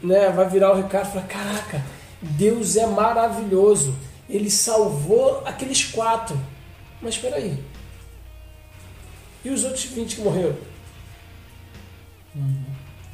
[0.01, 1.83] né, vai virar o Ricardo e falar, caraca,
[2.21, 3.95] Deus é maravilhoso.
[4.29, 6.37] Ele salvou aqueles quatro.
[7.01, 7.63] Mas espera aí.
[9.43, 10.57] E os outros 20 que morreram?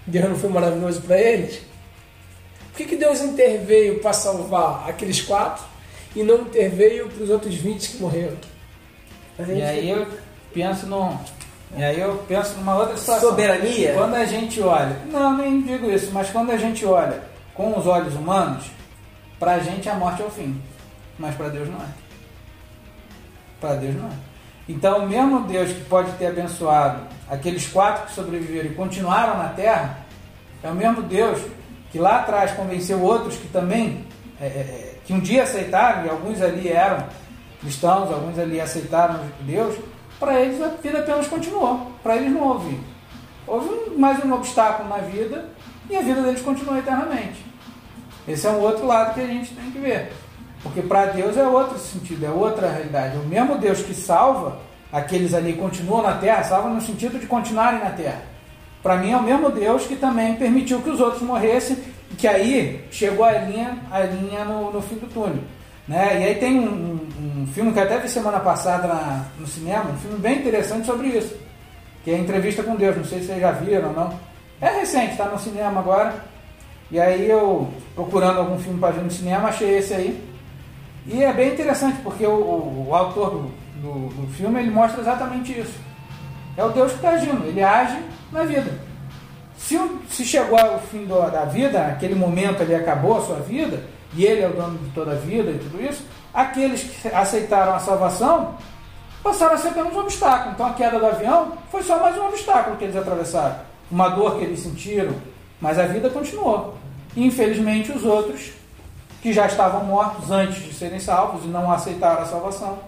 [0.07, 1.61] Deus não foi maravilhoso para eles?
[2.69, 5.63] Por que, que Deus interveio para salvar aqueles quatro
[6.15, 8.37] e não interveio para os outros 20 que morreram?
[9.39, 10.07] A E aí eu
[10.53, 11.17] penso num.
[11.75, 13.29] E aí eu penso numa outra situação.
[13.29, 13.93] Soberania?
[13.93, 14.97] Quando a gente olha.
[15.05, 17.21] Não, nem digo isso, mas quando a gente olha
[17.53, 18.65] com os olhos humanos,
[19.39, 20.61] pra gente a morte é o fim.
[21.17, 21.89] Mas pra Deus não é.
[23.59, 24.31] Pra Deus não é.
[24.67, 29.97] Então, mesmo Deus que pode ter abençoado aqueles quatro que sobreviveram e continuaram na terra,
[30.63, 31.41] é o mesmo Deus
[31.91, 34.05] que lá atrás convenceu outros que também,
[34.39, 37.05] é, é, é, que um dia aceitaram, e alguns ali eram
[37.61, 39.77] cristãos, alguns ali aceitaram Deus,
[40.19, 41.91] para eles a vida apenas continuou.
[42.03, 42.79] Para eles não houve.
[43.47, 45.49] Houve mais um obstáculo na vida
[45.89, 47.45] e a vida deles continuou eternamente.
[48.27, 50.11] Esse é um outro lado que a gente tem que ver.
[50.61, 53.17] Porque para Deus é outro sentido, é outra realidade.
[53.17, 54.59] O mesmo Deus que salva
[54.91, 58.21] aqueles ali continuam na terra, salva no sentido de continuarem na terra.
[58.83, 61.77] Para mim é o mesmo Deus que também permitiu que os outros morressem,
[62.17, 65.43] que aí chegou a linha, a linha no, no fim do túnel.
[65.91, 66.21] Né?
[66.21, 66.71] E aí tem um,
[67.19, 70.85] um- um filme que até vi semana passada na- no cinema, um filme bem interessante
[70.85, 71.35] sobre isso,
[72.05, 74.13] que é Entrevista com Deus, não sei se vocês já viram ou não.
[74.61, 76.15] É recente, está no cinema agora.
[76.89, 80.23] E aí eu, procurando algum filme para ver no cinema, achei esse aí.
[81.05, 83.51] E é bem interessante, porque o, o- o autor do,
[83.81, 85.77] do- do filme ele mostra exatamente isso.
[86.55, 87.97] É o Deus que está agindo, ele age
[88.31, 88.71] na vida.
[89.57, 89.77] Se,
[90.09, 94.25] se chegou ao fim do- da vida, aquele momento ali acabou a sua vida, e
[94.25, 97.79] ele é o dono de toda a vida e tudo isso, aqueles que aceitaram a
[97.79, 98.55] salvação
[99.23, 100.53] passaram a ser apenas um obstáculo.
[100.53, 103.55] Então a queda do avião foi só mais um obstáculo que eles atravessaram.
[103.89, 105.13] Uma dor que eles sentiram,
[105.59, 106.75] mas a vida continuou.
[107.15, 108.51] E, infelizmente os outros,
[109.21, 112.79] que já estavam mortos antes de serem salvos e não aceitaram a salvação,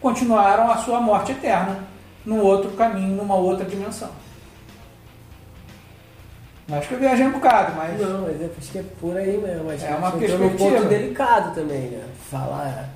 [0.00, 1.84] continuaram a sua morte eterna
[2.24, 4.10] num outro caminho, numa outra dimensão.
[6.72, 9.38] Acho que eu viajei um bocado, mas Não, mas eu acho que é por aí
[9.38, 9.70] mesmo.
[9.70, 10.70] Acho É uma perspectiva.
[10.70, 12.04] ponto delicado também, né?
[12.30, 12.90] Falar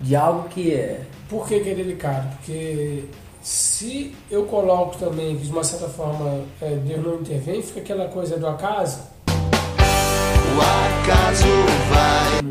[0.00, 1.00] de algo que é.
[1.28, 2.28] Por que, que é delicado?
[2.36, 3.04] Porque
[3.40, 8.08] se eu coloco também que de uma certa forma é, Deus não intervém, fica aquela
[8.08, 9.02] coisa do acaso.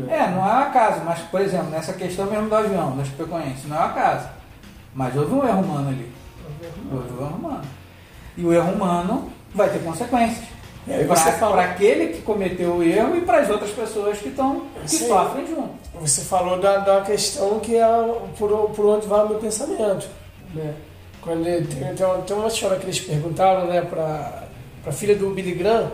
[0.08, 3.66] É, não é um acaso, mas, por exemplo, nessa questão mesmo do avião, da Chapecoense,
[3.66, 4.28] não é um acaso.
[4.94, 6.12] Mas houve um erro humano ali.
[6.92, 7.64] Houve um erro humano.
[8.36, 10.53] E o erro humano vai ter consequências.
[10.86, 14.18] E aí você fala- Para aquele que cometeu o erro e para as outras pessoas
[14.18, 15.08] que, estão, que Sim.
[15.08, 15.70] sofrem junto.
[16.00, 17.86] Você falou da, da questão que é
[18.38, 20.06] por, por onde vai o meu pensamento.
[20.54, 20.74] Né?
[21.22, 24.44] Quando tem, tem, uma, tem uma história que eles perguntaram né, para
[24.86, 25.90] a filha do Billy Graham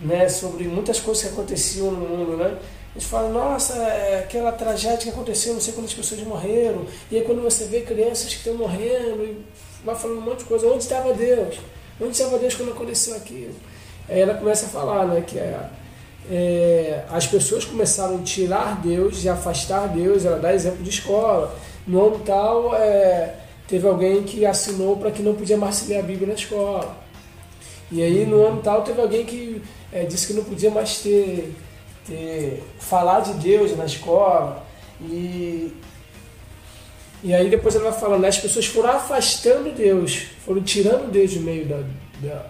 [0.00, 2.36] né, sobre muitas coisas que aconteciam no mundo.
[2.36, 2.56] Né?
[2.94, 6.86] Eles falam, nossa, é aquela tragédia que aconteceu, não sei quantas pessoas morreram.
[7.10, 9.44] E aí quando você vê crianças que estão morrendo, e
[9.84, 11.60] vai falando um monte de coisa, onde estava Deus?
[12.00, 13.54] Onde estava Deus quando aconteceu aquilo?
[14.08, 15.58] Ela começa a falar né, que é,
[16.30, 20.24] é, as pessoas começaram a tirar Deus e afastar Deus.
[20.24, 21.54] Ela dá exemplo de escola.
[21.86, 23.34] No ano tal, é,
[23.66, 26.96] teve alguém que assinou para que não podia mais ler a Bíblia na escola.
[27.90, 29.62] E aí, no ano tal, teve alguém que
[29.92, 31.54] é, disse que não podia mais ter,
[32.06, 34.64] ter falar de Deus na escola.
[35.00, 35.72] E,
[37.22, 41.34] e aí, depois ela vai falando, né, as pessoas foram afastando Deus, foram tirando Deus
[41.34, 41.82] do meio da,
[42.20, 42.46] da,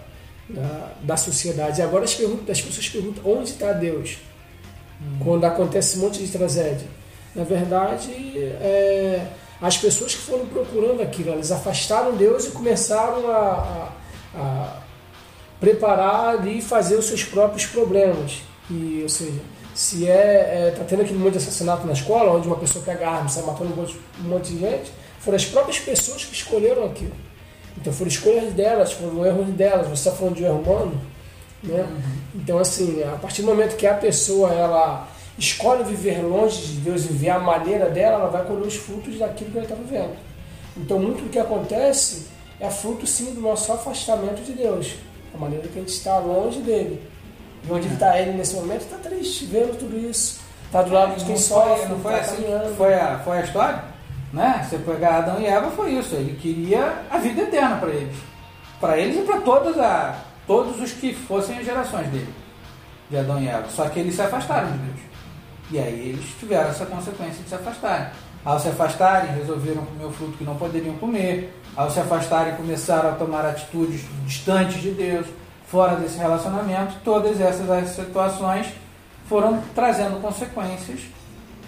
[0.49, 1.81] da, da sociedade.
[1.81, 4.19] E agora as, perguntas, as pessoas perguntam onde está Deus
[5.23, 6.87] quando acontece um monte de tragédia.
[7.35, 9.27] Na verdade, é,
[9.61, 13.93] as pessoas que foram procurando aquilo, elas afastaram Deus e começaram a,
[14.35, 14.83] a, a
[15.59, 18.43] preparar e fazer os seus próprios problemas.
[18.71, 19.41] E, ou seja,
[19.75, 23.09] se é, é tá tendo aquele monte de assassinato na escola, onde uma pessoa pega
[23.09, 26.35] arma e sai matando um monte, um monte de gente, foram as próprias pessoas que
[26.35, 27.13] escolheram aquilo.
[27.77, 29.89] Então foram escolhas delas, foram erros delas.
[29.89, 31.01] Você está falando de erro humano,
[31.63, 31.87] né?
[32.35, 37.05] Então assim, a partir do momento que a pessoa ela escolhe viver longe de Deus
[37.05, 40.17] e viver a maneira dela, ela vai colher os frutos daquilo que ela está vivendo.
[40.77, 42.29] Então muito do que acontece
[42.61, 44.95] é fruto sim do nosso afastamento de Deus,
[45.35, 47.03] a maneira que a gente está longe dele.
[47.67, 50.41] E onde está ele nesse momento está triste, vendo tudo isso.
[50.67, 52.77] Está do lado de quem Não sofre, foi, não foi tá assim caminhando.
[52.77, 53.85] foi a, foi a história?
[54.35, 54.67] Né?
[54.69, 56.17] Você pegar Adão e Eva, foi isso.
[56.17, 58.17] Ele queria a vida eterna para eles.
[58.81, 62.35] Para eles e para todos, a, todos os que fossem as gerações dele,
[63.09, 63.69] de Adão e Eva.
[63.69, 65.01] Só que eles se afastaram de Deus.
[65.71, 68.09] E aí eles tiveram essa consequência de se afastarem.
[68.45, 71.57] Ao se afastarem, resolveram comer o fruto que não poderiam comer.
[71.77, 75.29] Ao se afastarem, começaram a tomar atitudes distantes de Deus,
[75.69, 76.97] fora desse relacionamento.
[77.05, 78.67] Todas essas situações
[79.29, 81.03] foram trazendo consequências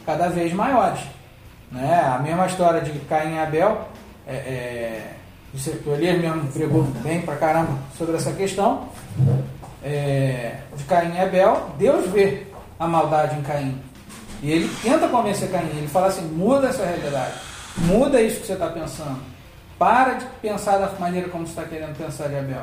[0.04, 1.15] cada vez maiores.
[1.70, 2.00] Né?
[2.00, 3.88] A mesma história de Caim e Abel,
[4.26, 5.12] é, é,
[5.54, 8.88] o mesmo pregou bem pra caramba sobre essa questão,
[9.82, 12.46] é, de Caim e Abel, Deus vê
[12.78, 13.80] a maldade em Caim.
[14.42, 17.34] E ele tenta convencer Caim, ele fala assim, muda essa realidade,
[17.78, 19.20] muda isso que você está pensando.
[19.78, 22.62] Para de pensar da maneira como você está querendo pensar de Abel.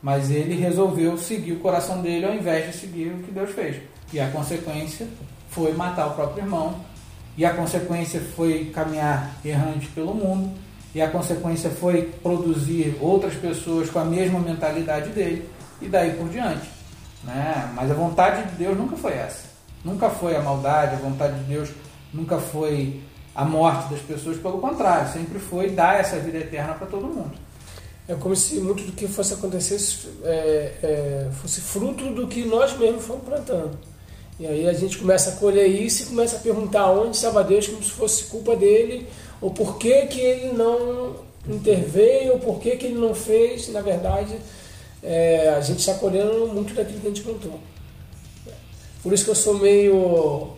[0.00, 3.82] Mas ele resolveu seguir o coração dele ao invés de seguir o que Deus fez.
[4.12, 5.08] E a consequência
[5.50, 6.76] foi matar o próprio irmão.
[7.36, 10.56] E a consequência foi caminhar errante pelo mundo.
[10.94, 15.48] E a consequência foi produzir outras pessoas com a mesma mentalidade dele.
[15.80, 16.68] E daí por diante.
[17.22, 17.70] Né?
[17.74, 19.44] Mas a vontade de Deus nunca foi essa.
[19.84, 21.68] Nunca foi a maldade, a vontade de Deus
[22.12, 23.00] nunca foi
[23.36, 27.32] a morte das pessoas, pelo contrário, sempre foi dar essa vida eterna para todo mundo.
[28.08, 29.78] É como se muito do que fosse acontecer
[30.24, 33.76] é, é, fosse fruto do que nós mesmos fomos plantando.
[34.38, 37.66] E aí a gente começa a colher isso e começa a perguntar onde estava Deus,
[37.68, 39.06] como se fosse culpa dele,
[39.40, 41.16] ou por que, que ele não
[41.48, 43.68] interveio, ou por que, que ele não fez.
[43.68, 44.36] Na verdade,
[45.02, 47.58] é, a gente está colhendo muito daquilo que a gente plantou.
[49.02, 50.48] Por isso que eu sou meio.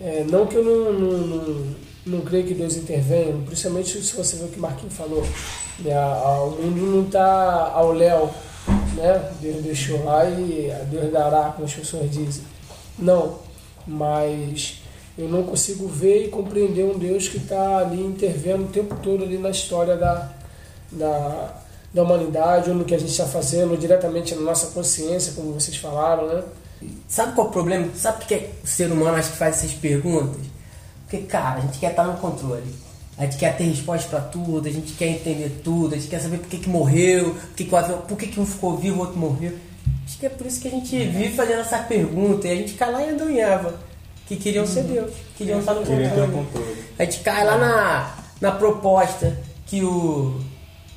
[0.00, 1.74] É, não que eu não, não, não,
[2.06, 5.24] não creio que Deus intervenha, principalmente se você ver o que Marquinhos falou.
[5.80, 8.30] Né, o mundo não está ao léu,
[8.96, 9.30] né?
[9.40, 12.42] Deus deixou lá e Deus dará, como as pessoas dizem.
[12.98, 13.38] Não,
[13.86, 14.82] mas
[15.16, 19.24] eu não consigo ver e compreender um Deus que está ali intervendo o tempo todo
[19.24, 20.32] ali na história da,
[20.90, 21.54] da,
[21.92, 25.76] da humanidade, ou no que a gente está fazendo, diretamente na nossa consciência, como vocês
[25.76, 26.42] falaram, né?
[27.08, 27.88] Sabe qual é o problema?
[27.96, 30.46] Sabe por que o ser humano acha que faz essas perguntas?
[31.02, 32.72] Porque, cara, a gente quer estar no controle.
[33.16, 36.20] A gente quer ter resposta para tudo, a gente quer entender tudo, a gente quer
[36.20, 39.00] saber por que, que morreu, por que, que, por que, que um ficou vivo, o
[39.00, 39.52] outro morreu.
[40.08, 42.72] Acho que é por isso que a gente vive fazendo essa pergunta e a gente
[42.72, 43.78] cai lá em Adão e Eva,
[44.26, 46.84] que queriam ser Deus, queriam estar no controle.
[46.98, 50.40] A gente cai lá na, na proposta que o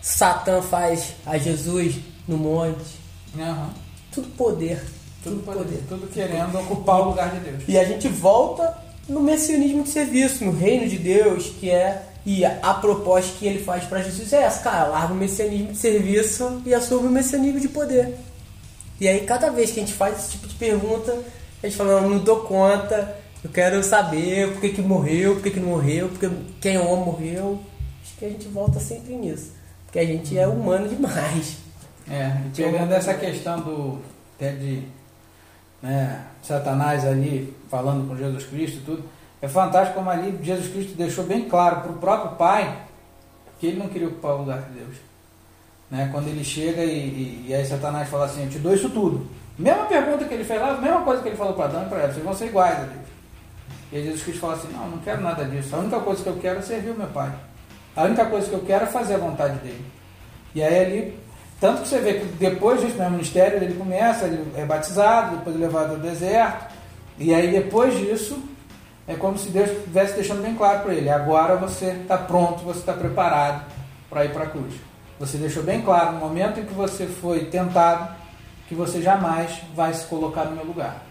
[0.01, 3.01] Satã faz a Jesus no monte.
[3.37, 3.71] Aham.
[4.13, 4.81] Tudo poder.
[5.21, 7.63] Tudo, poder, tudo querendo ocupar o lugar de Deus.
[7.67, 8.77] E a gente volta
[9.09, 12.07] no messianismo de serviço, no reino de Deus, que é.
[12.25, 15.73] E a, a proposta que ele faz para Jesus é essa, cara, larga o messianismo
[15.73, 18.17] de serviço e assume o messianismo de poder.
[19.01, 21.11] E aí, cada vez que a gente faz esse tipo de pergunta,
[21.63, 25.41] a gente fala, não, não dou conta, eu quero saber por que, que morreu, por
[25.41, 26.29] que, que não morreu, porque
[26.61, 27.59] quem é homem morreu.
[28.03, 29.53] Acho que a gente volta sempre nisso.
[29.87, 31.57] Porque a gente é humano demais.
[32.07, 33.99] É, e pegando essa questão do
[34.35, 34.83] até de
[35.81, 39.03] né, Satanás ali falando com Jesus Cristo e tudo,
[39.41, 42.83] é fantástico como ali Jesus Cristo deixou bem claro para o próprio Pai
[43.59, 45.10] que ele não queria ocupar o lugar de Deus.
[45.91, 48.89] Né, quando ele chega e, e, e aí Satanás fala assim, eu te dou isso
[48.89, 49.27] tudo.
[49.59, 52.03] Mesma pergunta que ele fez lá, mesma coisa que ele falou para Adão e para
[52.03, 53.05] Eva, vocês vão ser iguais a Deus.
[53.91, 55.75] E Jesus Cristo fala assim, não, não quero nada disso.
[55.75, 57.29] A única coisa que eu quero é servir o meu Pai.
[57.93, 59.85] A única coisa que eu quero é fazer a vontade dele.
[60.55, 61.19] E aí ali,
[61.59, 65.57] tanto que você vê que depois disso, no ministério, ele começa, ele é batizado, depois
[65.57, 66.73] levado ao deserto.
[67.19, 68.41] E aí depois disso,
[69.05, 72.79] é como se Deus estivesse deixando bem claro para ele, agora você está pronto, você
[72.79, 73.65] está preparado
[74.09, 74.73] para ir para a cruz.
[75.21, 78.11] Você deixou bem claro no momento em que você foi tentado
[78.67, 81.03] que você jamais vai se colocar no meu lugar.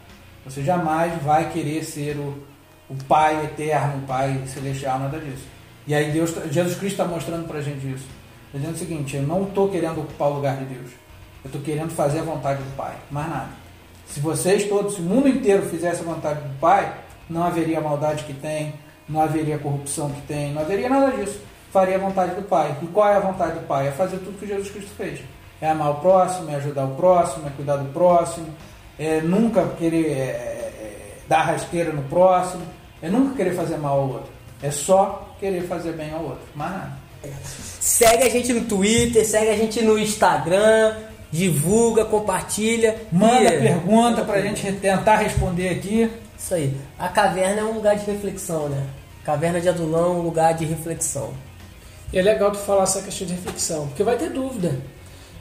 [0.44, 2.36] Você jamais vai querer ser o,
[2.88, 5.44] o Pai eterno, o Pai celestial, nada disso.
[5.86, 8.04] E aí Deus, Jesus Cristo está mostrando para a gente isso.
[8.50, 10.90] Tá Dizendo o seguinte, eu não estou querendo ocupar o lugar de Deus.
[11.44, 12.96] Eu estou querendo fazer a vontade do Pai.
[13.12, 13.50] Mais nada.
[14.08, 16.92] Se vocês todos, se o mundo inteiro fizesse a vontade do Pai,
[17.28, 18.74] não haveria a maldade que tem,
[19.08, 21.40] não haveria a corrupção que tem, não haveria nada disso.
[21.72, 22.76] Faria a vontade do Pai.
[22.82, 23.88] E qual é a vontade do Pai?
[23.88, 25.20] É fazer tudo que Jesus Cristo fez.
[25.60, 28.46] É amar o próximo, é ajudar o próximo, é cuidar do próximo,
[28.98, 32.62] é nunca querer é, é, dar rasteira no próximo,
[33.02, 34.30] é nunca querer fazer mal ao outro.
[34.62, 36.42] É só querer fazer bem ao outro.
[36.54, 36.92] Mais nada.
[37.44, 40.96] Segue a gente no Twitter, segue a gente no Instagram,
[41.30, 42.96] divulga, compartilha.
[43.12, 46.10] Manda E- pergunta para a gente tentar responder aqui.
[46.38, 46.74] Isso aí.
[46.98, 48.82] A caverna é um lugar de reflexão, né?
[49.24, 51.32] Caverna de Adulão é um lugar de reflexão.
[52.12, 54.74] E é legal tu falar essa questão de reflexão, porque vai ter dúvida.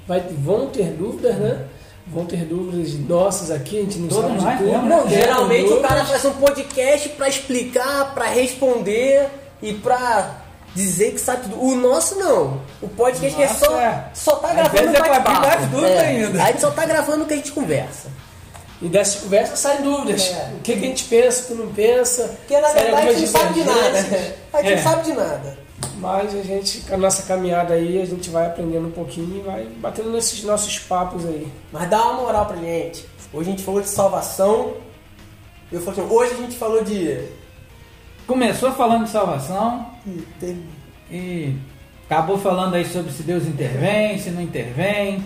[0.08, 1.66] Vai, vão ter dúvidas, né?
[2.08, 4.82] Vão ter dúvidas nossas aqui, a gente não Todos sabe de tudo.
[4.86, 9.28] Não, É, geralmente o cara faz um podcast pra explicar, pra responder
[9.62, 10.38] e pra
[10.74, 11.64] dizer que sabe tudo.
[11.64, 12.62] O nosso não.
[12.82, 14.04] O podcast é Nossa, só, é.
[14.14, 15.42] só tá Às gravando é bate-papo.
[15.48, 16.44] mais dúvida ainda.
[16.44, 18.08] A gente só tá gravando o que a gente conversa.
[18.82, 20.28] E dessa conversa saem dúvidas.
[20.32, 20.52] É.
[20.56, 22.24] O que, que a gente pensa, o que não pensa.
[22.40, 23.80] Porque na verdade a gente não sabe de nada.
[24.02, 24.34] divergências.
[24.54, 24.76] A gente É.
[24.78, 25.58] não sabe de nada.
[25.98, 29.42] Mas a gente, com a nossa caminhada aí, a gente vai aprendendo um pouquinho e
[29.42, 31.52] vai batendo nesses nossos papos aí.
[31.72, 33.06] Mas dá uma moral pra gente.
[33.34, 34.74] Hoje a gente falou de salvação.
[35.72, 37.20] Eu falei assim, hoje a gente falou de.
[38.26, 40.64] Começou falando de salvação Ih, tem-
[41.12, 41.56] e
[42.06, 45.26] acabou falando aí sobre se Deus intervém, se não intervém,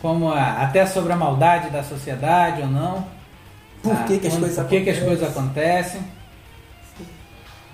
[0.00, 3.04] como a- até sobre a maldade da sociedade ou não.
[3.82, 4.04] Por tá?
[4.04, 6.00] que que as coisas por que que as coisas acontecem.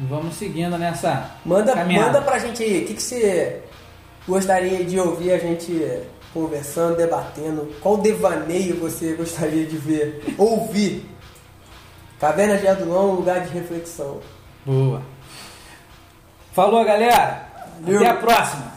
[0.08, 2.06] Vamos seguindo nessa Manda, caminhada.
[2.06, 3.62] manda pra gente aí, o que, que você
[4.26, 6.02] gostaria de ouvir a gente
[6.32, 7.72] conversando, debatendo?
[7.80, 11.08] Qual devaneio você gostaria de ver, ouvir?
[12.18, 14.20] Caverna de Adulão, um lugar de reflexão.
[14.64, 15.02] Boa.
[16.52, 17.46] Falou, galera.
[17.80, 17.98] Valeu.
[17.98, 18.72] Até a próxima.